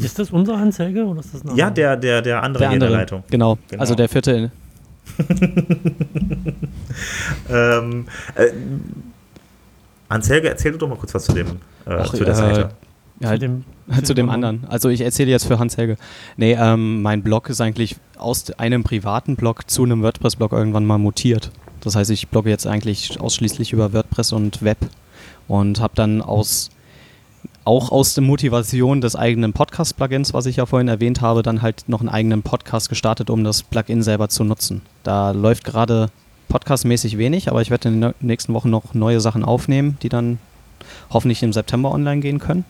[0.00, 2.70] ist das unser Hans Helge oder ist das ein Ja, der, der, der andere, der
[2.70, 3.24] andere in der Leitung.
[3.30, 3.58] Genau.
[3.68, 3.80] genau.
[3.80, 4.50] Also der vierte
[7.50, 8.50] ähm, äh,
[10.08, 11.46] Ansel, erzähl doch mal kurz was zu dem
[11.86, 12.70] äh, Ach, zu der äh, Seite.
[13.20, 13.64] Ja, zu dem,
[14.04, 14.64] zu dem anderen.
[14.68, 15.96] Also ich erzähle jetzt für Hans Helge.
[16.36, 20.98] Nee, ähm, mein Blog ist eigentlich aus einem privaten Blog zu einem WordPress-Blog irgendwann mal
[20.98, 21.50] mutiert.
[21.80, 24.78] Das heißt, ich blogge jetzt eigentlich ausschließlich über WordPress und Web
[25.46, 26.70] und habe dann aus
[27.68, 31.84] auch aus der Motivation des eigenen Podcast-Plugins, was ich ja vorhin erwähnt habe, dann halt
[31.86, 34.80] noch einen eigenen Podcast gestartet, um das Plugin selber zu nutzen.
[35.02, 36.08] Da läuft gerade
[36.48, 40.38] podcastmäßig wenig, aber ich werde in den nächsten Wochen noch neue Sachen aufnehmen, die dann
[41.10, 42.64] hoffentlich im September online gehen können.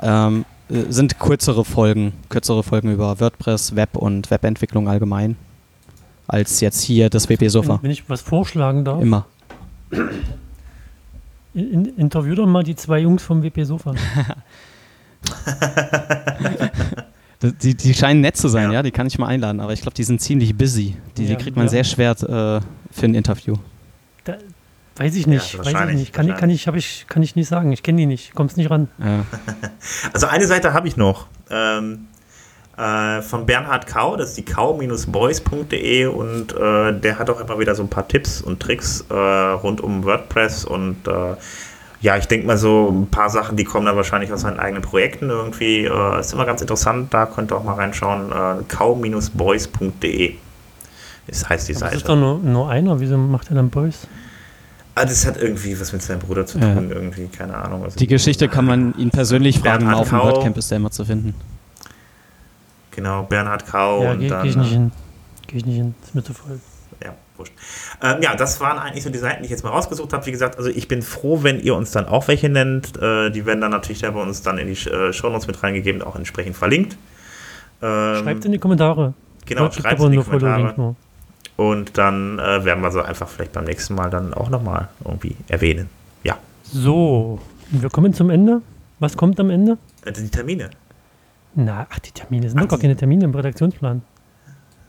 [0.00, 5.36] Ähm, äh, sind kürzere Folgen, kürzere Folgen über WordPress, Web und Webentwicklung allgemein,
[6.26, 7.80] als jetzt hier das WP-Sofa.
[7.82, 9.02] Wenn ich was vorschlagen darf.
[9.02, 9.26] Immer.
[11.56, 13.94] In, interview doch mal die zwei Jungs vom WP Sofa.
[17.62, 18.72] die, die scheinen nett zu sein, ja.
[18.74, 18.82] ja.
[18.82, 20.96] die kann ich mal einladen, aber ich glaube, die sind ziemlich busy.
[21.16, 21.70] Die, ja, die kriegt man ja.
[21.70, 22.60] sehr schwer äh,
[22.92, 23.56] für ein Interview.
[24.24, 24.36] Da,
[24.96, 26.12] weiß ich nicht, weiß ich nicht.
[26.12, 27.72] Kann, kann, ich, ich, kann ich nicht sagen.
[27.72, 28.88] Ich kenne die nicht, kommst nicht ran.
[30.12, 31.26] Also eine Seite habe ich noch.
[31.50, 32.08] Ähm,
[32.76, 37.74] äh, von Bernhard Kau, das ist die kau-boys.de und äh, der hat auch immer wieder
[37.74, 41.36] so ein paar Tipps und Tricks äh, rund um WordPress und äh,
[42.02, 44.82] ja, ich denke mal so ein paar Sachen, die kommen dann wahrscheinlich aus seinen eigenen
[44.82, 45.86] Projekten irgendwie.
[45.86, 48.30] Äh, ist immer ganz interessant, da könnt ihr auch mal reinschauen.
[48.30, 50.34] Äh, kau-boys.de
[51.26, 51.92] das heißt die Aber Seite.
[51.92, 54.06] Das ist doch nur, nur einer, wieso macht er dann Boys?
[54.94, 57.86] Ah, das hat irgendwie was mit seinem Bruder zu tun, irgendwie, keine Ahnung.
[57.98, 61.34] die Geschichte kann man ihn persönlich fragen, auf dem WordCamp ist er immer zu finden.
[62.96, 64.02] Genau, Bernhard Kau.
[64.02, 64.90] Ja, gehe geh ich nicht hin.
[65.46, 66.58] Gehe ich nicht hin, ist mir zu voll.
[67.04, 67.12] Ja.
[67.36, 67.52] wurscht.
[68.02, 70.24] Ähm, ja, das waren eigentlich so die Seiten, die ich jetzt mal rausgesucht habe.
[70.24, 72.96] Wie gesagt, also ich bin froh, wenn ihr uns dann auch welche nennt.
[73.00, 76.00] Äh, die werden dann natürlich da bei uns dann in die äh, Shownotes mit reingegeben,
[76.00, 76.96] auch entsprechend verlinkt.
[77.82, 79.12] Ähm, schreibt in die Kommentare.
[79.44, 80.96] Genau, schreibt in die Kommentare.
[81.56, 85.36] Und dann äh, werden wir so einfach vielleicht beim nächsten Mal dann auch nochmal irgendwie
[85.48, 85.88] erwähnen.
[86.22, 86.36] Ja.
[86.62, 87.40] So,
[87.70, 88.62] wir kommen zum Ende.
[88.98, 89.78] Was kommt am Ende?
[90.04, 90.70] Äh, die Termine.
[91.56, 94.02] Na, ach, die Termine sind ach, doch gar keine Termine im Redaktionsplan.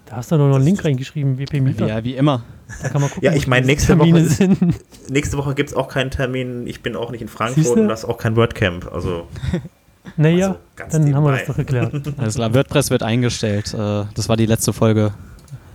[0.05, 1.87] Da hast du doch noch einen Link reingeschrieben, WP Mieter.
[1.87, 2.43] Ja, wie immer.
[2.81, 4.77] Da kann man gucken, ja, ich meine, nächste Woche,
[5.09, 6.67] nächste Woche gibt es auch keinen Termin.
[6.67, 7.81] Ich bin auch nicht in Frankfurt Siehste?
[7.81, 8.91] und das ist auch kein WordCamp.
[8.91, 9.27] Also,
[10.17, 11.93] naja, also dann haben wir das doch geklärt.
[12.17, 13.73] Alles klar, WordPress wird eingestellt.
[13.73, 15.13] Äh, das war die letzte Folge.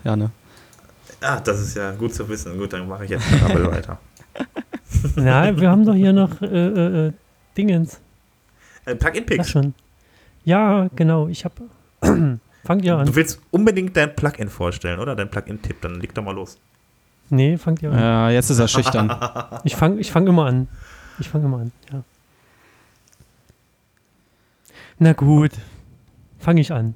[0.05, 0.31] Ja, ne?
[1.23, 2.59] Ah, das ist ja gut zu wissen.
[2.59, 3.99] Gut, dann mache ich jetzt mal weiter.
[5.17, 7.13] Ja, wir haben doch hier noch äh, äh, äh
[7.57, 8.01] Dingens.
[8.85, 9.51] Äh, Plugin-Picks.
[9.51, 9.75] schon.
[10.45, 11.29] Ja, genau.
[11.29, 11.55] Ich habe
[12.65, 13.07] Fangt ihr an.
[13.07, 15.17] Du willst unbedingt dein Plugin vorstellen, oder?
[15.17, 16.59] Dein Plugin-Tipp, dann leg doch mal los.
[17.29, 17.99] Nee, fangt ihr an.
[17.99, 19.13] Ja, jetzt ist er schüchtern.
[19.65, 20.69] ich fange ich fang immer an.
[21.19, 22.03] Ich fange immer an, ja.
[24.99, 25.51] Na gut,
[26.39, 26.95] fange ich an.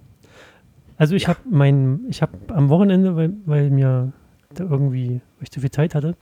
[0.99, 1.29] Also ich ja.
[1.31, 4.13] habe mein, ich habe am Wochenende, weil, weil mir
[4.55, 6.17] da irgendwie, weil ich zu viel Zeit hatte,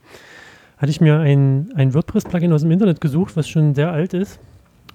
[0.78, 4.40] hatte ich mir ein, ein WordPress-Plugin aus dem Internet gesucht, was schon sehr alt ist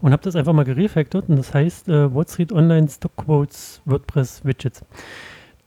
[0.02, 4.46] und habe das einfach mal gerefactored und das heißt äh, WordStreet Online Stock Quotes WordPress
[4.46, 4.84] Widgets.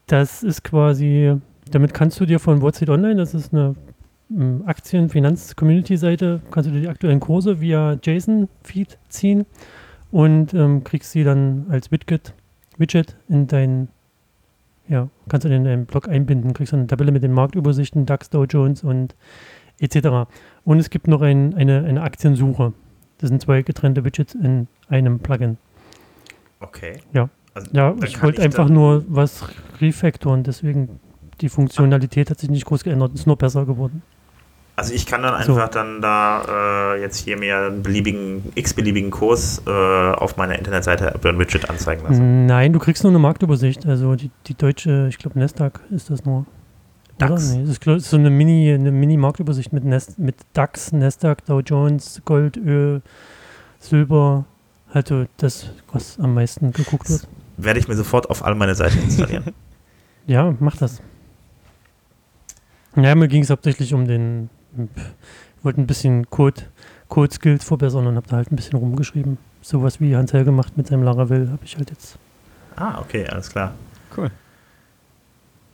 [0.06, 1.36] Das ist quasi,
[1.70, 3.74] damit kannst du dir von WordStreet Online, das ist eine
[4.30, 9.46] ähm, Aktien-Finanz-Community-Seite, kannst du dir die aktuellen Kurse via JSON-Feed ziehen
[10.10, 12.34] und ähm, kriegst sie dann als Widget,
[12.78, 13.88] Widget in dein,
[14.88, 18.30] ja, kannst du in deinen Blog einbinden, kriegst dann eine Tabelle mit den Marktübersichten, DAX,
[18.30, 19.14] Dow Jones und
[19.78, 20.28] etc.
[20.64, 22.72] Und es gibt noch ein, eine, eine Aktiensuche.
[23.22, 25.56] Das sind zwei getrennte Widgets in einem Plugin.
[26.58, 26.98] Okay.
[27.12, 27.28] Ja.
[27.54, 29.44] Also, ja, ich wollte einfach nur was
[29.80, 31.00] refactoren, deswegen
[31.40, 34.02] die Funktionalität hat sich nicht groß geändert, ist nur besser geworden.
[34.74, 35.72] Also ich kann dann einfach so.
[35.72, 41.28] dann da äh, jetzt hier mir einen beliebigen, x-beliebigen Kurs äh, auf meiner Internetseite über
[41.28, 42.46] ein Widget anzeigen lassen.
[42.46, 43.86] Nein, du kriegst nur eine Marktübersicht.
[43.86, 46.46] Also die, die deutsche, ich glaube Nasdaq ist das nur.
[47.28, 47.52] DAX?
[47.52, 52.22] Nee, das ist so eine Mini, eine Mini-Marktübersicht mit, Nest, mit DAX, Nasdaq, Dow Jones,
[52.24, 53.02] Gold, Öl,
[53.78, 54.44] Silber.
[54.92, 57.26] Also das, was am meisten geguckt wird.
[57.56, 59.44] Werde ich mir sofort auf all meine Seiten installieren.
[60.26, 61.00] ja, mach das.
[62.96, 66.62] Ja, mir ging es hauptsächlich um den, ich wollte ein bisschen Code,
[67.08, 69.38] Code Skills verbessern und habe da halt ein bisschen rumgeschrieben.
[69.62, 72.18] Sowas wie Hans Hell gemacht mit seinem Laravel habe ich halt jetzt.
[72.76, 73.72] Ah, okay, alles klar.
[74.14, 74.30] Cool.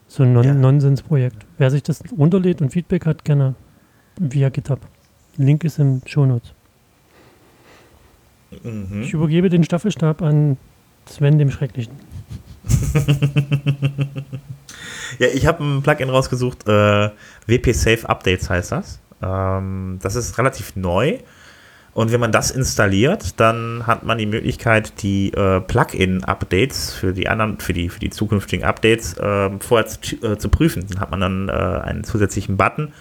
[0.08, 0.54] So ein Non ja.
[0.54, 1.46] Nonsensprojekt.
[1.58, 3.54] Wer sich das runterlädt und Feedback hat, gerne
[4.18, 4.80] via GitHub.
[5.36, 6.52] Link ist im Shownotes.
[8.64, 9.02] Mhm.
[9.02, 10.56] Ich übergebe den Staffelstab an
[11.06, 11.92] Sven dem Schrecklichen.
[15.18, 16.66] ja, ich habe ein Plugin rausgesucht.
[16.66, 17.10] Äh,
[17.46, 19.00] WP Safe Updates heißt das.
[19.22, 21.18] Ähm, das ist relativ neu.
[21.98, 27.28] Und wenn man das installiert, dann hat man die Möglichkeit, die äh, Plugin-Updates für die
[27.28, 30.86] anderen, für die, für die zukünftigen Updates äh, vorher zu, äh, zu, prüfen.
[30.88, 32.92] Dann hat man dann äh, einen zusätzlichen Button,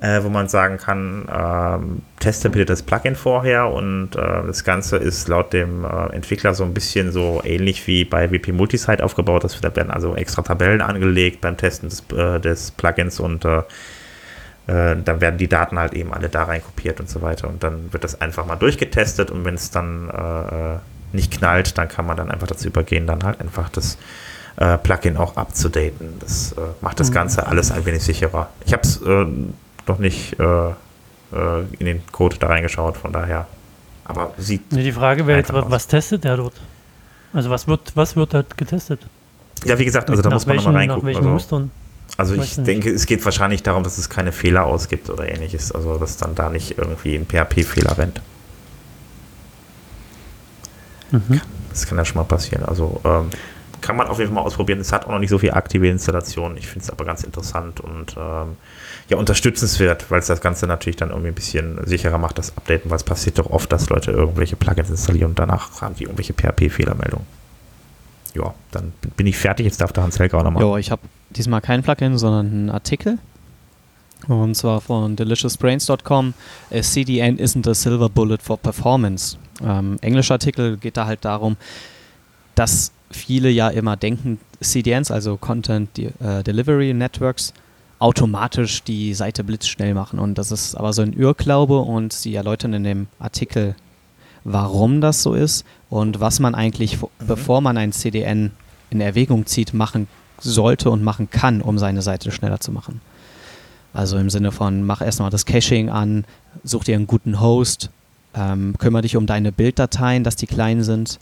[0.00, 4.96] äh, wo man sagen kann, ähm, teste bitte das Plugin vorher und äh, das Ganze
[4.96, 9.44] ist laut dem Entwickler so ein bisschen so ähnlich wie bei WP Multisite aufgebaut.
[9.60, 13.44] Da werden also extra Tabellen angelegt beim Testen des, des Plugins und
[14.70, 17.48] äh, dann werden die Daten halt eben alle da rein kopiert und so weiter.
[17.48, 20.78] Und dann wird das einfach mal durchgetestet und wenn es dann äh,
[21.16, 23.98] nicht knallt, dann kann man dann einfach dazu übergehen, dann halt einfach das
[24.56, 26.14] äh, Plugin auch abzudaten.
[26.20, 27.14] Das äh, macht das mhm.
[27.14, 28.48] Ganze alles ein wenig sicherer.
[28.64, 29.26] Ich habe es äh,
[29.86, 33.46] noch nicht in den Code da reingeschaut, von daher.
[34.04, 34.72] Aber sieht.
[34.72, 36.54] Nee, die Frage wäre jetzt, was, testet der dort?
[37.32, 39.00] Also was wird, was wird dort getestet?
[39.64, 41.02] Ja, wie gesagt, also da muss man nochmal reingucken.
[41.02, 41.70] Nach welchen also, Mustern?
[42.20, 45.72] Also ich denke, es geht wahrscheinlich darum, dass es keine Fehler ausgibt oder ähnliches.
[45.72, 48.20] Also dass dann da nicht irgendwie ein PHP-Fehler rennt.
[51.12, 51.40] Mhm.
[51.70, 52.66] Das kann ja schon mal passieren.
[52.66, 53.30] Also ähm,
[53.80, 54.80] kann man auf jeden Fall mal ausprobieren.
[54.80, 56.58] Es hat auch noch nicht so viel aktive Installationen.
[56.58, 58.58] Ich finde es aber ganz interessant und ähm,
[59.08, 62.90] ja, unterstützenswert, weil es das Ganze natürlich dann irgendwie ein bisschen sicherer macht, das Updaten,
[62.90, 66.34] weil es passiert doch oft, dass Leute irgendwelche Plugins installieren und danach haben die irgendwelche
[66.34, 67.26] PHP-Fehlermeldungen.
[68.34, 69.64] Ja, dann bin ich fertig.
[69.64, 70.62] Jetzt darf der Hans Helga auch nochmal.
[70.62, 73.18] Ja, ich habe diesmal kein Plugin, sondern einen Artikel.
[74.28, 76.34] Und zwar von deliciousbrains.com.
[76.70, 79.36] A CDN isn't a silver bullet for performance.
[79.62, 81.56] Ähm, englischer Artikel geht da halt darum,
[82.54, 87.54] dass viele ja immer denken, CDNs, also Content De äh, Delivery Networks,
[87.98, 90.18] automatisch die Seite blitzschnell machen.
[90.18, 93.74] Und das ist aber so ein Irrglaube und sie erläutern in dem Artikel,
[94.44, 97.08] warum das so ist und was man eigentlich, mhm.
[97.26, 98.52] bevor man ein CDN
[98.90, 100.08] in Erwägung zieht, machen
[100.40, 103.00] sollte und machen kann, um seine Seite schneller zu machen.
[103.92, 106.24] Also im Sinne von, mach erstmal das Caching an,
[106.64, 107.90] such dir einen guten Host,
[108.34, 111.18] ähm, kümmere dich um deine Bilddateien, dass die klein sind.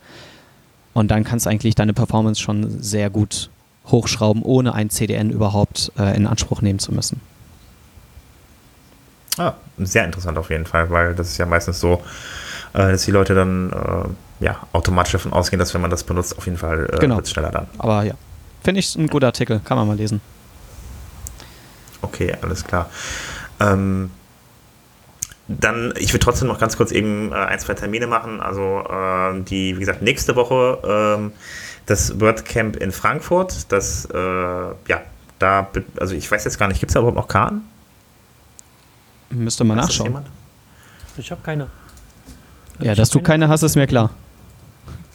[0.92, 3.50] Und dann kannst du eigentlich deine Performance schon sehr gut
[3.86, 7.20] hochschrauben, ohne ein CDN überhaupt äh, in Anspruch nehmen zu müssen.
[9.38, 12.02] Ah, sehr interessant auf jeden Fall, weil das ist ja meistens so,
[12.74, 16.36] äh, dass die Leute dann äh, ja, automatisch davon ausgehen, dass wenn man das benutzt,
[16.36, 17.16] auf jeden Fall äh, Genau.
[17.16, 17.66] wird es schneller dann.
[17.78, 18.14] Aber ja,
[18.62, 20.20] finde ich ein guter Artikel, kann man mal lesen.
[22.02, 22.88] Okay, alles klar.
[23.60, 24.10] Ähm,
[25.48, 28.40] dann, ich will trotzdem noch ganz kurz eben äh, ein, zwei Termine machen.
[28.40, 31.32] Also ähm, die, wie gesagt, nächste Woche ähm,
[31.86, 33.72] das WordCamp in Frankfurt.
[33.72, 35.02] Das, äh, ja,
[35.38, 35.68] da,
[35.98, 37.62] also ich weiß jetzt gar nicht, gibt es da überhaupt noch Karten?
[39.30, 40.08] Müsste man nachschauen.
[40.08, 40.26] jemand?
[41.16, 41.68] Ich habe keine.
[42.80, 44.10] Ja, Ich dass du keine hast, ist mir klar.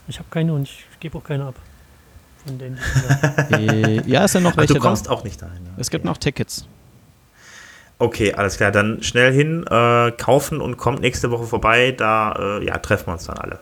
[0.07, 1.56] Ich habe keine und ich gebe auch keine ab.
[2.45, 2.60] Von
[3.49, 4.88] ich Äh, ja, es sind noch Ach, welche du da.
[4.88, 5.65] kommst auch nicht dahin.
[5.65, 5.72] ja.
[5.78, 6.10] Es gibt Okay.
[6.11, 6.68] noch Tickets.
[7.99, 8.72] Okay, alles klar.
[8.72, 11.91] Dann schnell hin, äh, kaufen und kommt nächste Woche vorbei.
[11.98, 13.60] Da äh, ja, treffen wir uns dann alle.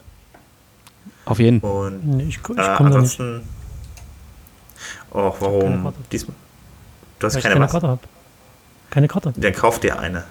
[1.26, 1.60] Auf jeden.
[1.60, 3.20] Und nee, ich, ich äh, komme da nicht.
[3.20, 3.42] ansonsten.
[5.12, 5.94] Oh, Keine warum?
[6.12, 6.36] Diesmal.
[7.20, 7.68] Du hast Weil ich keine, keine?
[7.68, 8.02] Karte habe.
[8.90, 9.34] Keine Karte.
[9.36, 10.24] Dann kauf dir eine.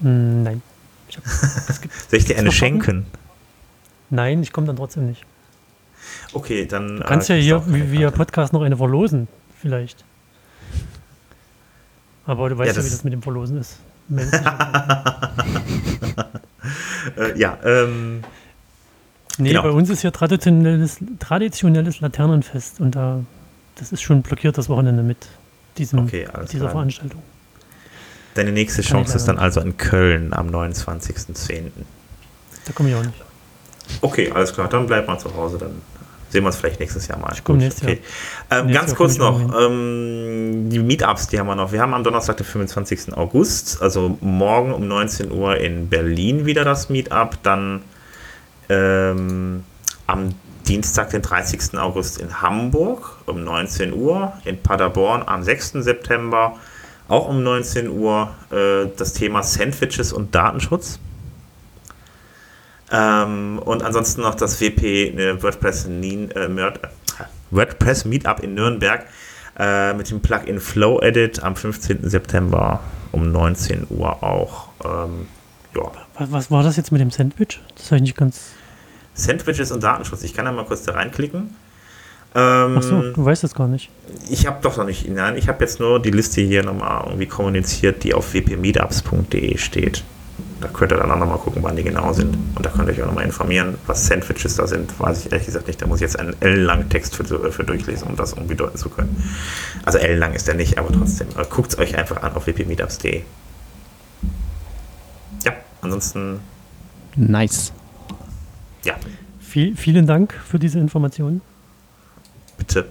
[0.00, 0.62] Hm, nein.
[1.08, 1.24] Ich hab,
[2.10, 3.06] Soll ich dir eine schenken?
[4.10, 5.24] nein, ich komme dann trotzdem nicht.
[6.36, 6.96] Okay, dann.
[6.98, 9.26] Du kannst ja hier wie- via Podcast noch eine verlosen,
[9.60, 10.04] vielleicht.
[12.26, 13.78] Aber du weißt Ja, ja, wie das- das mit dem Verlosen ist.
[17.16, 18.22] Äh, ja, ähm,
[19.38, 19.62] nee, Genau.
[19.62, 23.20] bei uns ist hier traditionelles, traditionelles Laternenfest und da
[23.76, 25.28] das ist schon blockiert das Wochenende mit
[25.78, 26.72] diesem, okay, alles dieser klar.
[26.72, 27.22] Veranstaltung.
[28.34, 31.70] Deine nächste Chance ist dann also in Köln am 29.10.
[32.66, 33.22] Da komme ich auch nicht.
[34.00, 35.80] Okay, alles klar, dann bleib mal zu Hause, dann
[36.36, 37.32] sehen wir uns vielleicht nächstes Jahr mal.
[37.32, 38.00] Ich komm Gut, nächstes okay.
[38.50, 41.72] Ähm, Nächstes ganz Jahr kurz noch, ähm, die Meetups, die haben wir noch.
[41.72, 43.16] Wir haben am Donnerstag, den 25.
[43.16, 47.80] August, also morgen um 19 Uhr in Berlin wieder das Meetup, dann
[48.68, 49.64] ähm,
[50.06, 50.34] am
[50.68, 51.78] Dienstag, den 30.
[51.78, 55.72] August in Hamburg um 19 Uhr, in Paderborn am 6.
[55.84, 56.56] September
[57.08, 60.98] auch um 19 Uhr äh, das Thema Sandwiches und Datenschutz.
[62.92, 68.54] Ähm, und ansonsten noch das WP ne, WordPress, Nien, äh, Mörd- äh, WordPress Meetup in
[68.54, 69.04] Nürnberg
[69.58, 72.08] äh, mit dem Plugin Flow Edit am 15.
[72.08, 72.80] September
[73.12, 74.68] um 19 Uhr auch.
[74.84, 75.26] Ähm,
[75.74, 75.90] ja.
[76.18, 77.60] Was, war das jetzt mit dem Sandwich?
[77.76, 78.52] Das habe ich nicht ganz.
[79.14, 80.22] Sandwiches und Datenschutz.
[80.22, 81.54] Ich kann da mal kurz da reinklicken.
[82.34, 83.90] Ähm, Ach so, du weißt das gar nicht.
[84.28, 87.26] Ich habe doch noch nicht, nein, ich habe jetzt nur die Liste hier nochmal irgendwie
[87.26, 90.04] kommuniziert, die auf wpmeetups.de steht.
[90.60, 92.34] Da könnt ihr dann auch nochmal gucken, wann die genau sind.
[92.54, 94.98] Und da könnt ihr euch auch nochmal informieren, was Sandwiches da sind.
[94.98, 95.82] Weiß ich ehrlich gesagt nicht.
[95.82, 98.88] Da muss ich jetzt einen ellenlangen Text für, für durchlesen, um das irgendwie deuten zu
[98.88, 99.22] können.
[99.84, 101.28] Also ellenlang ist der nicht, aber trotzdem.
[101.50, 103.22] Guckt es euch einfach an auf wpmeetups.de.
[105.44, 105.52] Ja,
[105.82, 106.40] ansonsten,
[107.16, 107.72] Nice.
[108.84, 108.94] ja,
[109.40, 111.40] Viel, vielen Dank für diese Informationen.
[112.56, 112.86] bitte.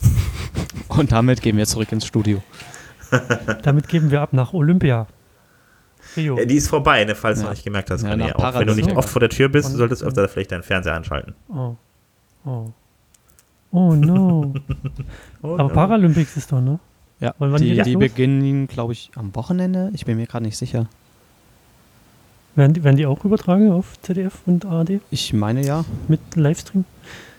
[0.88, 2.42] Und damit gehen wir zurück ins Studio.
[3.62, 5.06] Damit geben wir ab nach Olympia.
[6.16, 6.38] Rio.
[6.38, 7.48] Ja, die ist vorbei, ne, falls du Ja.
[7.50, 8.02] noch nicht gemerkt hast.
[8.02, 10.28] Ja, nach auch wenn du nicht oft vor der Tür bist, Und- solltest du öfter
[10.28, 11.34] vielleicht deinen Fernseher anschalten.
[11.48, 11.74] Oh.
[12.44, 12.70] Oh.
[13.72, 14.54] Oh no.
[15.42, 15.68] Oh, Aber no.
[15.74, 16.78] Paralympics ist doch, ne?
[17.20, 18.00] Ja, Und wann die, geht das die los?
[18.00, 19.90] beginnen, glaube ich, am Wochenende.
[19.94, 20.86] Ich bin mir gerade nicht sicher.
[22.54, 25.84] Werden die, werden die auch übertragen auf ZDF und ARD Ich meine ja.
[26.08, 26.84] mit Livestream?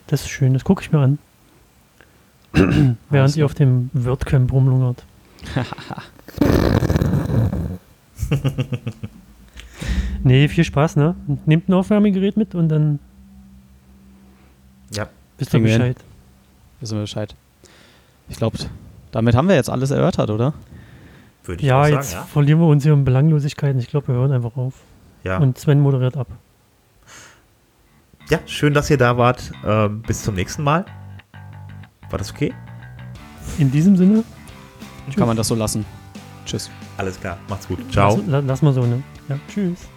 [0.07, 1.17] Das ist schön, das gucke ich mir an.
[2.53, 5.03] Während Alles ihr auf dem WordCamp rumlungert.
[10.23, 11.15] nee, viel Spaß, ne?
[11.45, 12.99] Nehmt ein Aufwärmegerät mit und dann
[14.91, 15.07] Ja,
[15.37, 15.81] wisst ihr Kriegen wir hin.
[15.81, 15.97] Bescheid.
[16.79, 17.35] Wissen wir Bescheid.
[18.29, 18.57] Ich glaube,
[19.11, 20.53] damit haben wir jetzt alles erörtert, oder?
[21.43, 23.79] würde ich Ja, auch jetzt sagen, verlieren wir uns hier in Belanglosigkeiten.
[23.79, 24.73] Ich glaube, wir hören einfach auf.
[25.23, 25.33] ja.
[25.33, 25.37] Ja.
[25.39, 26.27] Und Sven moderiert ab.
[28.29, 29.51] ja, schön, dass ihr da wart.
[29.65, 30.85] Ähm, bis zum nächsten Mal.
[32.09, 32.53] War das okay?
[33.59, 34.23] In diesem Sinne,
[35.15, 35.85] Kann man das so lassen.
[36.45, 36.69] Tschüss.
[36.97, 37.79] Alles klar, macht's gut.
[37.91, 38.19] Ciao.
[38.27, 39.03] lass, lass mal so, ne?
[39.27, 39.87] Ja, tschüss.